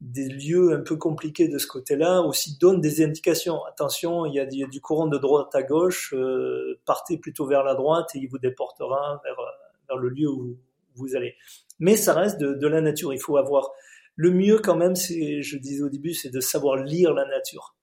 lieux 0.00 0.72
un 0.72 0.80
peu 0.80 0.96
compliqués 0.96 1.48
de 1.48 1.56
ce 1.56 1.66
côté-là 1.66 2.20
aussi 2.20 2.58
donnent 2.58 2.82
des 2.82 3.02
indications. 3.02 3.64
Attention, 3.64 4.26
il 4.26 4.34
y 4.34 4.40
a, 4.40 4.46
du 4.46 4.80
courant 4.80 5.06
de 5.06 5.16
droite 5.16 5.54
à 5.54 5.62
gauche, 5.62 6.12
euh, 6.14 6.78
partez 6.84 7.16
plutôt 7.16 7.46
vers 7.46 7.62
la 7.62 7.74
droite 7.74 8.10
et 8.14 8.18
il 8.18 8.28
vous 8.28 8.38
déportera 8.38 9.22
vers, 9.24 9.98
le 9.98 10.08
lieu 10.08 10.28
où 10.28 10.58
vous 10.94 11.16
allez. 11.16 11.34
Mais 11.78 11.96
ça 11.96 12.12
reste 12.12 12.38
de, 12.38 12.66
la 12.66 12.80
nature. 12.82 13.14
Il 13.14 13.20
faut 13.20 13.38
avoir 13.38 13.70
le 14.16 14.30
mieux 14.30 14.58
quand 14.58 14.76
même, 14.76 14.96
c'est, 14.96 15.40
je 15.40 15.56
disais 15.56 15.82
au 15.82 15.88
début, 15.88 16.12
c'est 16.12 16.30
de 16.30 16.40
savoir 16.40 16.76
lire 16.76 17.14
la 17.14 17.24
nature. 17.24 17.74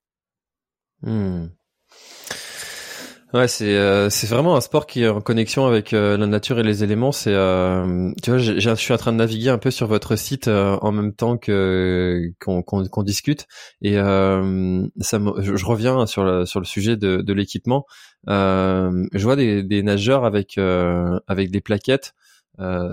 Hmm. 1.01 1.47
Ouais, 3.33 3.49
c'est 3.49 3.75
euh, 3.75 4.09
c'est 4.09 4.27
vraiment 4.27 4.55
un 4.55 4.61
sport 4.61 4.87
qui 4.87 5.03
est 5.03 5.09
en 5.09 5.19
connexion 5.19 5.65
avec 5.65 5.91
euh, 5.93 6.15
la 6.15 6.27
nature 6.27 6.59
et 6.59 6.63
les 6.63 6.85
éléments. 6.85 7.11
C'est 7.11 7.33
euh, 7.33 8.09
tu 8.23 8.29
vois, 8.29 8.39
je 8.39 8.75
suis 8.75 8.93
en 8.93 8.97
train 8.97 9.11
de 9.11 9.17
naviguer 9.17 9.49
un 9.49 9.57
peu 9.57 9.69
sur 9.69 9.85
votre 9.87 10.15
site 10.15 10.47
en 10.47 10.91
même 10.93 11.13
temps 11.13 11.37
que 11.37 12.31
qu'on 12.39 13.03
discute 13.03 13.45
et 13.81 13.95
ça 13.95 14.39
je, 14.39 15.65
reviens 15.65 16.05
sur 16.05 16.23
le 16.23 16.45
sur 16.45 16.61
le 16.61 16.65
sujet 16.65 16.95
de, 16.95 17.17
de 17.17 17.33
l'équipement. 17.33 17.85
je 18.27 19.23
vois 19.23 19.35
des, 19.35 19.61
des 19.61 19.83
nageurs 19.83 20.23
avec 20.23 20.57
avec 20.57 21.51
des 21.51 21.59
plaquettes. 21.61 22.13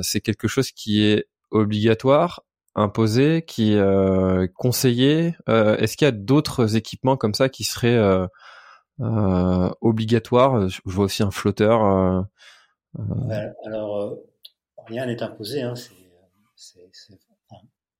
c'est 0.03 0.21
quelque 0.21 0.49
chose 0.49 0.73
qui 0.73 1.05
est 1.05 1.27
obligatoire, 1.53 2.43
imposé, 2.75 3.45
qui 3.47 3.75
est 3.75 4.53
conseillé. 4.55 5.37
Est-ce 5.47 5.97
qu'il 5.97 6.07
y 6.07 6.09
a 6.09 6.13
d'autres 6.13 6.77
équipements 6.77 7.17
comme 7.17 7.35
ça 7.35 7.49
qui 7.49 7.63
seraient 7.63 7.97
euh, 7.97 8.27
obligatoire. 8.99 10.69
Je 10.69 10.81
vois 10.85 11.07
aussi 11.07 11.23
un 11.23 11.31
flotteur. 11.31 11.85
Euh, 11.85 12.23
euh. 12.99 13.53
alors, 13.65 14.19
rien 14.87 15.07
n'est 15.07 15.23
imposé. 15.23 15.63
Hein, 15.63 15.75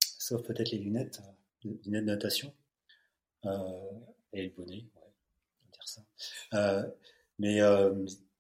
sauf 0.01 0.43
peut-être 0.43 0.71
les 0.71 0.79
lunettes, 0.79 1.21
lunettes 1.63 2.05
de 2.05 2.11
natation 2.11 2.53
et 4.33 4.43
le 4.43 4.51
bonnet. 4.57 4.85
Ouais, 4.95 5.13
dire 5.73 5.89
ça. 5.89 6.03
mais 7.39 7.61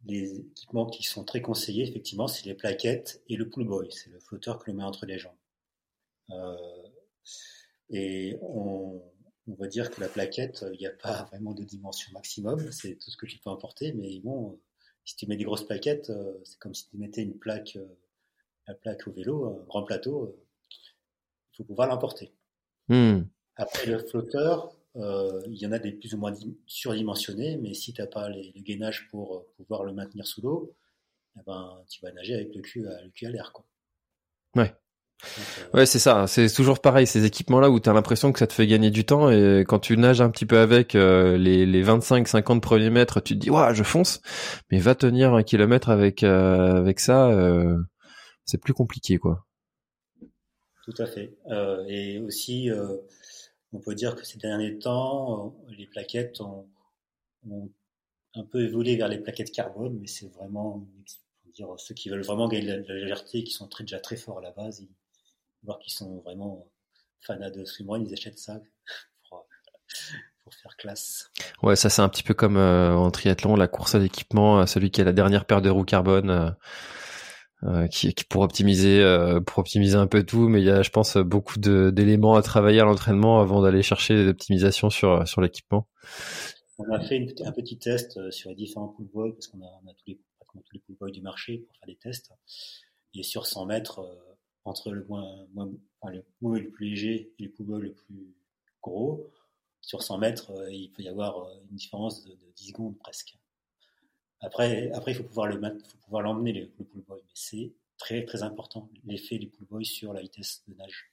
les 0.07 0.38
équipements 0.38 0.87
qui 0.87 1.03
sont 1.03 1.25
très 1.25 1.40
conseillés, 1.40 1.88
effectivement, 1.88 2.29
c'est 2.29 2.47
les 2.47 2.55
plaquettes 2.55 3.23
et 3.29 3.37
le 3.37 3.49
pull 3.49 3.67
boy. 3.67 3.90
C'est 3.90 4.11
le 4.11 4.21
flotteur 4.21 4.59
que 4.59 4.71
l'on 4.71 4.77
met 4.77 4.85
entre 4.85 5.07
les 5.07 5.19
jambes. 5.19 5.33
et 7.90 8.38
on, 8.43 9.03
on 9.47 9.55
va 9.55 9.67
dire 9.67 9.91
que 9.91 10.01
la 10.01 10.09
plaquette, 10.09 10.65
il 10.73 10.79
n'y 10.79 10.87
a 10.87 10.91
pas 10.91 11.25
vraiment 11.31 11.53
de 11.53 11.65
dimension 11.65 12.13
maximum, 12.13 12.71
c'est 12.73 12.97
tout 12.97 13.11
ce 13.11 13.17
que 13.17 13.27
tu 13.27 13.39
peux 13.39 13.51
emporter, 13.51 13.93
mais 13.93 14.21
bon, 14.21 14.59
si 15.05 15.17
tu 15.17 15.27
mets 15.27 15.37
des 15.37 15.45
grosses 15.45 15.67
plaquettes, 15.67 16.11
euh, 16.11 16.39
c'est 16.45 16.59
comme 16.59 16.75
si 16.75 16.89
tu 16.89 16.97
mettais 16.97 17.23
une 17.23 17.39
plaque, 17.39 17.77
euh, 17.77 17.87
la 18.67 18.75
plaque 18.75 19.07
au 19.07 19.13
vélo, 19.13 19.47
un 19.47 19.65
grand 19.65 19.83
plateau, 19.83 20.37
il 21.53 21.57
faut 21.57 21.65
pouvoir 21.65 21.89
l'emporter. 21.89 22.33
Hmm. 22.89 23.23
Après 23.57 23.87
le 23.87 23.99
flotteur, 23.99 24.75
euh, 24.97 25.43
il 25.47 25.57
y 25.59 25.67
en 25.67 25.73
a 25.73 25.79
des 25.79 25.93
plus 25.93 26.15
ou 26.15 26.19
moins 26.19 26.35
surdimensionnés, 26.67 27.57
mais 27.57 27.75
si 27.75 27.93
tu 27.93 28.01
n'as 28.01 28.07
pas 28.07 28.29
les, 28.29 28.53
le 28.55 28.63
gainage 28.63 29.09
pour 29.11 29.47
pouvoir 29.57 29.85
le 29.85 29.93
maintenir 29.93 30.27
sous 30.27 30.41
l'eau, 30.41 30.75
eh 31.37 31.43
ben, 31.47 31.85
tu 31.89 32.01
vas 32.01 32.13
nager 32.13 32.35
avec 32.35 32.55
le 32.55 32.63
cul 32.63 32.87
à, 32.87 33.03
le 33.03 33.11
cul 33.11 33.27
à 33.27 33.31
l'air. 33.31 33.53
Quoi. 33.53 33.67
Ouais. 34.57 34.75
Ouais, 35.73 35.87
c'est 35.87 35.99
ça. 35.99 36.27
C'est 36.27 36.53
toujours 36.53 36.81
pareil, 36.81 37.07
ces 37.07 37.25
équipements-là 37.25 37.71
où 37.71 37.81
tu 37.81 37.89
as 37.89 37.93
l'impression 37.93 38.33
que 38.33 38.39
ça 38.39 38.47
te 38.47 38.53
fait 38.53 38.67
gagner 38.67 38.91
du 38.91 39.05
temps 39.05 39.31
et 39.31 39.65
quand 39.67 39.79
tu 39.79 39.97
nages 39.97 40.21
un 40.21 40.31
petit 40.31 40.47
peu 40.47 40.59
avec 40.59 40.95
euh, 40.95 41.37
les, 41.37 41.67
les 41.67 41.85
25-50 41.85 42.61
premiers 42.61 42.91
mètres, 42.91 43.21
tu 43.21 43.35
te 43.35 43.39
dis, 43.39 43.51
ouais, 43.51 43.75
je 43.75 43.83
fonce. 43.83 44.21
Mais 44.71 44.79
va 44.79 44.95
tenir 44.95 45.35
un 45.35 45.43
kilomètre 45.43 45.89
avec, 45.89 46.23
euh, 46.23 46.77
avec 46.77 47.01
ça, 47.01 47.31
euh, 47.31 47.77
c'est 48.45 48.61
plus 48.61 48.75
compliqué, 48.75 49.19
quoi. 49.19 49.47
Tout 50.85 50.95
à 50.99 51.07
fait. 51.07 51.35
et 51.89 52.19
aussi, 52.19 52.69
on 53.73 53.81
peut 53.81 53.95
dire 53.95 54.17
que 54.17 54.27
ces 54.27 54.39
derniers 54.39 54.79
temps, 54.79 55.57
les 55.69 55.87
plaquettes 55.87 56.43
ont, 56.43 56.69
ont, 57.49 57.71
un 58.35 58.45
peu 58.45 58.63
évolué 58.65 58.97
vers 58.97 59.09
les 59.09 59.19
plaquettes 59.19 59.51
carbone, 59.51 59.99
mais 59.99 60.09
c'est 60.09 60.31
vraiment, 60.33 60.87
dire, 61.55 61.69
ceux 61.79 61.95
qui 61.95 62.09
veulent 62.09 62.25
vraiment 62.25 62.49
gagner 62.49 62.67
de 62.67 62.85
la, 62.87 62.95
légèreté, 62.95 63.45
qui 63.45 63.53
sont 63.53 63.69
très, 63.69 63.85
déjà 63.85 64.01
très 64.01 64.17
forts 64.17 64.39
à 64.39 64.43
la 64.43 64.51
base, 64.51 64.87
voir 65.64 65.79
qu'ils 65.79 65.92
sont 65.92 66.21
vraiment 66.21 66.69
fans 67.21 67.38
de 67.38 67.65
swimrun, 67.65 68.02
ils 68.02 68.12
achètent 68.12 68.38
ça 68.38 68.60
pour, 69.31 70.54
faire 70.54 70.77
classe. 70.77 71.31
Ouais, 71.62 71.77
ça 71.77 71.88
c'est 71.88 72.02
un 72.02 72.08
petit 72.08 72.23
peu 72.23 72.35
comme 72.35 72.56
euh, 72.56 72.94
en 72.94 73.10
triathlon, 73.10 73.56
la 73.56 73.69
course 73.69 73.94
à 73.94 73.98
l'équipement, 73.98 74.60
euh, 74.60 74.67
celui 74.67 74.90
qui 74.90 75.00
a 75.00 75.04
la 75.04 75.12
dernière 75.12 75.46
paire 75.46 75.62
de 75.62 75.71
roues 75.71 75.85
carbone. 75.85 76.54
Euh, 77.62 77.87
qui, 77.87 78.12
qui, 78.12 78.25
pour 78.25 78.42
optimiser 78.42 79.02
pour 79.46 79.60
optimiser 79.60 79.96
un 79.96 80.06
peu 80.06 80.23
tout 80.23 80.48
mais 80.48 80.60
il 80.60 80.67
y 80.67 80.71
a 80.71 80.83
je 80.83 80.90
pense 80.90 81.17
beaucoup 81.17 81.58
d'éléments 81.58 82.35
à 82.35 82.42
travailler 82.42 82.81
à 82.81 82.85
l'entraînement 82.85 83.40
avant 83.40 83.62
d'aller 83.62 83.81
chercher 83.81 84.15
des 84.17 84.29
optimisations 84.29 84.90
sur 84.90 85.27
sur 85.27 85.40
l'équipement 85.40 85.88
On 86.77 86.92
a 86.92 87.00
fait 87.00 87.25
un 87.42 87.52
petit 87.52 87.79
test 87.79 88.31
sur 88.31 88.50
les 88.50 88.56
différents 88.56 88.88
pool 88.88 89.06
boys 89.06 89.33
parce 89.33 89.46
qu'on 89.46 89.62
a, 89.62 89.81
on 89.83 89.88
a 89.88 89.94
tous 89.94 90.08
les, 90.08 90.21
tous 90.52 90.73
les 90.75 90.81
pool 90.81 90.96
boys 91.00 91.10
du 91.10 91.23
marché 91.23 91.65
pour 91.67 91.75
faire 91.77 91.87
des 91.87 91.96
tests. 91.96 92.33
Et 93.15 93.23
sur 93.23 93.46
100 93.46 93.65
mètres, 93.65 94.02
entre 94.65 94.90
le 94.90 95.04
moins, 95.08 95.46
moins 95.54 95.71
le 96.10 96.25
pool 96.38 96.62
le 96.62 96.71
plus 96.71 96.90
léger 96.90 97.33
et 97.38 97.44
le 97.44 97.65
boy 97.65 97.83
le 97.83 97.92
plus 97.92 98.35
gros, 98.83 99.31
sur 99.81 100.02
100 100.02 100.19
mètres, 100.19 100.52
il 100.71 100.90
peut 100.90 101.02
y 101.02 101.08
avoir 101.08 101.48
une 101.71 101.77
différence 101.77 102.25
de, 102.25 102.31
de 102.31 102.52
10 102.56 102.69
secondes 102.69 102.98
presque. 102.98 103.37
Après, 104.40 104.90
après, 104.92 105.12
il 105.12 105.15
faut 105.15 105.25
pouvoir 105.25 105.46
le 105.46 105.60
faut 105.60 105.98
pouvoir 106.04 106.23
l'emmener 106.23 106.52
le, 106.52 106.71
le 106.79 106.85
pool 106.85 107.02
boy, 107.02 107.21
mais 107.23 107.33
c'est 107.35 107.73
très 107.98 108.25
très 108.25 108.42
important 108.42 108.90
l'effet 109.06 109.38
du 109.38 109.48
pool 109.48 109.67
boy 109.71 109.85
sur 109.85 110.12
la 110.12 110.21
vitesse 110.21 110.62
de 110.69 110.75
nage. 110.75 111.10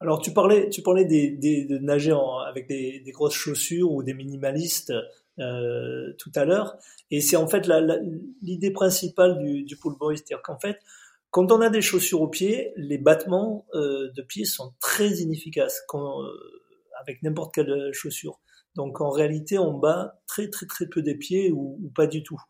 Alors 0.00 0.20
tu 0.20 0.32
parlais, 0.32 0.68
tu 0.68 0.82
parlais 0.82 1.04
de 1.04 1.78
nager 1.78 2.16
avec 2.48 2.66
des, 2.66 3.00
des, 3.00 3.12
grosses 3.12 3.34
chaussures 3.34 3.92
ou 3.92 4.02
des 4.02 4.14
minimalistes 4.14 4.92
euh, 5.38 6.12
tout 6.18 6.32
à 6.34 6.44
l'heure, 6.44 6.76
et 7.10 7.20
c'est 7.20 7.36
en 7.36 7.46
fait 7.46 7.68
l'idée 8.42 8.70
principale 8.70 9.38
du, 9.38 9.62
du 9.62 9.76
pool 9.76 9.96
boy, 9.96 10.16
c'est-à-dire 10.16 10.42
qu'en 10.42 10.58
fait, 10.58 10.80
quand 11.32 11.50
on 11.50 11.60
a 11.60 11.68
des 11.68 11.82
chaussures 11.82 12.22
aux 12.22 12.28
pieds, 12.28 12.72
les 12.76 12.98
battements 12.98 13.66
euh, 13.74 14.12
de 14.14 14.22
pieds 14.22 14.44
sont 14.44 14.74
très 14.80 15.08
inefficaces 15.08 15.82
quand, 15.88 16.22
euh, 16.22 16.30
avec 17.00 17.20
n'importe 17.24 17.52
quelle 17.52 17.90
chaussure. 17.92 18.38
Donc 18.76 19.00
en 19.00 19.10
réalité, 19.10 19.58
on 19.58 19.76
bat 19.76 20.20
très 20.28 20.48
très 20.48 20.66
très 20.66 20.86
peu 20.86 21.02
des 21.02 21.16
pieds 21.16 21.50
ou, 21.50 21.80
ou 21.82 21.90
pas 21.90 22.06
du 22.06 22.22
tout 22.22 22.40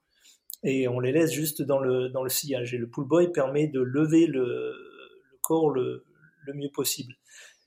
et 0.65 0.89
on 0.89 1.01
les 1.01 1.13
laisse 1.13 1.33
juste 1.33 1.63
dans 1.63 1.79
le, 1.79 2.09
dans 2.09 2.23
le 2.23 2.29
sillage. 2.29 2.75
Et 2.75 2.79
le 2.79 2.89
pull 2.89 3.07
boy 3.07 3.33
permet 3.33 3.67
de 3.67 3.81
lever 3.81 4.27
le, 4.27 4.45
le 4.45 5.39
corps 5.41 5.71
le, 5.71 6.05
le, 6.47 6.55
mieux 6.55 6.71
possible. 6.73 7.15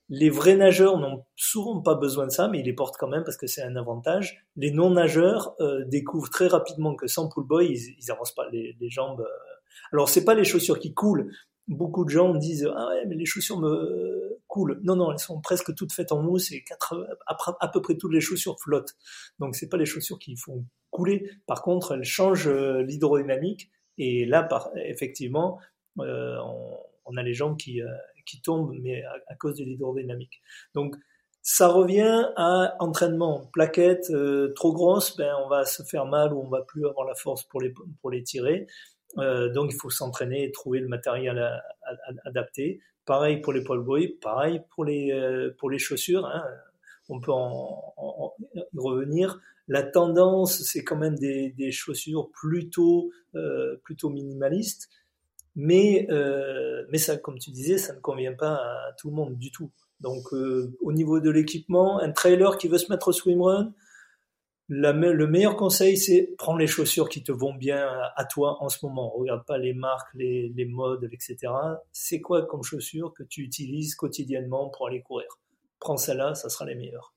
Les 0.07 0.29
vrais 0.29 0.55
nageurs 0.55 0.99
n'ont 0.99 1.25
souvent 1.35 1.81
pas 1.81 1.95
besoin 1.95 2.27
de 2.27 2.31
ça, 2.31 2.47
mais 2.47 2.59
ils 2.59 2.65
les 2.65 2.73
portent 2.73 2.97
quand 2.97 3.07
même 3.07 3.23
parce 3.23 3.37
que 3.37 3.47
c'est 3.47 3.63
un 3.63 3.75
avantage. 3.75 4.45
Les 4.55 4.71
non-nageurs 4.71 5.55
euh, 5.59 5.83
découvrent 5.85 6.29
très 6.29 6.47
rapidement 6.47 6.95
que 6.95 7.07
sans 7.07 7.27
pull 7.27 7.45
boy, 7.45 7.67
ils, 7.67 7.95
ils 7.97 8.11
avancent 8.11 8.35
pas 8.35 8.47
les, 8.51 8.77
les 8.79 8.89
jambes. 8.89 9.21
Euh. 9.21 9.54
Alors 9.91 10.09
c'est 10.09 10.25
pas 10.25 10.35
les 10.35 10.43
chaussures 10.43 10.79
qui 10.79 10.93
coulent. 10.93 11.31
Beaucoup 11.67 12.05
de 12.05 12.09
gens 12.09 12.33
disent 12.35 12.69
ah 12.75 12.87
ouais 12.89 13.05
mais 13.07 13.15
les 13.15 13.25
chaussures 13.25 13.59
me 13.59 14.39
coulent. 14.47 14.79
Non 14.83 14.95
non, 14.95 15.11
elles 15.11 15.19
sont 15.19 15.41
presque 15.41 15.73
toutes 15.75 15.93
faites 15.93 16.11
en 16.11 16.21
mousse 16.21 16.51
et 16.51 16.63
quatre, 16.63 17.07
à, 17.27 17.67
peu 17.67 17.81
près 17.81 17.97
toutes 17.97 18.13
les 18.13 18.21
chaussures 18.21 18.59
flottent. 18.59 18.95
Donc 19.39 19.55
c'est 19.55 19.69
pas 19.69 19.77
les 19.77 19.85
chaussures 19.85 20.19
qui 20.19 20.35
font 20.35 20.65
couler. 20.91 21.29
Par 21.47 21.61
contre, 21.61 21.93
elle 21.93 22.03
change 22.03 22.47
euh, 22.47 22.81
l'hydrodynamique 22.81 23.69
et 23.97 24.25
là, 24.25 24.47
effectivement, 24.85 25.59
euh, 25.99 26.37
on, 27.05 27.17
a 27.17 27.23
les 27.23 27.33
gens 27.33 27.55
qui, 27.55 27.81
euh, 27.81 27.87
qui 28.25 28.41
tombent, 28.41 28.75
mais 28.81 29.03
à, 29.27 29.35
cause 29.35 29.57
de 29.57 29.63
l'hydrodynamique. 29.63 30.41
Donc, 30.73 30.95
ça 31.41 31.67
revient 31.67 32.31
à 32.35 32.75
entraînement. 32.79 33.49
Plaquettes 33.53 34.09
euh, 34.09 34.51
trop 34.55 34.73
grosses, 34.73 35.15
ben 35.15 35.31
on 35.45 35.47
va 35.47 35.63
se 35.63 35.83
faire 35.83 36.05
mal 36.05 36.33
ou 36.33 36.39
on 36.39 36.49
va 36.49 36.63
plus 36.63 36.87
avoir 36.87 37.05
la 37.05 37.13
force 37.13 37.43
pour 37.43 37.61
les 37.61 37.71
pour 38.01 38.09
les 38.09 38.23
tirer. 38.23 38.65
Euh, 39.17 39.51
donc 39.51 39.71
il 39.73 39.77
faut 39.79 39.89
s'entraîner 39.89 40.43
et 40.43 40.51
trouver 40.51 40.79
le 40.79 40.87
matériel 40.87 41.39
à, 41.39 41.63
à, 41.83 41.95
adapté. 42.25 42.81
Pareil 43.05 43.37
pour 43.41 43.53
les 43.53 43.63
poil 43.63 43.79
boys, 43.79 43.99
pareil 44.21 44.61
pour 44.71 44.85
les 44.85 45.51
pour 45.57 45.69
les 45.69 45.79
chaussures. 45.79 46.25
Hein. 46.25 46.43
On 47.07 47.19
peut 47.19 47.31
en, 47.31 47.93
revenir 48.75 49.39
la 49.67 49.83
tendance, 49.83 50.61
c'est 50.63 50.83
quand 50.83 50.95
même 50.95 51.15
des, 51.15 51.51
des 51.51 51.71
chaussures 51.71 52.29
plutôt 52.31 53.11
euh, 53.35 53.77
plutôt 53.83 54.09
minimalistes, 54.09 54.89
mais 55.55 56.07
euh, 56.11 56.85
mais 56.89 56.97
ça, 56.97 57.17
comme 57.17 57.39
tu 57.39 57.51
disais, 57.51 57.77
ça 57.77 57.93
ne 57.93 57.99
convient 57.99 58.33
pas 58.33 58.55
à 58.55 58.93
tout 58.97 59.09
le 59.09 59.15
monde 59.15 59.37
du 59.37 59.51
tout. 59.51 59.71
Donc 60.01 60.33
euh, 60.33 60.75
au 60.81 60.91
niveau 60.91 61.19
de 61.19 61.29
l'équipement, 61.29 61.99
un 61.99 62.11
trailer 62.11 62.57
qui 62.57 62.67
veut 62.67 62.77
se 62.77 62.91
mettre 62.91 63.07
au 63.09 63.11
swimrun, 63.11 63.73
la, 64.67 64.93
le 64.93 65.27
meilleur 65.27 65.55
conseil, 65.55 65.97
c'est 65.97 66.33
prends 66.37 66.57
les 66.57 66.67
chaussures 66.67 67.09
qui 67.09 67.23
te 67.23 67.31
vont 67.31 67.53
bien 67.53 67.87
à, 68.15 68.25
toi 68.25 68.57
en 68.61 68.69
ce 68.69 68.83
moment. 68.83 69.11
Regarde 69.15 69.45
pas 69.45 69.57
les 69.57 69.73
marques, 69.73 70.13
les, 70.15 70.51
les 70.55 70.65
modes, 70.65 71.07
etc. 71.11 71.37
C'est 71.91 72.19
quoi 72.19 72.45
comme 72.45 72.63
chaussures 72.63 73.13
que 73.13 73.23
tu 73.23 73.41
utilises 73.41 73.95
quotidiennement 73.95 74.69
pour 74.69 74.87
aller 74.87 75.01
courir? 75.01 75.27
Prends 75.79 75.97
celle-là, 75.97 76.33
ça 76.33 76.49
sera 76.49 76.65
les 76.65 76.75
meilleures. 76.75 77.13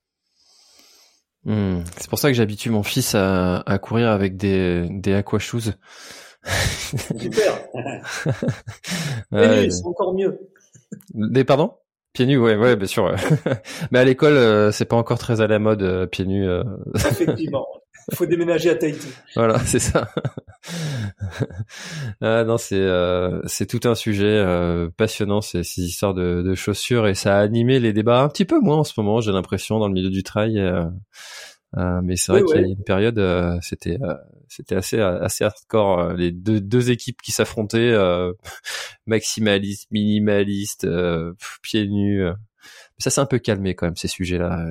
Hmm. 1.44 1.80
C'est 1.96 2.10
pour 2.10 2.18
ça 2.18 2.28
que 2.28 2.34
j'habitue 2.34 2.70
mon 2.70 2.82
fils 2.82 3.14
à, 3.14 3.60
à, 3.60 3.78
courir 3.78 4.08
avec 4.10 4.36
des, 4.36 4.86
des 4.90 5.14
aqua 5.14 5.38
shoes. 5.38 5.72
Super. 7.18 7.66
ouais, 9.32 9.70
c'est 9.70 9.84
encore 9.86 10.14
mieux. 10.14 10.50
Des 11.14 11.44
pardon? 11.44 11.74
Pieds 12.18 12.26
nus, 12.26 12.38
ouais, 12.38 12.56
ouais, 12.56 12.74
bien 12.74 12.88
sûr. 12.88 13.14
Mais 13.92 14.00
à 14.00 14.04
l'école, 14.04 14.32
euh, 14.32 14.72
c'est 14.72 14.86
pas 14.86 14.96
encore 14.96 15.20
très 15.20 15.40
à 15.40 15.46
la 15.46 15.60
mode 15.60 15.84
euh, 15.84 16.04
pieds 16.04 16.26
nus. 16.26 16.48
Euh. 16.48 16.64
Effectivement. 16.96 17.64
Il 18.10 18.14
faut 18.16 18.26
déménager 18.26 18.70
à 18.70 18.74
Tahiti. 18.74 19.06
Voilà, 19.36 19.56
c'est 19.64 19.78
ça. 19.78 20.08
ah 22.20 22.42
non, 22.42 22.58
c'est 22.58 22.84
c'est 23.46 23.66
tout 23.66 23.88
un 23.88 23.94
sujet 23.94 24.44
passionnant 24.96 25.40
ces, 25.40 25.62
ces 25.62 25.82
histoires 25.82 26.12
de, 26.12 26.42
de, 26.42 26.54
chaussures 26.56 27.06
et 27.06 27.14
ça 27.14 27.36
a 27.36 27.40
animé 27.40 27.78
les 27.78 27.92
débats 27.92 28.20
un 28.22 28.28
petit 28.28 28.44
peu 28.44 28.58
moins 28.58 28.78
en 28.78 28.84
ce 28.84 28.94
moment. 28.96 29.20
J'ai 29.20 29.30
l'impression 29.30 29.78
dans 29.78 29.86
le 29.86 29.94
milieu 29.94 30.10
du 30.10 30.24
trail. 30.24 30.60
mais 31.76 32.16
c'est 32.16 32.32
vrai 32.32 32.42
qu'il 32.42 32.60
y 32.60 32.64
a 32.64 32.66
une 32.66 32.82
période, 32.82 33.60
c'était 33.62 33.96
c'était 34.48 34.76
assez 34.76 35.00
assez 35.00 35.44
hardcore. 35.44 36.12
Les 36.14 36.32
deux 36.32 36.60
deux 36.60 36.90
équipes 36.90 37.20
qui 37.22 37.32
s'affrontaient, 37.32 37.94
maximaliste, 39.06 39.90
minimaliste, 39.90 40.86
pieds 41.62 41.86
nus. 41.86 42.24
ça 42.98 43.10
c'est 43.10 43.20
un 43.20 43.26
peu 43.26 43.38
calmé 43.38 43.74
quand 43.74 43.86
même 43.86 43.96
ces 43.96 44.08
sujets-là. 44.08 44.66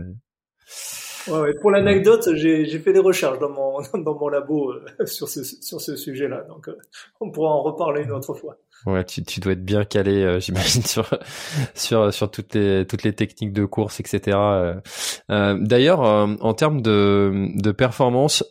Ouais, 1.30 1.54
Pour 1.62 1.72
l'anecdote, 1.72 2.30
j'ai 2.36 2.80
fait 2.80 2.94
des 2.94 3.00
recherches 3.00 3.40
dans 3.40 3.50
mon, 3.50 3.80
dans 4.04 4.18
mon 4.18 4.30
labo 4.30 4.72
euh, 4.72 4.86
sur 5.06 5.28
ce, 5.28 5.44
sur 5.44 5.82
ce 5.82 5.96
sujet-là, 5.96 6.46
donc 6.48 6.68
euh, 6.68 6.78
on 7.20 7.32
pourra 7.32 7.52
en 7.52 7.62
reparler 7.62 8.04
une 8.04 8.12
autre 8.12 8.34
fois. 8.34 8.58
Ouais, 8.86 9.04
tu, 9.04 9.24
tu 9.24 9.40
dois 9.40 9.54
être 9.54 9.66
bien 9.66 9.84
calé, 9.84 10.24
euh, 10.24 10.40
j'imagine, 10.40 10.84
sur 10.84 11.10
sur 11.74 12.14
sur 12.14 12.30
toutes 12.30 12.54
les 12.54 12.86
toutes 12.86 13.04
les 13.04 13.14
techniques 13.14 13.54
de 13.54 13.66
course, 13.66 14.00
etc. 14.00 14.38
D'ailleurs, 15.30 16.02
en 16.02 16.54
termes 16.54 16.82
de 16.82 17.48
de 17.56 17.72
performance, 17.72 18.44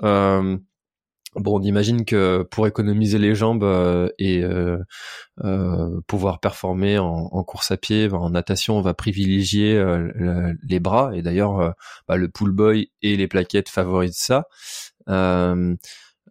Bon, 1.36 1.60
on 1.60 1.62
imagine 1.62 2.06
que 2.06 2.42
pour 2.50 2.66
économiser 2.66 3.18
les 3.18 3.34
jambes 3.34 3.62
euh, 3.62 4.08
et 4.18 4.42
euh, 4.42 4.78
euh, 5.44 6.00
pouvoir 6.06 6.40
performer 6.40 6.98
en, 6.98 7.44
course 7.44 7.70
à 7.70 7.76
pied, 7.76 8.08
en 8.10 8.30
natation, 8.30 8.78
on 8.78 8.80
va 8.80 8.94
privilégier 8.94 9.82
les 10.68 10.80
bras. 10.80 11.10
Et 11.14 11.22
d'ailleurs, 11.22 11.74
bah, 12.08 12.16
le 12.16 12.28
pull 12.28 12.52
boy 12.52 12.90
et 13.02 13.16
les 13.16 13.28
plaquettes 13.28 13.68
favorisent 13.68 14.16
ça. 14.16 14.46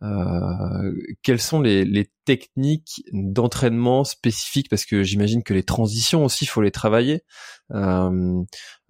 Euh, 0.04 0.93
quelles 1.24 1.39
sont 1.41 1.62
les, 1.62 1.86
les 1.86 2.10
techniques 2.26 3.04
d'entraînement 3.12 4.04
spécifiques? 4.04 4.70
Parce 4.70 4.86
que 4.86 5.04
j'imagine 5.04 5.43
que 5.43 5.54
les 5.54 5.64
transitions 5.64 6.26
aussi, 6.26 6.43
il 6.43 6.48
faut 6.48 6.62
les 6.62 6.72
travailler. 6.72 7.24
Euh, 7.72 8.43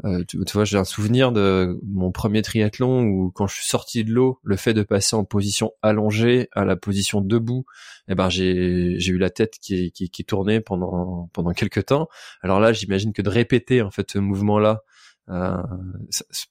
euh, 0.04 0.24
tu, 0.28 0.38
vois, 0.54 0.66
j'ai 0.66 0.78
un 0.78 0.84
souvenir 0.84 1.32
de 1.32 1.80
mon 1.84 2.12
premier 2.12 2.42
triathlon 2.42 3.04
où 3.04 3.32
quand 3.32 3.48
je 3.48 3.56
suis 3.56 3.68
sorti 3.68 4.04
de 4.04 4.12
l'eau, 4.12 4.40
le 4.44 4.56
fait 4.58 4.74
de 4.74 4.84
passer 4.84 5.16
en 5.16 5.24
position 5.24 5.72
allongée 5.82 6.50
à 6.54 6.66
la 6.66 6.76
position 6.76 7.22
debout, 7.22 7.66
eh 8.08 8.16
ben 8.16 8.30
j'ai 8.30 8.44
eu 8.44 9.18
la 9.18 9.30
tête 9.30 9.56
qui, 9.62 9.92
qui, 9.92 10.10
qui 10.10 10.26
tournait 10.26 10.60
pendant 10.60 11.30
pendant 11.34 11.52
quelques 11.52 11.86
temps. 11.86 12.10
Alors 12.42 12.60
là, 12.60 12.74
j'imagine 12.74 13.14
que 13.14 13.22
de 13.22 13.30
répéter 13.30 13.82
en 13.82 13.92
fait 13.92 14.12
ce 14.12 14.20
mouvement-là 14.20 14.84
euh, 15.30 15.58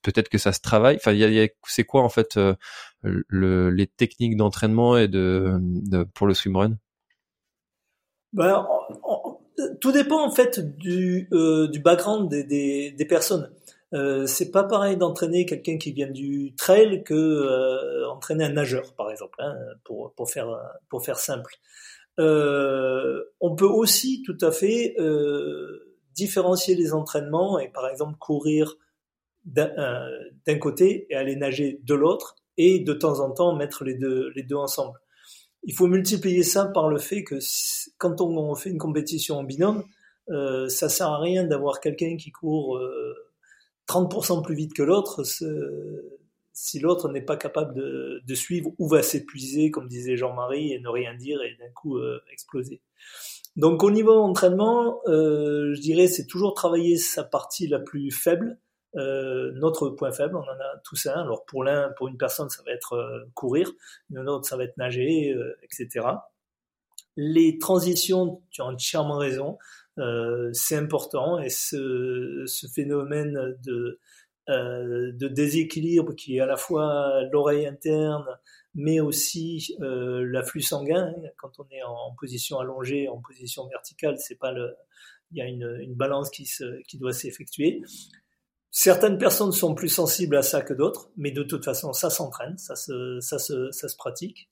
peut-être 0.02 0.28
que 0.28 0.38
ça 0.38 0.52
se 0.52 0.60
travaille. 0.60 0.96
Enfin, 0.96 1.12
y 1.12 1.50
c'est 1.66 1.84
quoi 1.84 2.02
en 2.02 2.08
fait 2.08 2.36
euh, 2.36 2.54
le, 3.02 3.70
les 3.70 3.86
techniques 3.86 4.36
d'entraînement 4.36 4.96
et 4.96 5.08
de, 5.08 5.58
de, 5.60 6.04
pour 6.14 6.26
le 6.26 6.34
swimrun? 6.34 6.76
Ben, 8.32 8.66
Tout 9.80 9.92
dépend 9.92 10.24
en 10.24 10.30
fait 10.30 10.58
du, 10.78 11.28
euh, 11.32 11.68
du 11.68 11.78
background 11.78 12.28
des, 12.28 12.42
des, 12.42 12.90
des 12.90 13.04
personnes. 13.04 13.50
Euh, 13.92 14.26
c'est 14.26 14.50
pas 14.50 14.64
pareil 14.64 14.96
d'entraîner 14.96 15.46
quelqu'un 15.46 15.78
qui 15.78 15.92
vient 15.92 16.10
du 16.10 16.52
trail 16.56 17.04
que 17.04 17.14
euh, 17.14 18.08
entraîner 18.10 18.44
un 18.44 18.52
nageur, 18.52 18.92
par 18.94 19.12
exemple, 19.12 19.36
hein, 19.38 19.54
pour, 19.84 20.12
pour, 20.14 20.28
faire, 20.28 20.48
pour 20.88 21.04
faire 21.04 21.18
simple. 21.18 21.54
Euh, 22.18 23.22
on 23.40 23.54
peut 23.54 23.66
aussi 23.66 24.22
tout 24.26 24.38
à 24.40 24.50
fait 24.50 24.96
différencier 26.14 26.74
les 26.74 26.92
entraînements 26.92 27.58
et 27.58 27.68
par 27.68 27.88
exemple 27.88 28.16
courir 28.18 28.76
d'un 29.44 30.58
côté 30.58 31.06
et 31.10 31.16
aller 31.16 31.36
nager 31.36 31.80
de 31.82 31.94
l'autre 31.94 32.36
et 32.56 32.80
de 32.80 32.92
temps 32.92 33.20
en 33.20 33.30
temps 33.30 33.54
mettre 33.54 33.84
les 33.84 33.94
deux, 33.94 34.32
ensemble. 34.54 34.98
Il 35.64 35.74
faut 35.74 35.86
multiplier 35.86 36.42
ça 36.42 36.66
par 36.66 36.88
le 36.88 36.98
fait 36.98 37.24
que 37.24 37.36
quand 37.98 38.20
on 38.20 38.54
fait 38.54 38.70
une 38.70 38.78
compétition 38.78 39.38
en 39.38 39.44
binôme, 39.44 39.84
euh, 40.30 40.68
ça 40.68 40.88
sert 40.88 41.08
à 41.08 41.18
rien 41.18 41.44
d'avoir 41.44 41.80
quelqu'un 41.80 42.16
qui 42.16 42.30
court 42.30 42.76
euh, 42.76 43.14
30% 43.88 44.42
plus 44.42 44.54
vite 44.54 44.72
que 44.72 44.82
l'autre 44.82 45.22
si 46.54 46.78
l'autre 46.78 47.08
n'est 47.08 47.20
pas 47.20 47.36
capable 47.36 47.74
de, 47.74 48.34
suivre 48.34 48.70
ou 48.78 48.88
va 48.88 49.02
s'épuiser, 49.02 49.70
comme 49.70 49.88
disait 49.88 50.16
Jean-Marie, 50.16 50.72
et 50.72 50.80
ne 50.80 50.88
rien 50.88 51.14
dire 51.14 51.42
et 51.42 51.56
d'un 51.58 51.70
coup 51.74 51.98
euh, 51.98 52.22
exploser. 52.32 52.80
Donc 53.56 53.82
au 53.82 53.90
niveau 53.90 54.14
entraînement, 54.14 55.00
euh, 55.06 55.74
je 55.74 55.80
dirais 55.80 56.06
c'est 56.06 56.26
toujours 56.26 56.54
travailler 56.54 56.96
sa 56.96 57.24
partie 57.24 57.66
la 57.66 57.80
plus 57.80 58.10
faible, 58.10 58.58
Euh, 58.96 59.50
notre 59.56 59.88
point 59.90 60.12
faible, 60.12 60.36
on 60.36 60.46
en 60.54 60.60
a 60.68 60.78
tous 60.84 61.06
un. 61.06 61.20
Alors 61.20 61.44
pour 61.46 61.64
l'un, 61.64 61.90
pour 61.96 62.06
une 62.06 62.16
personne, 62.16 62.48
ça 62.48 62.62
va 62.64 62.70
être 62.72 63.26
courir, 63.34 63.72
une 64.10 64.28
autre, 64.28 64.46
ça 64.48 64.56
va 64.56 64.62
être 64.62 64.76
nager, 64.76 65.34
etc. 65.64 66.06
Les 67.16 67.58
transitions, 67.58 68.40
tu 68.50 68.62
as 68.62 68.66
entièrement 68.66 69.18
raison, 69.18 69.58
c'est 70.52 70.76
important 70.76 71.40
et 71.40 71.50
ce 71.50 72.66
phénomène 72.72 73.56
de, 73.64 73.98
de 74.48 75.28
déséquilibre 75.28 76.14
qui 76.14 76.36
est 76.36 76.40
à 76.40 76.46
la 76.46 76.56
fois 76.56 77.22
l'oreille 77.32 77.66
interne, 77.66 78.26
mais 78.74 79.00
aussi 79.00 79.76
euh, 79.80 80.24
l'afflux 80.30 80.62
sanguin. 80.62 81.14
Quand 81.36 81.58
on 81.58 81.66
est 81.70 81.82
en, 81.82 82.14
position 82.18 82.58
allongée, 82.58 83.08
en 83.08 83.18
position 83.18 83.66
verticale, 83.68 84.18
c'est 84.18 84.38
pas 84.38 84.52
il 85.30 85.38
y 85.38 85.42
a 85.42 85.46
une, 85.46 85.78
une 85.80 85.94
balance 85.94 86.30
qui, 86.30 86.46
se, 86.46 86.82
qui 86.82 86.98
doit 86.98 87.12
s'effectuer. 87.12 87.82
Certaines 88.70 89.18
personnes 89.18 89.52
sont 89.52 89.74
plus 89.74 89.88
sensibles 89.88 90.36
à 90.36 90.42
ça 90.42 90.60
que 90.60 90.74
d'autres, 90.74 91.10
mais 91.16 91.30
de 91.30 91.44
toute 91.44 91.64
façon, 91.64 91.92
ça 91.92 92.10
s'entraîne, 92.10 92.58
ça 92.58 92.74
se, 92.74 93.20
ça 93.20 93.38
se, 93.38 93.70
ça 93.70 93.88
se 93.88 93.96
pratique. 93.96 94.50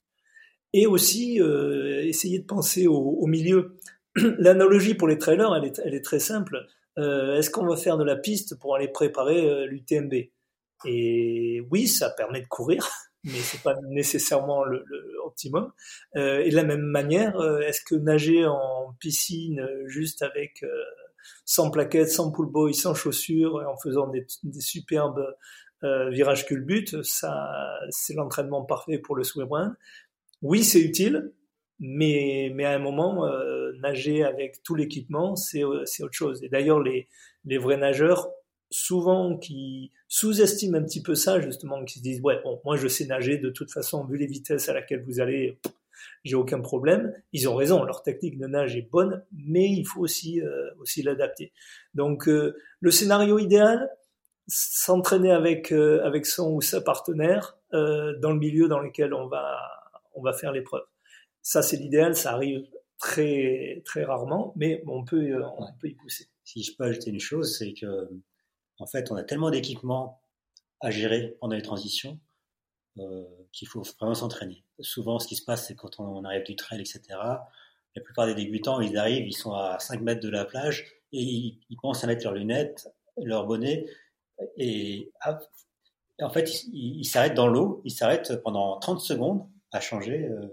Et 0.71 0.87
aussi, 0.87 1.41
euh, 1.41 2.01
essayer 2.03 2.39
de 2.39 2.45
penser 2.45 2.87
au, 2.87 2.95
au 2.95 3.27
milieu. 3.27 3.77
L'analogie 4.15 4.95
pour 4.95 5.07
les 5.07 5.17
trailers, 5.17 5.53
elle 5.55 5.65
est, 5.65 5.81
elle 5.83 5.93
est 5.93 6.03
très 6.03 6.19
simple. 6.19 6.65
Euh, 6.97 7.37
est-ce 7.37 7.49
qu'on 7.49 7.65
va 7.65 7.75
faire 7.75 7.97
de 7.97 8.03
la 8.03 8.15
piste 8.15 8.59
pour 8.59 8.75
aller 8.75 8.87
préparer 8.87 9.49
euh, 9.49 9.65
l'UTMB 9.65 10.13
Et 10.85 11.65
oui, 11.71 11.87
ça 11.87 12.09
permet 12.09 12.41
de 12.41 12.47
courir, 12.47 12.87
mais 13.23 13.39
c'est 13.39 13.61
pas 13.61 13.75
nécessairement 13.89 14.63
le, 14.63 14.83
le 14.85 15.13
optimum. 15.33 15.71
Euh, 16.15 16.39
et 16.39 16.49
de 16.49 16.55
la 16.55 16.63
même 16.63 16.81
manière, 16.81 17.37
euh, 17.37 17.59
est-ce 17.61 17.81
que 17.81 17.95
nager 17.95 18.45
en 18.45 18.95
piscine 18.99 19.59
euh, 19.59 19.87
juste 19.87 20.21
avec 20.21 20.63
sans 21.45 21.71
plaquettes, 21.71 22.11
sans 22.11 22.31
pull 22.31 22.47
boy, 22.47 22.73
sans 22.73 22.93
chaussures, 22.93 23.63
en 23.67 23.77
faisant 23.77 24.07
des, 24.07 24.25
des 24.43 24.61
superbes 24.61 25.25
virages 26.11 26.45
culbutes, 26.45 27.03
ça, 27.03 27.49
c'est 27.89 28.13
l'entraînement 28.13 28.63
parfait 28.63 28.99
pour 28.99 29.17
le 29.17 29.25
swimrun? 29.25 29.75
Oui, 30.41 30.63
c'est 30.63 30.79
utile, 30.79 31.33
mais, 31.85 32.49
mais 32.55 32.63
à 32.63 32.71
un 32.71 32.79
moment, 32.79 33.27
euh, 33.27 33.73
nager 33.81 34.23
avec 34.23 34.63
tout 34.63 34.73
l'équipement, 34.73 35.35
c'est, 35.35 35.63
c'est 35.83 36.01
autre 36.01 36.13
chose. 36.13 36.41
Et 36.41 36.47
d'ailleurs, 36.47 36.79
les, 36.79 37.09
les 37.43 37.57
vrais 37.57 37.75
nageurs 37.75 38.31
souvent 38.69 39.37
qui 39.37 39.91
sous-estiment 40.07 40.77
un 40.77 40.83
petit 40.83 41.03
peu 41.03 41.13
ça, 41.13 41.41
justement, 41.41 41.83
qui 41.83 41.99
se 41.99 42.03
disent, 42.03 42.21
ouais, 42.21 42.39
bon, 42.43 42.61
moi 42.63 42.77
je 42.77 42.87
sais 42.87 43.05
nager, 43.05 43.37
de 43.37 43.49
toute 43.49 43.69
façon, 43.69 44.05
vu 44.05 44.17
les 44.17 44.27
vitesses 44.27 44.69
à 44.69 44.73
laquelle 44.73 45.03
vous 45.03 45.19
allez, 45.19 45.59
j'ai 46.23 46.35
aucun 46.35 46.61
problème. 46.61 47.13
Ils 47.33 47.49
ont 47.49 47.55
raison, 47.55 47.83
leur 47.83 48.01
technique 48.01 48.39
de 48.39 48.47
nage 48.47 48.77
est 48.77 48.89
bonne, 48.89 49.23
mais 49.31 49.69
il 49.69 49.83
faut 49.85 49.99
aussi, 49.99 50.41
euh, 50.41 50.69
aussi 50.79 51.03
l'adapter. 51.03 51.51
Donc, 51.93 52.29
euh, 52.29 52.55
le 52.79 52.91
scénario 52.91 53.37
idéal, 53.39 53.89
s'entraîner 54.47 55.31
avec, 55.31 55.71
euh, 55.71 56.01
avec 56.03 56.25
son 56.25 56.53
ou 56.53 56.61
sa 56.61 56.81
partenaire 56.81 57.57
euh, 57.73 58.17
dans 58.19 58.31
le 58.31 58.39
milieu 58.39 58.67
dans 58.67 58.79
lequel 58.79 59.13
on 59.13 59.27
va, 59.27 59.57
on 60.15 60.21
va 60.21 60.33
faire 60.33 60.51
l'épreuve. 60.51 60.83
Ça, 61.43 61.61
c'est 61.61 61.77
l'idéal, 61.77 62.15
ça 62.15 62.33
arrive 62.33 62.65
très, 62.97 63.83
très 63.85 64.03
rarement, 64.03 64.53
mais 64.55 64.83
on 64.87 65.05
peut, 65.05 65.21
euh, 65.21 65.45
on 65.57 65.71
peut 65.79 65.89
y 65.89 65.93
pousser. 65.93 66.29
Si 66.43 66.63
je 66.63 66.75
peux 66.75 66.85
ajouter 66.85 67.11
une 67.11 67.19
chose, 67.19 67.57
c'est 67.57 67.73
que 67.73 68.09
en 68.79 68.87
fait, 68.87 69.11
on 69.11 69.15
a 69.15 69.23
tellement 69.23 69.51
d'équipements 69.51 70.21
à 70.81 70.89
gérer 70.89 71.37
pendant 71.39 71.55
les 71.55 71.61
transitions 71.61 72.19
euh, 72.97 73.23
qu'il 73.51 73.67
faut 73.67 73.83
vraiment 73.99 74.15
s'entraîner. 74.15 74.63
Souvent, 74.79 75.19
ce 75.19 75.27
qui 75.27 75.35
se 75.35 75.45
passe, 75.45 75.67
c'est 75.67 75.75
quand 75.75 75.99
on, 75.99 76.23
arrive 76.25 76.43
du 76.43 76.55
trail, 76.55 76.81
etc., 76.81 77.01
la 77.95 78.01
plupart 78.01 78.25
des 78.25 78.33
débutants, 78.33 78.81
ils 78.81 78.97
arrivent, 78.97 79.27
ils 79.27 79.37
sont 79.37 79.53
à 79.53 79.77
5 79.79 80.01
mètres 80.01 80.21
de 80.21 80.29
la 80.29 80.45
plage 80.45 80.85
et 81.11 81.21
ils, 81.21 81.59
ils 81.69 81.77
pensent 81.77 82.03
à 82.03 82.07
mettre 82.07 82.23
leurs 82.23 82.33
lunettes, 82.33 82.89
leur 83.17 83.45
bonnet 83.45 83.85
et, 84.57 85.11
en 86.21 86.29
fait, 86.29 86.63
ils 86.65 86.99
il 86.99 87.05
s'arrêtent 87.05 87.33
dans 87.33 87.47
l'eau, 87.47 87.81
ils 87.85 87.91
s'arrêtent 87.91 88.41
pendant 88.43 88.79
30 88.79 89.01
secondes 89.01 89.47
à 89.71 89.79
changer, 89.79 90.25
euh, 90.25 90.47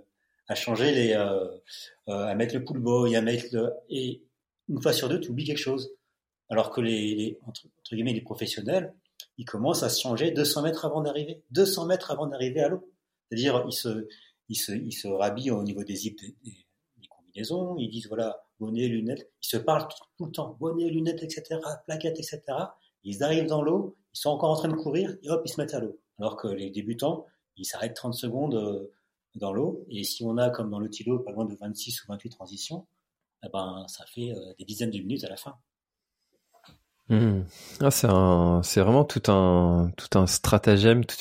à 0.50 0.56
changer 0.56 0.90
les, 0.90 1.12
euh, 1.12 1.44
euh, 2.08 2.26
à 2.26 2.34
mettre 2.34 2.56
le 2.56 2.64
pull 2.64 2.80
boy, 2.80 3.14
à 3.14 3.22
mettre 3.22 3.46
le, 3.52 3.72
et 3.88 4.20
une 4.68 4.82
fois 4.82 4.92
sur 4.92 5.08
deux, 5.08 5.20
tu 5.20 5.30
oublies 5.30 5.44
quelque 5.44 5.58
chose. 5.58 5.94
Alors 6.48 6.70
que 6.70 6.80
les, 6.80 7.38
entre, 7.46 7.68
guillemets, 7.92 8.12
les 8.12 8.20
professionnels, 8.20 8.92
ils 9.38 9.44
commencent 9.44 9.84
à 9.84 9.88
se 9.88 10.00
changer 10.00 10.32
200 10.32 10.62
mètres 10.62 10.84
avant 10.84 11.02
d'arriver, 11.02 11.44
200 11.52 11.86
mètres 11.86 12.10
avant 12.10 12.26
d'arriver 12.26 12.60
à 12.60 12.68
l'eau. 12.68 12.92
C'est-à-dire, 13.28 13.64
ils 13.68 13.72
se, 13.72 14.08
ils 14.48 14.56
se, 14.56 14.72
ils 14.72 14.92
se 14.92 15.06
rhabillent 15.06 15.52
au 15.52 15.62
niveau 15.62 15.84
des 15.84 15.94
zips 15.94 16.20
des 16.20 17.06
combinaisons, 17.08 17.76
ils 17.78 17.88
disent 17.88 18.08
voilà, 18.08 18.44
bonnet, 18.58 18.88
lunettes, 18.88 19.30
ils 19.44 19.46
se 19.46 19.56
parlent 19.56 19.86
tout, 19.86 20.04
tout 20.18 20.26
le 20.26 20.32
temps, 20.32 20.56
bonnet, 20.58 20.90
lunettes, 20.90 21.22
etc., 21.22 21.60
plaquettes, 21.86 22.18
etc. 22.18 22.42
Ils 23.04 23.22
arrivent 23.22 23.46
dans 23.46 23.62
l'eau, 23.62 23.96
ils 24.14 24.18
sont 24.18 24.30
encore 24.30 24.50
en 24.50 24.56
train 24.56 24.68
de 24.68 24.74
courir, 24.74 25.16
et 25.22 25.30
hop, 25.30 25.42
ils 25.44 25.48
se 25.48 25.60
mettent 25.60 25.74
à 25.74 25.78
l'eau. 25.78 26.00
Alors 26.18 26.36
que 26.36 26.48
les 26.48 26.70
débutants, 26.70 27.24
ils 27.56 27.64
s'arrêtent 27.64 27.94
30 27.94 28.14
secondes 28.14 28.56
euh, 28.56 28.90
dans 29.34 29.52
l'eau, 29.52 29.84
et 29.88 30.04
si 30.04 30.24
on 30.24 30.36
a, 30.38 30.50
comme 30.50 30.70
dans 30.70 30.78
le 30.78 30.88
Tilo, 30.88 31.18
pas 31.20 31.32
loin 31.32 31.44
de 31.44 31.54
26 31.54 32.04
ou 32.04 32.06
28 32.08 32.30
transitions, 32.30 32.86
eh 33.44 33.48
ben, 33.52 33.84
ça 33.88 34.04
fait 34.06 34.32
euh, 34.32 34.54
des 34.58 34.64
dizaines 34.64 34.90
de 34.90 34.98
minutes 34.98 35.24
à 35.24 35.28
la 35.28 35.36
fin. 35.36 35.54
Mmh. 37.08 37.42
C'est 37.90 38.08
un, 38.08 38.60
c'est 38.62 38.80
vraiment 38.80 39.04
tout 39.04 39.30
un, 39.30 39.90
tout 39.96 40.18
un 40.18 40.26
stratagème, 40.26 41.04
tout 41.04 41.16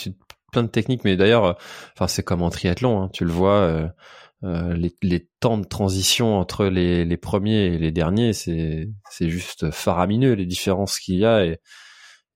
plein 0.52 0.64
de 0.64 0.68
techniques. 0.68 1.04
Mais 1.04 1.18
d'ailleurs, 1.18 1.58
enfin, 1.94 2.08
c'est 2.08 2.24
comme 2.24 2.42
en 2.42 2.50
triathlon, 2.50 3.02
hein, 3.02 3.10
tu 3.14 3.26
le 3.26 3.32
vois, 3.32 3.62
euh, 3.62 3.88
euh, 4.44 4.74
les, 4.74 4.96
les, 5.02 5.28
temps 5.40 5.58
de 5.58 5.66
transition 5.66 6.38
entre 6.38 6.66
les, 6.66 7.06
les 7.06 7.18
premiers 7.18 7.66
et 7.66 7.78
les 7.78 7.92
derniers, 7.92 8.34
c'est, 8.34 8.90
c'est 9.10 9.30
juste 9.30 9.72
faramineux 9.72 10.34
les 10.34 10.46
différences 10.46 11.00
qu'il 11.00 11.16
y 11.16 11.26
a. 11.26 11.46
Et, 11.46 11.60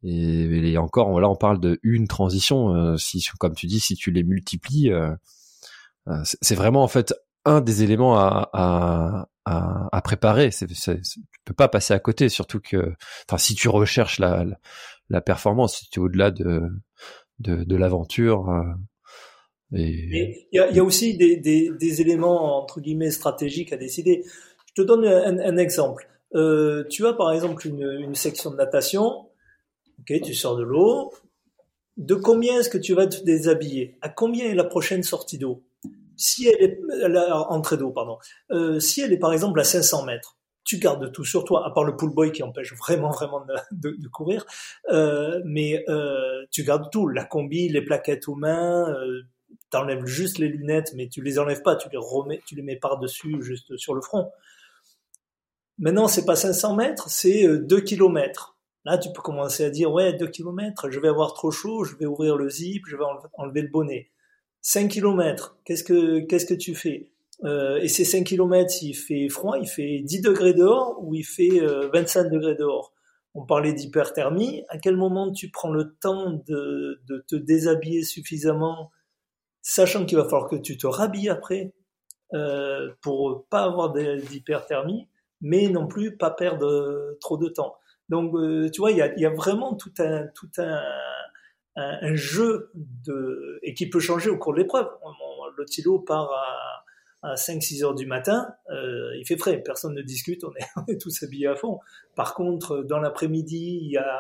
et, 0.04 0.78
encore, 0.78 1.20
là, 1.20 1.30
on 1.30 1.36
parle 1.36 1.60
de 1.60 1.80
une 1.84 2.08
transition. 2.08 2.76
Euh, 2.76 2.98
si, 2.98 3.26
comme 3.40 3.56
tu 3.56 3.68
dis, 3.68 3.80
si 3.80 3.96
tu 3.96 4.12
les 4.12 4.24
multiplies, 4.24 4.92
euh, 4.92 5.12
euh, 5.12 5.16
c'est 6.24 6.56
vraiment 6.56 6.84
en 6.84 6.88
fait 6.88 7.14
un 7.46 7.62
des 7.62 7.84
éléments 7.84 8.18
à, 8.18 8.50
à, 8.54 9.28
à, 9.46 9.90
à 9.92 10.02
préparer. 10.02 10.52
C'est, 10.52 10.72
c'est, 10.74 11.02
tu 11.02 11.20
peux 11.46 11.54
pas 11.54 11.68
passer 11.68 11.94
à 11.94 12.00
côté, 12.00 12.30
surtout 12.30 12.60
que, 12.60 12.94
enfin, 13.28 13.38
si 13.38 13.56
tu 13.56 13.70
recherches 13.70 14.20
la, 14.20 14.46
la, 15.10 15.22
performance, 15.22 15.78
si 15.80 15.90
tu 15.90 16.00
es 16.00 16.04
au-delà 16.04 16.32
de, 16.32 16.62
de, 17.40 17.64
de 17.64 17.76
l'aventure. 17.76 18.50
Euh, 18.50 18.64
et 19.76 20.48
il 20.52 20.58
y 20.58 20.60
a, 20.60 20.72
y 20.72 20.80
a, 20.80 20.84
aussi 20.84 21.18
des, 21.18 21.38
des, 21.38 21.72
des, 21.80 22.02
éléments 22.02 22.62
entre 22.62 22.80
guillemets 22.80 23.12
stratégiques 23.12 23.74
à 23.74 23.78
décider. 23.78 24.24
Je 24.68 24.82
te 24.82 24.86
donne 24.86 25.06
un, 25.06 25.40
un 25.40 25.58
exemple. 25.58 26.08
Euh, 26.36 26.84
tu 26.90 27.06
as 27.08 27.14
par 27.14 27.32
exemple 27.32 27.68
une, 27.68 27.82
une, 27.82 28.16
section 28.16 28.52
de 28.52 28.56
natation. 28.56 29.30
Ok, 30.00 30.22
tu 30.24 30.34
sors 30.34 30.58
de 30.58 30.64
l'eau. 30.64 31.12
De 31.98 32.16
combien 32.16 32.60
est-ce 32.60 32.70
que 32.70 32.78
tu 32.78 32.94
vas 32.94 33.08
te 33.08 33.24
déshabiller? 33.24 33.98
À 34.02 34.10
combien 34.10 34.46
est 34.46 34.56
la 34.56 34.64
prochaine 34.64 35.04
sortie 35.04 35.38
d'eau? 35.38 35.64
Si 36.16 36.48
elle 36.48 36.62
est 36.62 37.78
d'eau, 37.78 37.92
pardon, 37.92 38.18
euh, 38.52 38.80
si 38.80 39.02
elle 39.02 39.14
est 39.14 39.18
par 39.18 39.34
exemple 39.34 39.60
à 39.60 39.64
500 39.64 40.06
mètres, 40.06 40.38
tu 40.64 40.78
gardes 40.78 41.12
tout 41.12 41.26
sur 41.26 41.44
toi, 41.44 41.66
à 41.68 41.72
part 41.72 41.84
le 41.84 41.98
pull 41.98 42.12
boy 42.12 42.32
qui 42.32 42.42
empêche 42.42 42.74
vraiment 42.74 43.12
vraiment 43.12 43.46
de, 43.72 44.08
courir, 44.08 44.46
euh, 44.92 45.42
mais 45.46 45.84
euh, 45.90 46.46
tu 46.52 46.64
gardes 46.64 46.90
tout, 46.92 47.08
la 47.08 47.26
combi, 47.26 47.68
les 47.70 47.82
plaquettes 47.82 48.28
aux 48.28 48.36
mains, 48.36 48.96
t'enlèves 49.70 50.06
juste 50.06 50.38
les 50.38 50.48
lunettes, 50.48 50.94
mais 50.96 51.10
tu 51.10 51.22
les 51.22 51.40
enlèves 51.40 51.62
pas, 51.62 51.76
tu 51.76 51.90
les 51.90 51.98
remets, 51.98 52.42
tu 52.46 52.56
les 52.56 52.62
mets 52.62 52.78
par 52.78 53.00
dessus 53.00 53.42
juste 53.42 53.76
sur 53.78 53.94
le 53.94 54.02
front. 54.02 54.32
Maintenant, 55.80 56.08
c'est 56.08 56.26
pas 56.26 56.36
500 56.36 56.76
mètres, 56.76 57.10
c'est 57.10 57.48
2 57.48 57.82
kilomètres. 57.82 58.56
Là, 58.86 58.98
tu 58.98 59.10
peux 59.12 59.22
commencer 59.22 59.66
à 59.66 59.70
dire, 59.70 59.92
ouais, 59.92 60.14
2 60.14 60.28
kilomètres, 60.28 60.90
je 60.92 61.00
vais 61.00 61.08
avoir 61.08 61.34
trop 61.34 61.52
chaud, 61.52 61.84
je 61.84 61.96
vais 61.96 62.06
ouvrir 62.06 62.36
le 62.36 62.50
zip, 62.50 62.84
je 62.88 62.96
vais 62.96 63.04
enlever 63.34 63.62
le 63.62 63.70
bonnet. 63.70 64.13
5 64.64 64.90
km, 64.90 65.58
qu'est-ce 65.66 65.84
que 65.84 66.22
qu'est-ce 66.22 66.46
que 66.46 66.54
tu 66.54 66.74
fais? 66.74 67.12
Euh, 67.44 67.80
Et 67.82 67.90
ces 67.90 68.06
5 68.06 68.24
km, 68.24 68.70
s'il 68.72 68.96
fait 68.96 69.28
froid, 69.28 69.58
il 69.60 69.68
fait 69.68 70.00
10 70.00 70.22
degrés 70.22 70.54
dehors 70.54 70.98
ou 71.04 71.14
il 71.14 71.26
fait 71.26 71.62
euh, 71.62 71.90
25 71.94 72.30
degrés 72.30 72.56
dehors? 72.56 72.94
On 73.36 73.46
parlait 73.46 73.74
d'hyperthermie. 73.74 74.64
À 74.70 74.78
quel 74.78 74.96
moment 74.96 75.32
tu 75.32 75.50
prends 75.50 75.72
le 75.72 75.96
temps 75.96 76.32
de, 76.48 77.02
de 77.08 77.26
te 77.28 77.36
déshabiller 77.36 78.04
suffisamment, 78.04 78.92
sachant 79.62 80.06
qu'il 80.06 80.18
va 80.18 80.24
falloir 80.24 80.50
que 80.50 80.56
tu 80.56 80.78
te 80.78 80.88
rhabilles 80.88 81.30
après 81.30 81.74
euh, 82.34 82.90
pour 83.02 83.46
pas 83.50 83.64
avoir 83.64 83.92
d'hyperthermie, 83.92 85.10
mais 85.42 85.68
non 85.68 85.88
plus 85.88 86.16
pas 86.18 86.32
perdre 86.32 87.18
trop 87.20 87.38
de 87.38 87.50
temps? 87.50 87.76
Donc, 88.10 88.34
euh, 88.36 88.70
tu 88.72 88.80
vois, 88.80 88.92
il 88.92 88.98
y 88.98 89.02
a, 89.02 89.14
y 89.20 89.26
a, 89.26 89.30
vraiment 89.30 89.76
tout 89.76 89.94
un 90.00 90.28
tout 90.28 90.50
un 90.58 90.82
un, 91.76 91.98
un, 92.02 92.16
jeu 92.16 92.72
de, 92.76 93.60
et 93.64 93.74
qui 93.74 93.90
peut 93.90 94.00
changer 94.00 94.30
au 94.30 94.38
cours 94.38 94.54
de 94.54 94.60
l'épreuve. 94.60 94.88
Le 95.58 95.66
Tilo 95.66 96.00
part 96.00 96.32
à, 96.32 96.84
à 97.24 97.36
5-6 97.36 97.84
heures 97.84 97.96
du 97.96 98.06
matin, 98.06 98.54
euh, 98.70 99.16
il 99.18 99.26
fait 99.26 99.38
frais, 99.38 99.62
personne 99.64 99.96
ne 99.96 100.02
discute, 100.02 100.44
on 100.44 100.52
est, 100.52 100.66
on 100.76 100.86
est 100.92 101.00
tous 101.00 101.24
habillés 101.24 101.48
à 101.48 101.56
fond. 101.56 101.80
Par 102.16 102.36
contre, 102.36 102.84
dans 102.84 103.00
l'après-midi, 103.00 103.80
il 103.82 103.92
y 103.92 103.98
a, 103.98 104.20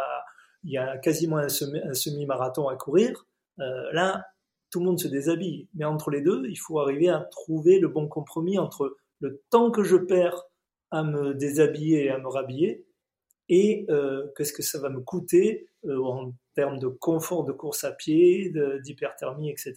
y 0.63 0.77
a 0.77 0.97
quasiment 0.97 1.37
un, 1.37 1.49
semi, 1.49 1.79
un 1.83 1.93
semi-marathon 1.93 2.69
à 2.69 2.75
courir. 2.77 3.25
Euh, 3.59 3.91
là, 3.91 4.25
tout 4.71 4.79
le 4.79 4.85
monde 4.85 4.99
se 4.99 5.09
déshabille. 5.09 5.67
Mais 5.75 5.85
entre 5.85 6.09
les 6.09 6.21
deux, 6.21 6.43
il 6.49 6.55
faut 6.55 6.79
arriver 6.79 7.09
à 7.09 7.19
trouver 7.19 7.79
le 7.79 7.89
bon 7.89 8.07
compromis 8.07 8.57
entre 8.57 8.95
le 9.19 9.41
temps 9.49 9.69
que 9.69 9.83
je 9.83 9.97
perds 9.97 10.41
à 10.89 11.03
me 11.03 11.33
déshabiller 11.33 12.05
et 12.05 12.09
à 12.09 12.17
me 12.17 12.27
rhabiller 12.27 12.85
et 13.49 13.85
qu'est-ce 14.35 14.53
que 14.53 14.63
ça 14.63 14.79
va 14.79 14.89
me 14.89 15.01
coûter 15.01 15.67
en 15.87 16.31
termes 16.55 16.79
de 16.79 16.87
confort 16.87 17.43
de 17.43 17.51
course 17.51 17.83
à 17.83 17.91
pied, 17.91 18.53
d'hyperthermie, 18.83 19.49
etc. 19.49 19.75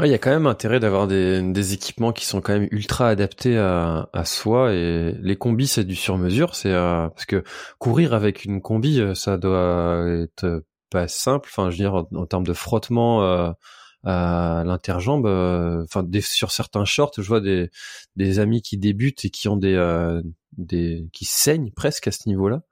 Il 0.00 0.08
y 0.08 0.14
a 0.14 0.18
quand 0.18 0.30
même 0.30 0.48
intérêt 0.48 0.80
d'avoir 0.80 1.06
des, 1.06 1.72
équipements 1.72 2.12
qui 2.12 2.26
sont 2.26 2.40
quand 2.40 2.52
même 2.52 2.68
ultra 2.72 3.08
adaptés 3.08 3.56
à, 3.56 4.24
soi 4.24 4.72
et 4.72 5.12
les 5.20 5.36
combis 5.36 5.68
c'est 5.68 5.84
du 5.84 5.94
sur-mesure, 5.94 6.56
c'est 6.56 6.72
parce 6.72 7.26
que 7.26 7.44
courir 7.78 8.12
avec 8.12 8.44
une 8.44 8.60
combi 8.60 9.00
ça 9.14 9.38
doit 9.38 10.04
être 10.08 10.64
pas 10.94 11.08
simple. 11.08 11.50
Enfin, 11.52 11.70
je 11.70 11.76
veux 11.76 11.90
dire 11.90 11.94
en, 11.94 12.26
termes 12.26 12.46
de 12.46 12.52
frottement 12.52 13.22
euh, 13.24 13.50
l'interjambe. 14.04 15.26
Euh, 15.26 15.84
enfin, 15.84 16.06
sur 16.20 16.50
certains 16.50 16.84
shorts, 16.84 17.12
je 17.18 17.26
vois 17.26 17.40
des 17.40 17.70
des 18.16 18.38
amis 18.38 18.62
qui 18.62 18.76
débutent 18.76 19.24
et 19.24 19.30
qui 19.30 19.48
ont 19.48 19.56
des 19.56 19.74
euh, 19.74 20.22
des 20.56 21.08
qui 21.12 21.24
saignent 21.24 21.70
presque 21.70 22.08
à 22.08 22.12
ce 22.12 22.28
niveau-là. 22.28 22.62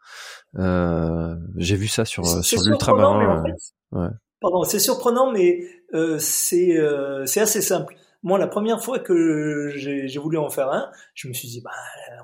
J'ai 1.56 1.76
vu 1.76 1.88
ça 1.88 2.04
sur 2.04 2.26
sur 2.26 2.62
l'ultramarin. 2.62 3.44
ouais. 3.92 4.08
Pardon, 4.42 4.64
c'est 4.64 4.80
surprenant, 4.80 5.30
mais 5.30 5.60
euh, 5.94 6.18
c'est 6.18 6.76
euh, 6.76 7.24
c'est 7.26 7.40
assez 7.40 7.62
simple. 7.62 7.94
Moi, 8.24 8.38
la 8.38 8.48
première 8.48 8.82
fois 8.82 8.98
que 8.98 9.68
j'ai 9.76 10.18
voulu 10.18 10.36
en 10.36 10.50
faire 10.50 10.68
un, 10.70 10.90
je 11.14 11.28
me 11.28 11.32
suis 11.32 11.48
dit, 11.48 11.60
bah 11.60 11.70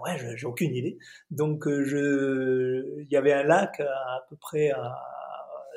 ouais, 0.04 0.36
j'ai 0.36 0.46
aucune 0.46 0.74
idée. 0.74 0.98
Donc, 1.30 1.66
euh, 1.66 1.84
je, 1.84 3.02
il 3.02 3.08
y 3.10 3.16
avait 3.16 3.32
un 3.32 3.42
lac 3.42 3.80
à, 3.80 4.24
peu 4.28 4.36
près 4.36 4.70
à 4.70 4.94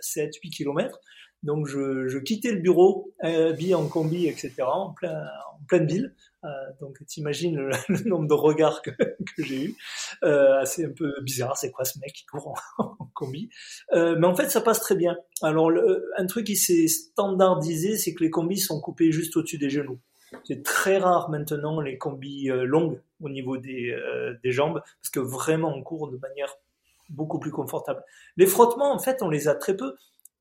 7-8 0.01 0.49
kilomètres. 0.49 0.99
Donc, 1.43 1.67
je, 1.67 2.07
je, 2.07 2.17
quittais 2.19 2.51
le 2.51 2.59
bureau, 2.59 3.13
habillé 3.21 3.75
en 3.75 3.87
combi, 3.87 4.27
etc., 4.27 4.53
en, 4.61 4.91
plein, 4.91 5.23
en 5.51 5.63
pleine 5.67 5.87
ville, 5.87 6.13
euh, 6.43 6.47
donc 6.79 6.97
t'imagines 7.05 7.55
le, 7.55 7.71
le, 7.89 8.09
nombre 8.09 8.27
de 8.27 8.33
regards 8.33 8.81
que, 8.81 8.91
que 8.91 9.43
j'ai 9.43 9.65
eu, 9.65 9.75
euh, 10.23 10.59
assez 10.59 10.85
un 10.85 10.91
peu 10.91 11.13
bizarre, 11.21 11.55
c'est 11.55 11.71
quoi 11.71 11.85
ce 11.85 11.99
mec 11.99 12.13
qui 12.13 12.25
court 12.25 12.55
en, 12.77 12.95
combi 13.13 13.49
euh, 13.93 14.15
Mais 14.17 14.25
en 14.25 14.35
fait 14.35 14.49
ça 14.49 14.61
passe 14.61 14.79
très 14.79 14.95
bien. 14.95 15.17
Alors 15.43 15.69
le, 15.69 16.11
un 16.17 16.25
truc 16.25 16.47
qui 16.47 16.55
s'est 16.55 16.87
standardisé, 16.87 17.97
c'est 17.97 18.13
que 18.13 18.23
les 18.23 18.31
combis 18.31 18.57
sont 18.57 18.81
coupés 18.81 19.11
juste 19.11 19.37
au-dessus 19.37 19.59
des 19.59 19.69
genoux. 19.69 19.99
C'est 20.45 20.63
très 20.63 20.97
rare 20.97 21.29
maintenant 21.29 21.79
les 21.81 21.97
combis 21.97 22.49
euh, 22.49 22.63
longues 22.63 23.01
au 23.21 23.29
niveau 23.29 23.57
des, 23.57 23.91
euh, 23.91 24.33
des 24.43 24.51
jambes, 24.51 24.81
parce 25.01 25.09
que 25.11 25.19
vraiment 25.19 25.75
on 25.75 25.83
court 25.83 26.09
de 26.09 26.17
manière 26.17 26.55
beaucoup 27.09 27.39
plus 27.39 27.51
confortable. 27.51 28.03
Les 28.37 28.47
frottements 28.47 28.93
en 28.93 28.99
fait 28.99 29.21
on 29.21 29.29
les 29.29 29.47
a 29.47 29.53
très 29.53 29.75
peu 29.75 29.95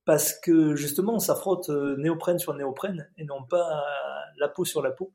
parce 0.05 0.33
que 0.33 0.75
justement 0.75 1.19
ça 1.19 1.35
frotte 1.35 1.69
néoprène 1.69 2.39
sur 2.39 2.55
néoprène 2.55 3.09
et 3.19 3.25
non 3.25 3.45
pas 3.45 3.83
la 4.39 4.49
peau 4.49 4.65
sur 4.65 4.83
la 4.83 4.91
peau. 4.91 5.13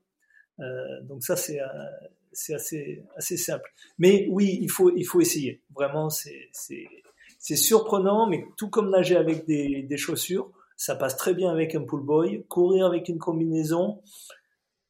Euh, 0.60 1.02
donc 1.04 1.24
ça 1.24 1.36
c'est 1.36 1.60
euh, 1.60 3.02
assez 3.16 3.38
simple. 3.38 3.70
Mais 3.98 4.28
oui, 4.32 4.58
il 4.62 4.70
faut 4.70 5.22
essayer. 5.22 5.64
Vraiment, 5.74 6.10
c'est 6.10 7.56
surprenant, 7.56 8.28
mais 8.28 8.46
tout 8.58 8.70
comme 8.70 8.90
nager 8.90 9.18
avec 9.18 9.46
des, 9.46 9.98
chaussures, 9.98 10.52
ça 10.78 10.96
passe 10.96 11.18
très 11.18 11.34
bien 11.34 11.52
avec 11.52 11.76
un 11.76 11.84
pull 11.84 12.02
boy. 12.02 12.46
Courir 12.48 12.86
avec 12.86 13.10
une 13.10 13.20
combinaison, 13.20 14.02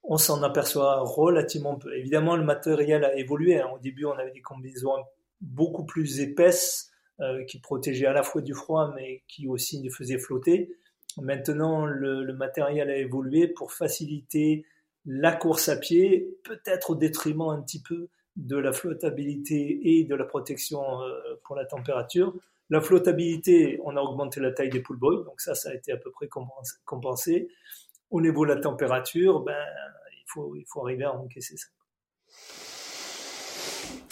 on 0.03 0.17
s'en 0.17 0.43
aperçoit 0.43 1.01
relativement 1.01 1.75
peu. 1.75 1.95
Évidemment, 1.95 2.35
le 2.35 2.43
matériel 2.43 3.03
a 3.03 3.15
évolué. 3.15 3.59
Hein. 3.59 3.69
Au 3.75 3.79
début, 3.79 4.05
on 4.05 4.13
avait 4.13 4.31
des 4.31 4.41
combinaisons 4.41 4.91
beaucoup 5.41 5.85
plus 5.85 6.19
épaisses 6.21 6.91
euh, 6.91 6.94
qui 7.47 7.59
protégeaient 7.59 8.07
à 8.07 8.13
la 8.13 8.23
fois 8.23 8.41
du 8.41 8.53
froid, 8.53 8.93
mais 8.95 9.23
qui 9.27 9.47
aussi 9.47 9.81
nous 9.81 9.91
faisaient 9.91 10.17
flotter. 10.17 10.75
Maintenant, 11.21 11.85
le, 11.85 12.23
le 12.23 12.33
matériel 12.33 12.89
a 12.89 12.97
évolué 12.97 13.47
pour 13.47 13.71
faciliter 13.71 14.65
la 15.05 15.31
course 15.31 15.69
à 15.69 15.77
pied, 15.77 16.37
peut-être 16.43 16.91
au 16.91 16.95
détriment 16.95 17.49
un 17.49 17.61
petit 17.61 17.81
peu 17.81 18.09
de 18.35 18.57
la 18.57 18.73
flottabilité 18.73 19.79
et 19.83 20.03
de 20.03 20.15
la 20.15 20.25
protection 20.25 21.01
euh, 21.01 21.39
pour 21.43 21.55
la 21.55 21.65
température. 21.65 22.33
La 22.69 22.81
flottabilité, 22.81 23.79
on 23.83 23.95
a 23.95 24.01
augmenté 24.01 24.39
la 24.39 24.51
taille 24.51 24.69
des 24.69 24.81
pull 24.81 24.97
boys, 24.97 25.23
donc 25.23 25.39
ça, 25.39 25.53
ça 25.55 25.69
a 25.69 25.73
été 25.73 25.91
à 25.91 25.97
peu 25.97 26.11
près 26.11 26.27
compensé. 26.85 27.47
Au 28.09 28.21
niveau 28.21 28.45
de 28.45 28.53
la 28.53 28.59
température, 28.59 29.41
ben, 29.41 29.63
il 30.11 30.23
faut, 30.27 30.55
il 30.55 30.65
faut 30.67 30.83
arriver 30.83 31.03
à 31.03 31.13
encaisser 31.13 31.55
ça. 31.57 31.67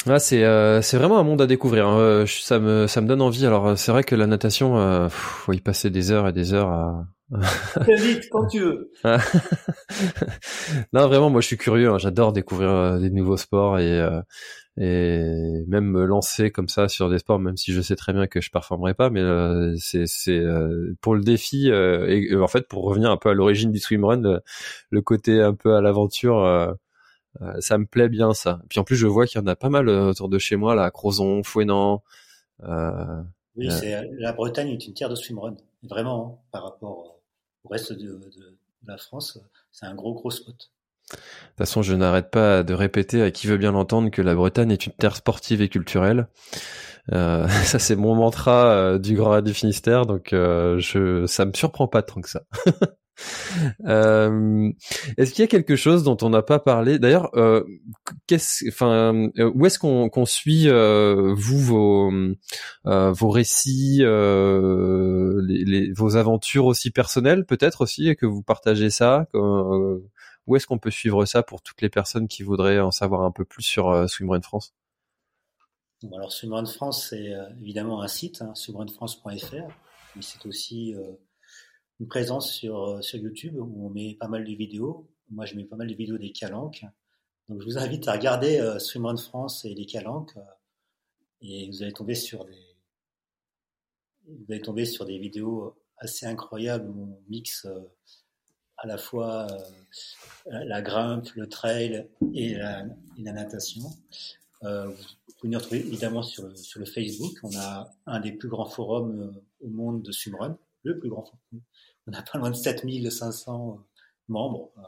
Ah, 0.07 0.19
c'est 0.19 0.43
euh, 0.43 0.81
c'est 0.81 0.97
vraiment 0.97 1.17
un 1.17 1.23
monde 1.23 1.41
à 1.41 1.47
découvrir. 1.47 1.87
Hein. 1.87 1.97
Euh, 1.99 2.25
ça 2.27 2.59
me 2.59 2.87
ça 2.87 3.01
me 3.01 3.07
donne 3.07 3.21
envie. 3.21 3.45
Alors 3.45 3.77
c'est 3.77 3.91
vrai 3.91 4.03
que 4.03 4.15
la 4.15 4.27
natation, 4.27 4.77
euh, 4.77 5.07
faut 5.09 5.53
y 5.53 5.61
passer 5.61 5.89
des 5.89 6.11
heures 6.11 6.27
et 6.27 6.33
des 6.33 6.53
heures 6.53 6.69
à, 6.69 7.05
vite, 7.87 8.29
quand 8.29 8.47
tu 8.47 8.59
veux. 8.59 8.91
non, 10.93 11.07
vraiment, 11.07 11.29
moi, 11.29 11.41
je 11.41 11.47
suis 11.47 11.57
curieux. 11.57 11.89
Hein. 11.89 11.97
J'adore 11.97 12.33
découvrir 12.33 12.69
euh, 12.69 12.99
des 12.99 13.09
nouveaux 13.09 13.37
sports 13.37 13.79
et 13.79 13.99
euh, 13.99 14.21
et 14.75 15.23
même 15.67 15.85
me 15.85 16.03
lancer 16.03 16.49
comme 16.49 16.67
ça 16.67 16.87
sur 16.89 17.09
des 17.09 17.19
sports, 17.19 17.39
même 17.39 17.57
si 17.57 17.71
je 17.73 17.81
sais 17.81 17.95
très 17.95 18.11
bien 18.11 18.25
que 18.27 18.41
je 18.41 18.49
performerai 18.49 18.93
pas. 18.93 19.09
Mais 19.09 19.21
euh, 19.21 19.75
c'est 19.77 20.05
c'est 20.07 20.41
pour 21.01 21.15
le 21.15 21.21
défi 21.21 21.67
et 21.69 22.35
en 22.35 22.47
fait 22.47 22.67
pour 22.67 22.83
revenir 22.83 23.11
un 23.11 23.17
peu 23.17 23.29
à 23.29 23.33
l'origine 23.33 23.71
du 23.71 23.79
swimrun, 23.79 24.21
le, 24.21 24.41
le 24.89 25.01
côté 25.01 25.41
un 25.41 25.53
peu 25.53 25.75
à 25.75 25.81
l'aventure. 25.81 26.75
Ça 27.59 27.77
me 27.77 27.85
plaît 27.85 28.09
bien 28.09 28.33
ça. 28.33 28.61
Puis 28.69 28.79
en 28.79 28.83
plus, 28.83 28.95
je 28.95 29.07
vois 29.07 29.25
qu'il 29.25 29.39
y 29.41 29.43
en 29.43 29.47
a 29.47 29.55
pas 29.55 29.69
mal 29.69 29.89
autour 29.89 30.29
de 30.29 30.37
chez 30.39 30.55
moi, 30.55 30.75
là, 30.75 30.91
Crozon, 30.91 31.43
Fouenan. 31.43 32.01
oui, 33.55 33.71
c'est 33.71 34.09
la 34.17 34.33
Bretagne 34.33 34.69
est 34.69 34.87
une 34.87 34.93
terre 34.93 35.09
de 35.09 35.15
swimrun, 35.15 35.55
vraiment 35.83 36.39
hein, 36.39 36.47
par 36.51 36.63
rapport 36.63 37.19
au 37.63 37.69
reste 37.69 37.93
de, 37.93 38.19
de, 38.19 38.57
la 38.85 38.97
France, 38.97 39.39
c'est 39.71 39.85
un 39.85 39.95
gros 39.95 40.13
gros 40.13 40.29
spot. 40.29 40.55
De 41.09 41.15
toute 41.15 41.57
façon, 41.57 41.81
je 41.81 41.93
n'arrête 41.93 42.31
pas 42.31 42.63
de 42.63 42.73
répéter 42.73 43.21
à 43.21 43.31
qui 43.31 43.47
veut 43.47 43.57
bien 43.57 43.71
l'entendre 43.71 44.09
que 44.09 44.21
la 44.21 44.35
Bretagne 44.35 44.71
est 44.71 44.85
une 44.85 44.93
terre 44.93 45.15
sportive 45.15 45.61
et 45.61 45.69
culturelle. 45.69 46.27
Euh, 47.11 47.47
ça, 47.65 47.79
c'est 47.79 47.95
mon 47.95 48.15
mantra 48.15 48.67
euh, 48.67 48.99
du 48.99 49.15
Grand 49.15 49.41
du 49.41 49.53
Finistère, 49.53 50.05
donc 50.05 50.33
euh, 50.33 50.79
je, 50.79 51.25
ça 51.25 51.45
me 51.45 51.53
surprend 51.53 51.87
pas 51.87 52.01
tant 52.01 52.21
que 52.21 52.29
ça. 52.29 52.43
Euh, 53.85 54.71
est-ce 55.17 55.33
qu'il 55.33 55.43
y 55.43 55.45
a 55.45 55.47
quelque 55.47 55.75
chose 55.75 56.03
dont 56.03 56.17
on 56.21 56.29
n'a 56.29 56.41
pas 56.41 56.59
parlé? 56.59 56.99
D'ailleurs, 56.99 57.29
euh, 57.35 57.63
qu'est-ce, 58.27 58.65
euh, 58.83 59.51
où 59.53 59.65
est-ce 59.65 59.79
qu'on 59.79 60.09
qu'on 60.09 60.25
suit 60.25 60.67
euh, 60.67 61.33
vous 61.35 61.59
vos 61.59 62.11
euh, 62.85 63.11
vos 63.11 63.29
récits, 63.29 63.99
les, 63.99 65.65
les, 65.65 65.91
vos 65.93 66.15
aventures 66.15 66.65
aussi 66.65 66.91
personnelles, 66.91 67.45
peut-être 67.45 67.81
aussi, 67.81 68.09
et 68.09 68.15
que 68.15 68.25
vous 68.25 68.41
partagez 68.41 68.89
ça? 68.89 69.27
Où 70.45 70.55
est-ce 70.57 70.67
qu'on 70.67 70.79
peut 70.79 70.91
suivre 70.91 71.23
ça 71.25 71.41
pour 71.41 71.61
toutes 71.61 71.81
les 71.81 71.89
personnes 71.89 72.27
qui 72.27 72.43
voudraient 72.43 72.79
en 72.79 72.91
savoir 72.91 73.21
un 73.21 73.31
peu 73.31 73.45
plus 73.45 73.63
sur 73.63 74.09
Swimrun 74.09 74.41
France? 74.41 74.73
Bon, 76.01 76.17
Alors 76.17 76.33
Swimrun 76.33 76.65
France, 76.65 77.07
c'est 77.09 77.31
évidemment 77.61 78.01
un 78.01 78.09
site, 78.09 78.41
hein, 78.41 78.53
swimrunfrance.fr, 78.55 79.53
mais 80.15 80.21
c'est 80.21 80.45
aussi 80.45 80.95
une 81.99 82.07
présence 82.07 82.51
sur, 82.51 82.83
euh, 82.83 83.01
sur 83.01 83.19
YouTube 83.19 83.55
où 83.57 83.85
on 83.85 83.89
met 83.89 84.15
pas 84.19 84.27
mal 84.27 84.43
de 84.43 84.53
vidéos. 84.53 85.09
Moi, 85.29 85.45
je 85.45 85.55
mets 85.55 85.63
pas 85.63 85.75
mal 85.75 85.87
de 85.87 85.93
vidéos 85.93 86.17
des 86.17 86.31
calanques. 86.31 86.85
Donc, 87.49 87.61
je 87.61 87.65
vous 87.65 87.77
invite 87.77 88.07
à 88.07 88.13
regarder 88.13 88.59
euh, 88.59 88.79
Swimrun 88.79 89.17
France 89.17 89.65
et 89.65 89.73
les 89.73 89.85
calanques. 89.85 90.35
Euh, 90.37 90.41
et 91.41 91.69
vous 91.69 91.83
allez 91.83 91.91
tomber 91.91 92.15
sur 92.15 92.45
des, 92.45 92.77
vous 94.25 94.45
allez 94.49 94.61
tomber 94.61 94.85
sur 94.85 95.05
des 95.05 95.17
vidéos 95.17 95.75
assez 95.97 96.25
incroyables 96.25 96.89
où 96.89 97.03
on 97.03 97.29
mixe 97.29 97.65
euh, 97.65 97.81
à 98.77 98.87
la 98.87 98.97
fois 98.97 99.47
la 100.45 100.81
grimpe, 100.81 101.29
le 101.35 101.47
trail 101.47 102.07
et 102.33 102.55
la, 102.55 102.85
natation. 103.17 103.83
Vous 104.61 104.93
pouvez 105.37 105.49
nous 105.51 105.57
retrouver 105.57 105.79
évidemment 105.79 106.23
sur 106.23 106.57
sur 106.57 106.79
le 106.79 106.85
Facebook. 106.85 107.37
On 107.43 107.55
a 107.55 107.91
un 108.07 108.19
des 108.19 108.31
plus 108.31 108.49
grands 108.49 108.65
forums 108.65 109.39
au 109.61 109.67
monde 109.67 110.01
de 110.01 110.11
swimrun, 110.11 110.57
le 110.83 110.99
plus 110.99 111.09
grand 111.09 111.31
on 112.07 112.13
a 112.13 112.21
pas 112.21 112.37
loin 112.37 112.49
de 112.49 112.55
7500 112.55 113.71
euh, 113.71 113.83
membres. 114.27 114.71
Euh, 114.77 114.81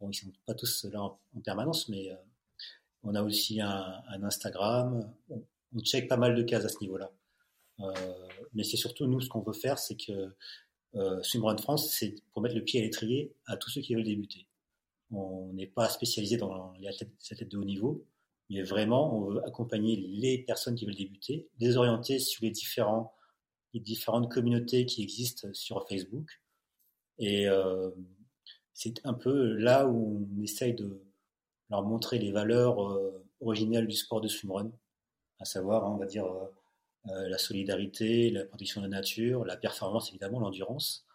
bon, 0.00 0.10
ils 0.10 0.14
sont 0.14 0.32
pas 0.46 0.54
tous 0.54 0.84
là 0.86 1.02
en, 1.02 1.18
permanence, 1.42 1.88
mais 1.88 2.10
euh, 2.10 2.16
on 3.02 3.14
a 3.14 3.22
aussi 3.22 3.60
un, 3.60 4.02
Instagram. 4.22 5.10
On, 5.30 5.42
check 5.80 6.08
pas 6.08 6.16
mal 6.16 6.36
de 6.36 6.42
cases 6.42 6.64
à 6.64 6.68
ce 6.68 6.78
niveau-là. 6.80 7.10
mais 8.52 8.62
c'est 8.62 8.76
surtout 8.76 9.06
nous 9.08 9.20
ce 9.20 9.28
qu'on 9.28 9.40
veut 9.40 9.52
faire, 9.52 9.78
c'est 9.78 9.96
que 9.96 10.32
euh, 10.94 11.20
Swimrun 11.24 11.56
France, 11.56 11.90
c'est 11.90 12.14
pour 12.32 12.42
mettre 12.42 12.54
le 12.54 12.62
pied 12.62 12.80
à 12.80 12.84
l'étrier 12.84 13.34
à 13.46 13.56
tous 13.56 13.70
ceux 13.70 13.80
qui 13.80 13.96
veulent 13.96 14.04
débuter. 14.04 14.46
On 15.10 15.52
n'est 15.52 15.66
pas 15.66 15.88
spécialisé 15.88 16.36
dans 16.36 16.72
les 16.74 16.86
athlètes 16.86 17.50
de 17.50 17.58
haut 17.58 17.64
niveau, 17.64 18.06
mais 18.50 18.62
vraiment, 18.62 19.16
on 19.16 19.24
veut 19.24 19.44
accompagner 19.44 19.96
les 19.96 20.38
personnes 20.38 20.76
qui 20.76 20.86
veulent 20.86 20.94
débuter, 20.94 21.48
les 21.58 21.76
orienter 21.76 22.20
sur 22.20 22.44
les 22.44 22.50
différents 22.50 23.12
différentes 23.80 24.30
communautés 24.30 24.86
qui 24.86 25.02
existent 25.02 25.48
sur 25.52 25.86
Facebook. 25.88 26.40
Et 27.18 27.48
euh, 27.48 27.90
c'est 28.72 29.00
un 29.04 29.14
peu 29.14 29.54
là 29.54 29.86
où 29.86 30.28
on 30.36 30.42
essaye 30.42 30.74
de 30.74 31.00
leur 31.70 31.82
montrer 31.82 32.18
les 32.18 32.32
valeurs 32.32 32.82
euh, 32.84 33.24
originales 33.40 33.86
du 33.86 33.96
sport 33.96 34.20
de 34.20 34.28
swimrun, 34.28 34.70
à 35.40 35.44
savoir, 35.44 35.90
on 35.90 35.96
va 35.96 36.06
dire, 36.06 36.26
euh, 36.26 36.46
euh, 37.08 37.28
la 37.28 37.38
solidarité, 37.38 38.30
la 38.30 38.44
protection 38.44 38.80
de 38.80 38.86
la 38.86 38.96
nature, 38.96 39.44
la 39.44 39.56
performance 39.56 40.10
évidemment, 40.10 40.40
l'endurance. 40.40 41.06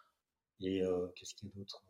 Et 0.62 0.82
qu'est-ce 1.16 1.34
qu'il 1.34 1.48
y 1.48 1.52
a 1.52 1.54
d'autre? 1.56 1.82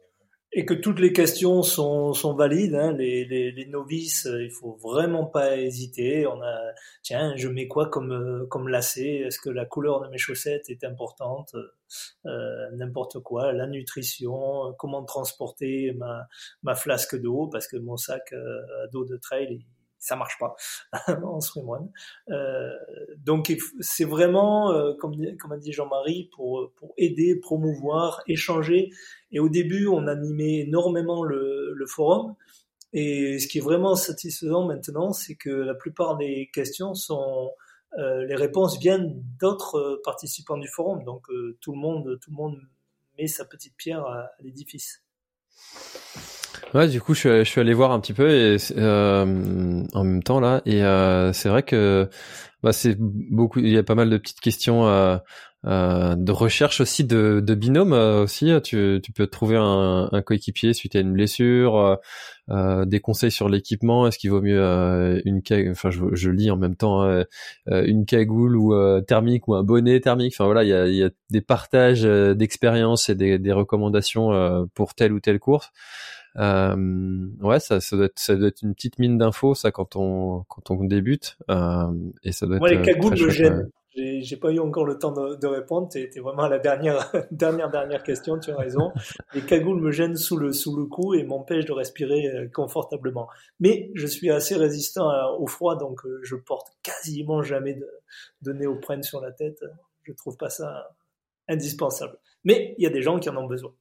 Et 0.52 0.64
que 0.64 0.74
toutes 0.74 0.98
les 0.98 1.12
questions 1.12 1.62
sont, 1.62 2.12
sont 2.12 2.34
valides. 2.34 2.74
Hein. 2.74 2.92
Les, 2.92 3.24
les, 3.24 3.52
les, 3.52 3.66
novices, 3.66 4.26
euh, 4.26 4.42
il 4.42 4.50
faut 4.50 4.72
vraiment 4.82 5.24
pas 5.24 5.56
hésiter. 5.56 6.26
On 6.26 6.42
a, 6.42 6.58
tiens, 7.02 7.34
je 7.36 7.48
mets 7.48 7.68
quoi 7.68 7.88
comme 7.88 8.12
euh, 8.12 8.46
comme 8.46 8.68
lacet? 8.68 9.20
Est-ce 9.26 9.38
que 9.38 9.50
la 9.50 9.64
couleur 9.64 10.00
de 10.02 10.08
mes 10.08 10.18
chaussettes 10.18 10.68
est 10.68 10.82
importante? 10.84 11.54
Euh, 12.26 12.70
N'importe 12.72 13.20
quoi. 13.20 13.52
La 13.52 13.66
nutrition, 13.66 14.74
comment 14.78 15.04
transporter 15.04 15.92
ma 15.92 16.26
ma 16.62 16.74
flasque 16.74 17.20
d'eau? 17.20 17.48
Parce 17.48 17.68
que 17.68 17.76
mon 17.76 17.96
sac 17.96 18.32
euh, 18.32 18.60
d'eau 18.92 19.04
de 19.04 19.16
trail 19.16 19.64
ça 20.00 20.16
marche 20.16 20.38
pas 20.38 20.56
en 21.22 21.40
swimrun. 21.40 21.88
Euh, 22.30 22.70
donc 23.18 23.54
c'est 23.80 24.04
vraiment, 24.04 24.72
euh, 24.72 24.94
comme, 24.94 25.14
a 25.52 25.56
dit 25.58 25.72
Jean-Marie, 25.72 26.30
pour, 26.34 26.72
aider, 26.96 27.36
promouvoir, 27.36 28.22
échanger. 28.26 28.90
Et 29.30 29.38
au 29.38 29.48
début, 29.48 29.86
on 29.86 30.08
animait 30.08 30.60
énormément 30.60 31.22
le, 31.22 31.84
forum. 31.86 32.34
Et 32.92 33.38
ce 33.38 33.46
qui 33.46 33.58
est 33.58 33.62
vraiment 33.62 33.94
satisfaisant 33.94 34.66
maintenant, 34.66 35.12
c'est 35.12 35.36
que 35.36 35.50
la 35.50 35.74
plupart 35.74 36.16
des 36.16 36.50
questions 36.52 36.94
sont, 36.94 37.52
euh, 37.98 38.24
les 38.26 38.36
réponses 38.36 38.78
viennent 38.78 39.22
d'autres 39.38 40.00
participants 40.02 40.58
du 40.58 40.66
forum. 40.66 41.04
Donc 41.04 41.28
euh, 41.30 41.56
tout 41.60 41.72
le 41.72 41.78
monde, 41.78 42.18
tout 42.20 42.30
le 42.30 42.36
monde 42.36 42.60
met 43.18 43.26
sa 43.26 43.44
petite 43.44 43.76
pierre 43.76 44.04
à 44.06 44.30
l'édifice. 44.40 45.02
Ouais, 46.72 46.86
du 46.86 47.00
coup, 47.00 47.14
je 47.14 47.20
suis, 47.20 47.28
je 47.30 47.44
suis 47.44 47.60
allé 47.60 47.74
voir 47.74 47.90
un 47.90 47.98
petit 47.98 48.12
peu 48.12 48.30
et 48.30 48.56
euh, 48.76 49.82
en 49.92 50.04
même 50.04 50.22
temps 50.22 50.38
là, 50.38 50.62
et 50.66 50.84
euh, 50.84 51.32
c'est 51.32 51.48
vrai 51.48 51.64
que 51.64 52.08
bah, 52.62 52.72
c'est 52.72 52.96
beaucoup. 52.98 53.58
Il 53.60 53.68
y 53.70 53.78
a 53.78 53.82
pas 53.82 53.94
mal 53.94 54.10
de 54.10 54.18
petites 54.18 54.40
questions 54.40 54.86
euh, 54.86 55.16
euh 55.66 56.14
de 56.16 56.32
recherche 56.32 56.80
aussi 56.80 57.04
de, 57.04 57.40
de 57.44 57.54
binôme 57.54 57.92
euh, 57.92 58.22
aussi. 58.24 58.52
Tu, 58.62 59.00
tu 59.02 59.12
peux 59.12 59.26
trouver 59.26 59.56
un, 59.56 60.08
un 60.12 60.22
coéquipier 60.22 60.72
suite 60.74 60.94
à 60.94 61.00
une 61.00 61.12
blessure, 61.12 61.98
euh, 62.50 62.84
des 62.84 63.00
conseils 63.00 63.30
sur 63.32 63.48
l'équipement. 63.48 64.06
Est-ce 64.06 64.18
qu'il 64.18 64.30
vaut 64.30 64.42
mieux 64.42 65.22
une 65.24 65.42
enfin 65.70 65.90
je, 65.90 66.00
je, 66.12 66.30
lis 66.30 66.50
en 66.50 66.56
même 66.56 66.76
temps 66.76 67.02
hein, 67.02 67.24
une 67.66 68.04
cagoule 68.06 68.56
ou 68.56 68.74
thermique 69.02 69.48
ou 69.48 69.54
un 69.54 69.64
bonnet 69.64 70.00
thermique. 70.00 70.34
Enfin 70.36 70.44
voilà, 70.44 70.64
il 70.64 70.68
y 70.68 70.74
a, 70.74 70.86
il 70.86 70.94
y 70.94 71.04
a 71.04 71.10
des 71.30 71.40
partages 71.40 72.02
d'expériences 72.02 73.08
et 73.08 73.14
des, 73.14 73.38
des 73.38 73.52
recommandations 73.52 74.68
pour 74.74 74.94
telle 74.94 75.12
ou 75.12 75.20
telle 75.20 75.38
course. 75.38 75.72
Euh, 76.36 77.26
ouais, 77.40 77.60
ça, 77.60 77.80
ça, 77.80 77.96
doit 77.96 78.06
être, 78.06 78.18
ça 78.18 78.36
doit 78.36 78.48
être 78.48 78.62
une 78.62 78.74
petite 78.74 78.98
mine 78.98 79.18
d'infos, 79.18 79.54
ça, 79.54 79.70
quand 79.70 79.96
on, 79.96 80.44
quand 80.48 80.70
on 80.70 80.84
débute. 80.84 81.36
Euh, 81.50 81.92
et 82.22 82.32
ça 82.32 82.46
doit 82.46 82.58
Moi, 82.58 82.72
être, 82.72 82.78
les 82.78 82.94
cagoules 82.94 83.20
me 83.20 83.30
gênent. 83.30 83.70
J'ai 83.96 84.36
pas 84.36 84.52
eu 84.52 84.60
encore 84.60 84.84
le 84.84 84.98
temps 84.98 85.10
de, 85.10 85.34
de 85.34 85.46
répondre. 85.48 85.88
T'es 85.90 86.08
vraiment 86.20 86.44
à 86.44 86.48
la 86.48 86.60
dernière, 86.60 87.10
dernière, 87.32 87.70
dernière 87.70 88.02
question. 88.04 88.38
Tu 88.38 88.52
as 88.52 88.56
raison. 88.56 88.92
Les 89.34 89.42
cagoules 89.42 89.80
me 89.80 89.90
gênent 89.90 90.16
sous 90.16 90.36
le, 90.36 90.52
sous 90.52 90.76
le 90.76 90.86
cou 90.86 91.14
et 91.14 91.24
m'empêchent 91.24 91.66
de 91.66 91.72
respirer 91.72 92.26
euh, 92.26 92.48
confortablement. 92.48 93.28
Mais 93.58 93.90
je 93.94 94.06
suis 94.06 94.30
assez 94.30 94.54
résistant 94.54 95.10
au 95.38 95.46
froid, 95.48 95.76
donc 95.76 96.04
euh, 96.06 96.20
je 96.22 96.36
porte 96.36 96.68
quasiment 96.82 97.42
jamais 97.42 97.74
de, 97.74 97.88
de 98.42 98.52
néoprène 98.52 99.02
sur 99.02 99.20
la 99.20 99.32
tête. 99.32 99.64
Je 100.04 100.12
trouve 100.12 100.36
pas 100.36 100.50
ça 100.50 100.96
indispensable. 101.48 102.16
Mais 102.44 102.74
il 102.78 102.84
y 102.84 102.86
a 102.86 102.90
des 102.90 103.02
gens 103.02 103.18
qui 103.18 103.28
en 103.28 103.36
ont 103.36 103.46
besoin. 103.46 103.72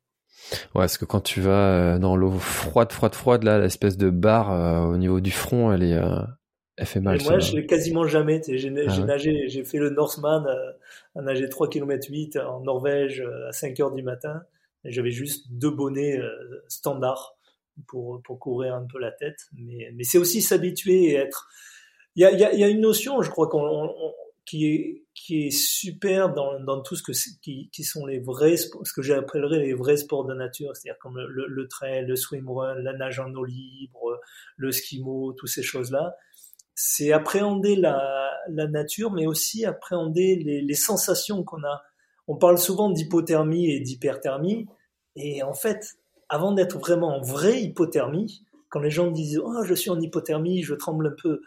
Ouais, 0.51 0.81
parce 0.81 0.97
que 0.97 1.05
quand 1.05 1.21
tu 1.21 1.41
vas 1.41 1.95
euh, 1.95 1.99
dans 1.99 2.15
l'eau 2.15 2.31
froide, 2.31 2.91
froide, 2.91 3.13
froide, 3.13 3.43
là, 3.43 3.59
l'espèce 3.59 3.97
de 3.97 4.09
barre 4.09 4.51
euh, 4.51 4.93
au 4.93 4.97
niveau 4.97 5.19
du 5.19 5.31
front, 5.31 5.71
elle 5.71 5.83
est, 5.83 5.93
euh, 5.93 6.21
elle 6.77 6.85
fait 6.85 6.99
mal. 6.99 7.21
Et 7.21 7.23
moi, 7.23 7.39
je 7.39 7.55
l'ai 7.55 7.65
quasiment 7.65 8.07
jamais. 8.07 8.41
J'ai 8.47 8.73
ah 8.87 8.99
nagé, 8.99 9.47
j'ai 9.47 9.63
fait 9.63 9.77
le 9.77 9.89
Northman, 9.89 10.45
à 11.15 11.21
nager 11.21 11.49
3 11.49 11.69
km 11.69 12.07
8 12.09 12.37
en 12.37 12.61
Norvège 12.61 13.23
à 13.47 13.51
5 13.51 13.79
heures 13.79 13.91
du 13.91 14.03
matin. 14.03 14.41
J'avais 14.85 15.11
juste 15.11 15.47
deux 15.51 15.71
bonnets 15.71 16.19
standards 16.67 17.35
pour, 17.87 18.21
pour 18.23 18.39
couvrir 18.39 18.75
un 18.75 18.85
peu 18.85 18.99
la 18.99 19.11
tête. 19.11 19.39
Mais, 19.53 19.91
mais 19.93 20.03
c'est 20.03 20.17
aussi 20.17 20.41
s'habituer 20.41 21.11
et 21.11 21.15
être. 21.15 21.47
Il 22.15 22.21
y 22.21 22.25
a, 22.25 22.31
y, 22.31 22.43
a, 22.43 22.53
y 22.53 22.63
a 22.63 22.67
une 22.67 22.81
notion, 22.81 23.21
je 23.21 23.29
crois 23.29 23.47
qu'on 23.47 23.93
qui 24.49 24.65
est 24.65 25.03
qui 25.13 25.45
est 25.45 25.51
super 25.51 26.33
dans, 26.33 26.59
dans 26.59 26.81
tout 26.81 26.95
ce 26.95 27.03
que 27.03 27.11
qui, 27.41 27.69
qui 27.69 27.83
sont 27.83 28.07
les 28.07 28.19
vrais 28.19 28.57
ce 28.57 28.67
que 28.67 29.01
j'appellerais 29.03 29.59
les 29.59 29.75
vrais 29.75 29.97
sports 29.97 30.25
de 30.25 30.33
nature 30.33 30.75
c'est-à-dire 30.75 30.97
comme 30.99 31.19
le, 31.19 31.45
le, 31.47 31.67
trail 31.67 32.05
le 32.07 32.15
swimrun 32.15 32.73
la 32.75 32.93
nage 32.93 33.19
en 33.19 33.31
eau 33.35 33.45
libre 33.45 34.19
le 34.57 34.71
skimo 34.71 35.33
toutes 35.33 35.49
ces 35.49 35.61
choses 35.61 35.91
là 35.91 36.15
c'est 36.73 37.11
appréhender 37.11 37.75
la, 37.75 38.31
la 38.47 38.65
nature 38.65 39.11
mais 39.11 39.27
aussi 39.27 39.65
appréhender 39.65 40.35
les, 40.37 40.61
les 40.61 40.73
sensations 40.75 41.43
qu'on 41.43 41.63
a. 41.63 41.83
On 42.27 42.37
parle 42.37 42.57
souvent 42.57 42.89
d'hypothermie 42.89 43.69
et 43.69 43.81
d'hyperthermie 43.81 44.65
et 45.15 45.43
en 45.43 45.53
fait 45.53 45.97
avant 46.27 46.53
d'être 46.53 46.79
vraiment 46.79 47.17
en 47.17 47.21
vraie 47.21 47.61
hypothermie 47.61 48.45
quand 48.69 48.79
les 48.79 48.89
gens 48.89 49.11
disent 49.11 49.39
oh 49.43 49.63
je 49.63 49.75
suis 49.75 49.91
en 49.91 49.99
hypothermie 49.99 50.63
je 50.63 50.73
tremble 50.73 51.07
un 51.07 51.15
peu 51.21 51.41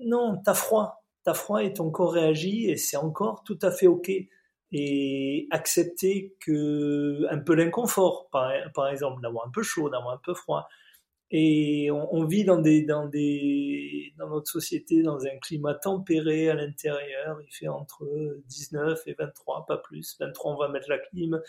non 0.00 0.40
t'as 0.44 0.54
froid 0.54 1.05
t'as 1.26 1.34
froid 1.34 1.62
et 1.64 1.72
ton 1.72 1.90
corps 1.90 2.12
réagit 2.12 2.70
et 2.70 2.76
c'est 2.76 2.96
encore 2.96 3.42
tout 3.42 3.58
à 3.60 3.72
fait 3.72 3.88
ok. 3.88 4.10
Et 4.72 5.48
accepter 5.50 6.36
que 6.40 7.26
un 7.30 7.38
peu 7.38 7.54
l'inconfort, 7.54 8.28
par, 8.30 8.88
exemple, 8.88 9.22
d'avoir 9.22 9.46
un 9.46 9.50
peu 9.50 9.62
chaud, 9.62 9.90
d'avoir 9.90 10.14
un 10.14 10.20
peu 10.24 10.34
froid. 10.34 10.68
Et 11.32 11.90
on, 11.90 12.14
on, 12.14 12.24
vit 12.26 12.44
dans 12.44 12.58
des, 12.58 12.82
dans 12.82 13.06
des, 13.06 14.12
dans 14.18 14.28
notre 14.28 14.50
société, 14.50 15.02
dans 15.02 15.24
un 15.24 15.36
climat 15.40 15.74
tempéré 15.74 16.48
à 16.48 16.54
l'intérieur. 16.54 17.40
Il 17.42 17.52
fait 17.52 17.68
entre 17.68 18.04
19 18.46 19.02
et 19.06 19.14
23, 19.14 19.66
pas 19.66 19.78
plus. 19.78 20.16
23, 20.20 20.52
on 20.52 20.56
va 20.56 20.68
mettre 20.68 20.88
la 20.88 20.98
clim. 20.98 21.40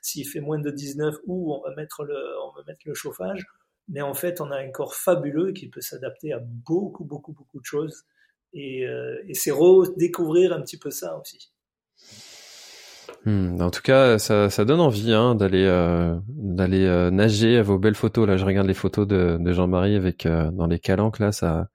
S'il 0.00 0.26
fait 0.26 0.40
moins 0.40 0.58
de 0.58 0.70
19, 0.70 1.16
ou 1.26 1.54
on 1.54 1.62
va 1.62 1.74
mettre 1.74 2.04
le, 2.04 2.16
on 2.42 2.52
va 2.52 2.62
mettre 2.66 2.80
le 2.86 2.94
chauffage. 2.94 3.44
Mais 3.88 4.00
en 4.00 4.14
fait, 4.14 4.40
on 4.40 4.50
a 4.50 4.56
un 4.56 4.70
corps 4.70 4.94
fabuleux 4.94 5.52
qui 5.52 5.68
peut 5.68 5.82
s'adapter 5.82 6.32
à 6.32 6.38
beaucoup, 6.38 7.04
beaucoup, 7.04 7.32
beaucoup 7.32 7.60
de 7.60 7.66
choses. 7.66 8.06
Et, 8.52 8.86
euh, 8.86 9.16
et 9.28 9.34
c'est 9.34 9.50
redécouvrir 9.50 10.52
un 10.52 10.62
petit 10.62 10.78
peu 10.78 10.90
ça 10.90 11.18
aussi. 11.18 11.50
Hmm, 13.26 13.60
en 13.60 13.70
tout 13.70 13.82
cas, 13.82 14.18
ça, 14.18 14.50
ça 14.50 14.64
donne 14.64 14.80
envie 14.80 15.12
hein, 15.12 15.34
d'aller 15.34 15.64
euh, 15.64 16.16
d'aller 16.28 16.84
euh, 16.84 17.10
nager 17.10 17.58
à 17.58 17.62
vos 17.62 17.76
belles 17.76 17.96
photos. 17.96 18.26
Là, 18.26 18.36
je 18.36 18.44
regarde 18.44 18.68
les 18.68 18.74
photos 18.74 19.06
de, 19.06 19.36
de 19.40 19.52
Jean-Marie 19.52 19.96
avec 19.96 20.26
euh, 20.26 20.50
dans 20.52 20.66
les 20.68 20.78
calanques 20.78 21.18
là, 21.18 21.32
ça 21.32 21.68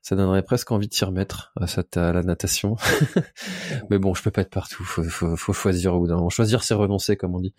ça 0.00 0.16
donnerait 0.16 0.42
presque 0.42 0.72
envie 0.72 0.88
de 0.88 0.94
s'y 0.94 1.04
remettre 1.04 1.52
à, 1.60 1.66
cette, 1.66 1.96
à 1.96 2.12
la 2.12 2.22
natation. 2.22 2.76
Mais 3.90 3.98
bon, 3.98 4.14
je 4.14 4.22
peux 4.22 4.32
pas 4.32 4.40
être 4.40 4.50
partout. 4.50 4.82
Faut, 4.82 5.04
faut, 5.04 5.36
faut 5.36 5.52
choisir 5.52 5.94
au 5.94 6.00
bout 6.00 6.08
d'un 6.08 6.16
moment. 6.16 6.30
Choisir, 6.30 6.64
c'est 6.64 6.74
renoncer, 6.74 7.16
comme 7.16 7.36
on 7.36 7.40
dit. 7.40 7.54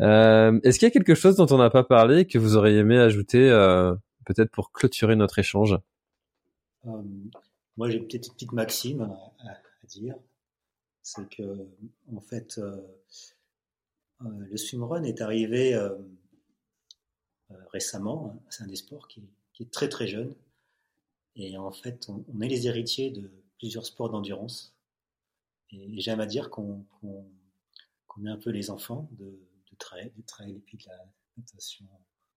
Euh, 0.00 0.60
Est-ce 0.64 0.78
qu'il 0.78 0.86
y 0.86 0.90
a 0.90 0.92
quelque 0.92 1.14
chose 1.14 1.36
dont 1.36 1.46
on 1.50 1.56
n'a 1.56 1.70
pas 1.70 1.84
parlé 1.84 2.26
que 2.26 2.38
vous 2.38 2.56
auriez 2.58 2.78
aimé 2.78 2.98
ajouter, 2.98 3.48
peut-être 4.26 4.50
pour 4.50 4.70
clôturer 4.70 5.16
notre 5.16 5.38
échange? 5.38 5.78
Moi, 7.78 7.88
j'ai 7.88 8.00
peut-être 8.00 8.26
une 8.26 8.34
petite 8.34 8.52
maxime 8.52 9.02
à, 9.02 9.86
dire. 9.86 10.16
C'est 11.00 11.26
que, 11.30 11.66
en 12.12 12.20
fait, 12.20 12.58
euh, 12.58 12.76
euh, 14.20 14.46
le 14.50 14.56
swimrun 14.56 15.04
est 15.04 15.22
arrivé 15.22 15.74
euh, 15.74 15.96
euh 17.52 17.64
récemment. 17.72 18.34
Hein. 18.34 18.40
C'est 18.50 18.64
un 18.64 18.66
des 18.66 18.76
sports 18.76 19.06
qui, 19.06 19.22
est 19.60 19.70
très 19.70 19.88
très 19.88 20.08
jeune. 20.08 20.34
Et 21.36 21.56
en 21.56 21.70
fait, 21.70 22.08
on, 22.08 22.40
est 22.40 22.48
les 22.48 22.66
héritiers 22.66 23.10
de 23.10 23.30
plusieurs 23.58 23.86
sports 23.86 24.10
d'endurance. 24.10 24.74
Et, 25.70 26.00
j'aime 26.00 26.20
à 26.20 26.26
dire 26.26 26.50
qu'on 26.50 26.84
qu 27.00 28.26
est 28.26 28.28
un 28.28 28.36
peu 28.38 28.50
les 28.50 28.70
enfants 28.70 29.08
de, 29.12 29.38
trail, 29.78 30.10
du 30.16 30.24
trail 30.24 30.50
et 30.56 30.60
puis 30.66 30.76
de 30.78 30.84
la 30.88 31.06
natation 31.36 31.86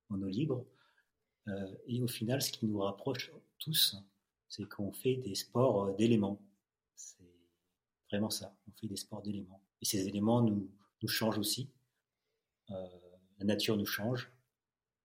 en 0.09 0.21
eau 0.21 0.27
libre. 0.27 0.63
Et 1.87 2.03
au 2.03 2.07
final, 2.07 2.43
ce 2.43 2.51
qui 2.51 2.67
nous 2.67 2.77
rapproche 2.77 3.31
tous, 3.57 3.97
c'est 4.51 4.67
qu'on 4.67 4.91
fait 4.91 5.15
des 5.15 5.33
sports 5.33 5.85
euh, 5.85 5.93
d'éléments. 5.93 6.41
C'est 6.93 7.23
vraiment 8.11 8.29
ça, 8.29 8.53
on 8.67 8.71
fait 8.73 8.87
des 8.87 8.97
sports 8.97 9.21
d'éléments. 9.21 9.63
Et 9.81 9.85
ces 9.85 10.05
éléments 10.07 10.41
nous, 10.41 10.69
nous 11.01 11.07
changent 11.07 11.39
aussi. 11.39 11.69
Euh, 12.69 12.75
la 13.39 13.45
nature 13.45 13.77
nous 13.77 13.85
change, 13.85 14.29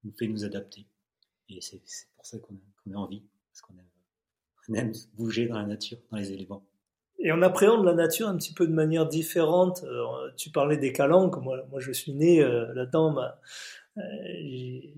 nous 0.03 0.12
fait 0.18 0.26
nous 0.26 0.44
adapter. 0.44 0.84
Et 1.49 1.61
c'est 1.61 1.80
pour 2.16 2.26
ça 2.26 2.40
qu'on 2.40 2.55
qu 2.55 2.92
a 2.92 2.99
envie, 2.99 3.22
parce 3.49 3.61
qu'on 3.61 4.74
aime, 4.74 4.92
bouger 5.14 5.47
dans 5.47 5.59
la 5.59 5.66
nature, 5.66 5.99
dans 6.11 6.16
les 6.16 6.32
éléments. 6.32 6.66
Et 7.20 7.30
on 7.30 7.40
appréhende 7.40 7.84
la 7.84 7.94
nature 7.94 8.26
un 8.26 8.36
petit 8.36 8.53
peu 8.53 8.66
de 8.66 8.72
manière 8.72 9.07
différente. 9.07 9.84
Euh, 9.84 10.32
tu 10.36 10.51
parlais 10.51 10.76
des 10.76 10.92
calanques, 10.92 11.36
moi, 11.36 11.78
je 11.78 11.92
suis 11.92 12.12
né 12.14 12.42
là-dedans. 12.42 13.16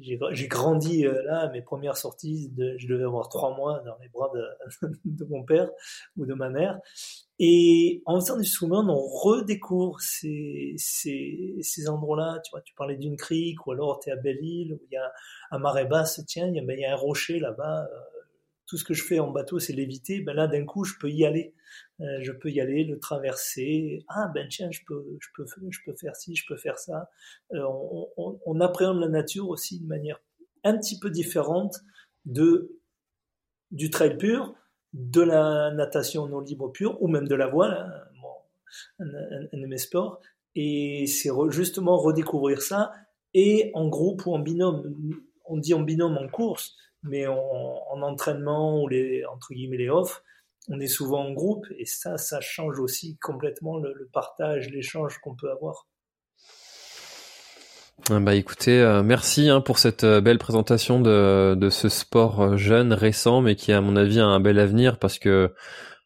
J'ai 0.00 0.48
grandi 0.48 1.06
euh, 1.06 1.22
là, 1.24 1.48
mes 1.50 1.62
premières 1.62 1.96
sorties, 1.96 2.50
de, 2.50 2.76
je 2.78 2.86
devais 2.88 3.04
avoir 3.04 3.28
trois 3.28 3.56
mois 3.56 3.80
dans 3.84 3.96
les 4.00 4.08
bras 4.08 4.30
de, 4.34 4.88
de, 5.04 5.24
mon 5.26 5.44
père 5.44 5.70
ou 6.16 6.26
de 6.26 6.34
ma 6.34 6.48
mère. 6.48 6.80
Et 7.38 8.02
en 8.06 8.20
faisant 8.20 8.36
du 8.36 8.44
swimrun, 8.44 8.88
on 8.88 8.98
redécouvre 8.98 10.00
ces, 10.00 10.74
ces, 10.76 11.56
ces 11.60 11.88
endroits-là. 11.88 12.40
Tu 12.44 12.50
vois, 12.50 12.60
tu 12.62 12.74
parlais 12.74 12.96
d'une 12.96 13.16
crique, 13.16 13.66
ou 13.66 13.72
alors 13.72 14.00
tu 14.00 14.10
es 14.10 14.12
à 14.12 14.16
Belle-Île, 14.16 14.74
où 14.74 14.80
il 14.90 14.94
y 14.94 14.96
a 14.96 15.12
un 15.52 15.58
marais 15.58 15.86
basse, 15.86 16.20
tiens, 16.26 16.48
il 16.48 16.54
y 16.54 16.58
a, 16.58 16.62
il 16.62 16.80
y 16.80 16.84
a 16.84 16.92
un 16.92 16.96
rocher 16.96 17.38
là-bas. 17.38 17.88
Tout 18.68 18.76
ce 18.76 18.84
que 18.84 18.94
je 18.94 19.02
fais 19.02 19.18
en 19.18 19.30
bateau, 19.30 19.58
c'est 19.58 19.72
l'éviter. 19.72 20.20
Ben 20.20 20.34
là, 20.34 20.46
d'un 20.46 20.64
coup, 20.64 20.84
je 20.84 20.94
peux 21.00 21.10
y 21.10 21.24
aller. 21.24 21.54
Euh, 22.00 22.18
je 22.20 22.30
peux 22.30 22.50
y 22.50 22.60
aller, 22.60 22.84
le 22.84 22.98
traverser. 23.00 24.04
Ah 24.08 24.30
ben 24.32 24.46
tiens, 24.48 24.70
je 24.70 24.80
peux, 24.86 25.04
je 25.20 25.28
peux, 25.34 25.44
je 25.70 25.78
peux 25.84 25.94
faire 25.94 26.14
ci, 26.14 26.36
je 26.36 26.44
peux 26.46 26.56
faire 26.56 26.78
ça. 26.78 27.10
Euh, 27.52 27.64
on, 28.16 28.60
appréhende 28.60 29.00
la 29.00 29.08
nature 29.08 29.48
aussi 29.48 29.80
de 29.80 29.86
manière 29.86 30.20
un 30.64 30.76
petit 30.78 30.98
peu 30.98 31.10
différente 31.10 31.80
de 32.24 32.78
du 33.70 33.90
trail 33.90 34.16
pur, 34.16 34.54
de 34.92 35.20
la 35.20 35.72
natation 35.72 36.26
non 36.28 36.40
libre 36.40 36.68
pure, 36.68 37.02
ou 37.02 37.08
même 37.08 37.26
de 37.26 37.34
la 37.34 37.48
voile, 37.48 37.72
hein, 37.72 38.24
un, 39.00 39.04
un, 39.52 39.60
de 39.60 39.66
mes 39.66 39.78
sports. 39.78 40.20
Et 40.54 41.06
c'est 41.06 41.30
justement 41.50 41.98
redécouvrir 41.98 42.62
ça 42.62 42.92
et 43.34 43.70
en 43.74 43.88
groupe 43.88 44.24
ou 44.26 44.34
en 44.34 44.38
binôme. 44.38 44.94
On 45.44 45.56
dit 45.56 45.74
en 45.74 45.80
binôme 45.80 46.16
en 46.16 46.28
course, 46.28 46.76
mais 47.02 47.26
en, 47.26 48.02
entraînement 48.02 48.82
ou 48.82 48.88
les 48.88 49.24
entre 49.26 49.52
guillemets 49.52 49.76
les 49.76 49.90
off, 49.90 50.22
on 50.68 50.80
est 50.80 50.86
souvent 50.86 51.26
en 51.26 51.32
groupe 51.32 51.66
et 51.76 51.84
ça, 51.84 52.18
ça 52.18 52.40
change 52.40 52.78
aussi 52.78 53.16
complètement 53.18 53.78
le, 53.78 54.08
partage, 54.12 54.70
l'échange 54.70 55.18
qu'on 55.18 55.34
peut 55.34 55.50
avoir. 55.50 55.86
Ah 58.10 58.20
bah 58.20 58.34
écoutez, 58.34 58.80
euh, 58.80 59.02
merci 59.02 59.48
hein, 59.48 59.60
pour 59.60 59.78
cette 59.78 60.04
euh, 60.04 60.20
belle 60.20 60.38
présentation 60.38 61.00
de, 61.00 61.56
de 61.58 61.68
ce 61.68 61.88
sport 61.88 62.40
euh, 62.40 62.56
jeune, 62.56 62.92
récent, 62.92 63.40
mais 63.40 63.56
qui 63.56 63.72
à 63.72 63.80
mon 63.80 63.96
avis 63.96 64.20
a 64.20 64.26
un 64.26 64.40
bel 64.40 64.58
avenir 64.58 64.98
parce 64.98 65.18
que 65.18 65.52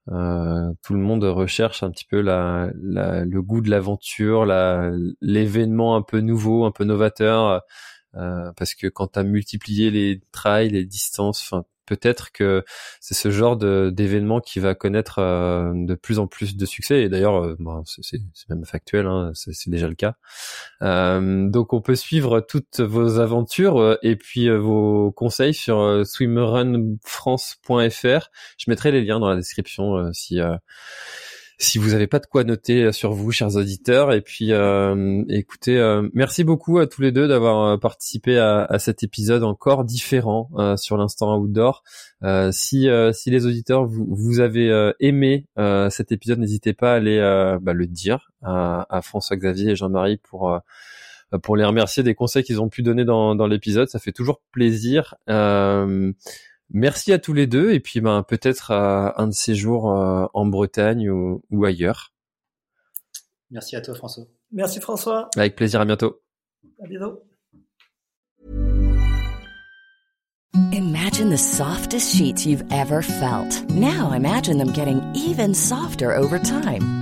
tout 0.09 0.95
le 0.95 1.01
monde 1.01 1.23
recherche 1.23 1.85
un 1.85 1.91
petit 1.93 2.07
peu 2.07 2.21
la, 2.21 2.71
la 2.83 3.25
le 3.25 3.41
goût 3.41 3.61
de 3.61 3.71
l'aventure, 3.71 4.45
l'événement 5.21 5.95
un 5.95 6.03
peu 6.03 6.19
nouveau, 6.19 6.65
un 6.65 6.73
peu 6.73 6.83
novateur. 6.83 7.63
Euh, 8.15 8.53
parce 8.57 8.75
que 8.75 8.89
quand 8.89 9.09
tu 9.09 9.19
as 9.19 9.23
multiplié 9.23 9.91
les 9.91 10.21
trails, 10.33 10.71
les 10.71 10.85
distances, 10.85 11.43
enfin 11.43 11.65
peut-être 11.87 12.33
que 12.33 12.65
c'est 13.01 13.15
ce 13.15 13.31
genre 13.31 13.57
d'événement 13.57 14.41
qui 14.41 14.61
va 14.61 14.75
connaître 14.75 15.19
euh, 15.19 15.73
de 15.75 15.95
plus 15.95 16.19
en 16.19 16.27
plus 16.27 16.57
de 16.57 16.67
succès. 16.67 17.03
Et 17.03 17.09
d'ailleurs, 17.09 17.45
euh, 17.45 17.57
c'est 17.85 18.19
même 18.49 18.65
factuel, 18.65 19.07
hein, 19.07 19.33
c'est 19.35 19.71
déjà 19.71 19.87
le 19.89 19.95
cas. 19.95 20.15
Euh, 20.83 21.49
donc 21.49 21.73
on 21.73 21.81
peut 21.81 21.97
suivre 21.97 22.41
toutes 22.41 22.81
vos 22.81 23.19
aventures 23.19 23.99
et 24.03 24.17
puis 24.17 24.51
vos 24.51 25.11
conseils 25.13 25.55
sur 25.55 26.07
swimrunfrance.fr. 26.07 28.31
Je 28.59 28.65
mettrai 28.69 28.91
les 28.91 29.03
liens 29.05 29.21
dans 29.21 29.29
la 29.29 29.37
description 29.37 30.13
si 30.13 30.41
si 31.63 31.79
vous 31.79 31.91
n'avez 31.91 32.07
pas 32.07 32.19
de 32.19 32.27
quoi 32.27 32.45
noter 32.45 32.85
euh, 32.85 32.93
sur 32.93 33.13
vous, 33.13 33.31
chers 33.31 33.57
auditeurs. 33.57 34.13
Et 34.13 34.21
puis, 34.21 34.53
euh, 34.53 35.25
écoutez, 35.29 35.79
euh, 35.79 36.09
merci 36.15 36.45
beaucoup 36.45 36.79
à 36.79 36.87
tous 36.87 37.03
les 37.03 37.13
deux 37.13 37.29
d'avoir 37.29 37.79
participé 37.79 38.39
à, 38.39 38.65
à, 38.65 38.79
cet 38.79 39.03
épisode 39.03 39.45
encore 39.45 39.85
différent 39.85 40.51
sur 40.77 40.97
l'instant 40.97 41.37
outdoor. 41.39 41.83
si, 42.51 42.89
si 43.13 43.31
les 43.31 43.47
auditeurs 43.47 43.85
vous, 43.85 44.07
vous 44.11 44.41
avez 44.41 44.93
aimé 45.01 45.47
cet 45.91 46.13
épisode, 46.13 46.39
n'hésitez 46.39 46.73
pas 46.73 46.93
à 46.93 46.97
aller 46.97 47.19
bah, 47.61 47.73
le 47.73 47.87
dire 47.87 48.31
à, 48.43 48.87
à 48.91 49.03
François-Xavier 49.03 49.71
et 49.71 49.77
Jean-Marie 49.77 50.19
pour 50.19 50.61
pour 51.39 51.57
les 51.57 51.65
remercier 51.65 52.03
des 52.03 52.15
conseils 52.15 52.45
qu'ils 52.45 52.61
ont 52.61 52.69
pu 52.69 52.83
donner 52.83 53.05
dans, 53.05 53.35
dans 53.35 53.47
l'épisode. 53.47 53.89
Ça 53.89 53.99
fait 53.99 54.13
toujours 54.13 54.41
plaisir. 54.53 55.15
Euh, 55.29 56.13
Merci 56.75 57.13
à 57.13 57.19
tous 57.19 57.35
les 57.35 57.47
deux 57.47 57.73
et 57.73 57.81
puis 57.81 58.01
ben 58.01 58.23
peut-être 58.23 58.71
à 58.71 59.21
un 59.21 59.29
de 59.29 59.35
ces 59.35 59.55
jours 59.55 59.93
euh, 59.93 60.25
en 60.33 60.47
Bretagne 60.47 61.11
ou, 61.11 61.43
ou 61.51 61.65
ailleurs. 61.67 62.13
Merci 63.51 63.77
à 63.77 63.83
toi 63.83 63.95
François. 63.95 64.25
Merci 64.51 64.81
François. 64.81 65.29
Avec 65.37 65.55
plaisir, 65.55 65.83
à 65.83 65.85
bientôt. 65.85 66.23
À 66.83 66.87
bientôt. 66.87 67.23
Imagine 70.73 71.31
the 71.31 71.39
softest 71.39 72.15
sheets 72.15 72.47
you've 72.47 72.65
ever 72.71 73.03
felt. 73.03 73.69
Now 73.71 74.13
imagine 74.13 74.57
them 74.59 74.73
getting 74.73 75.03
even 75.15 75.55
softer 75.55 76.17
over 76.17 76.39
time. 76.39 77.02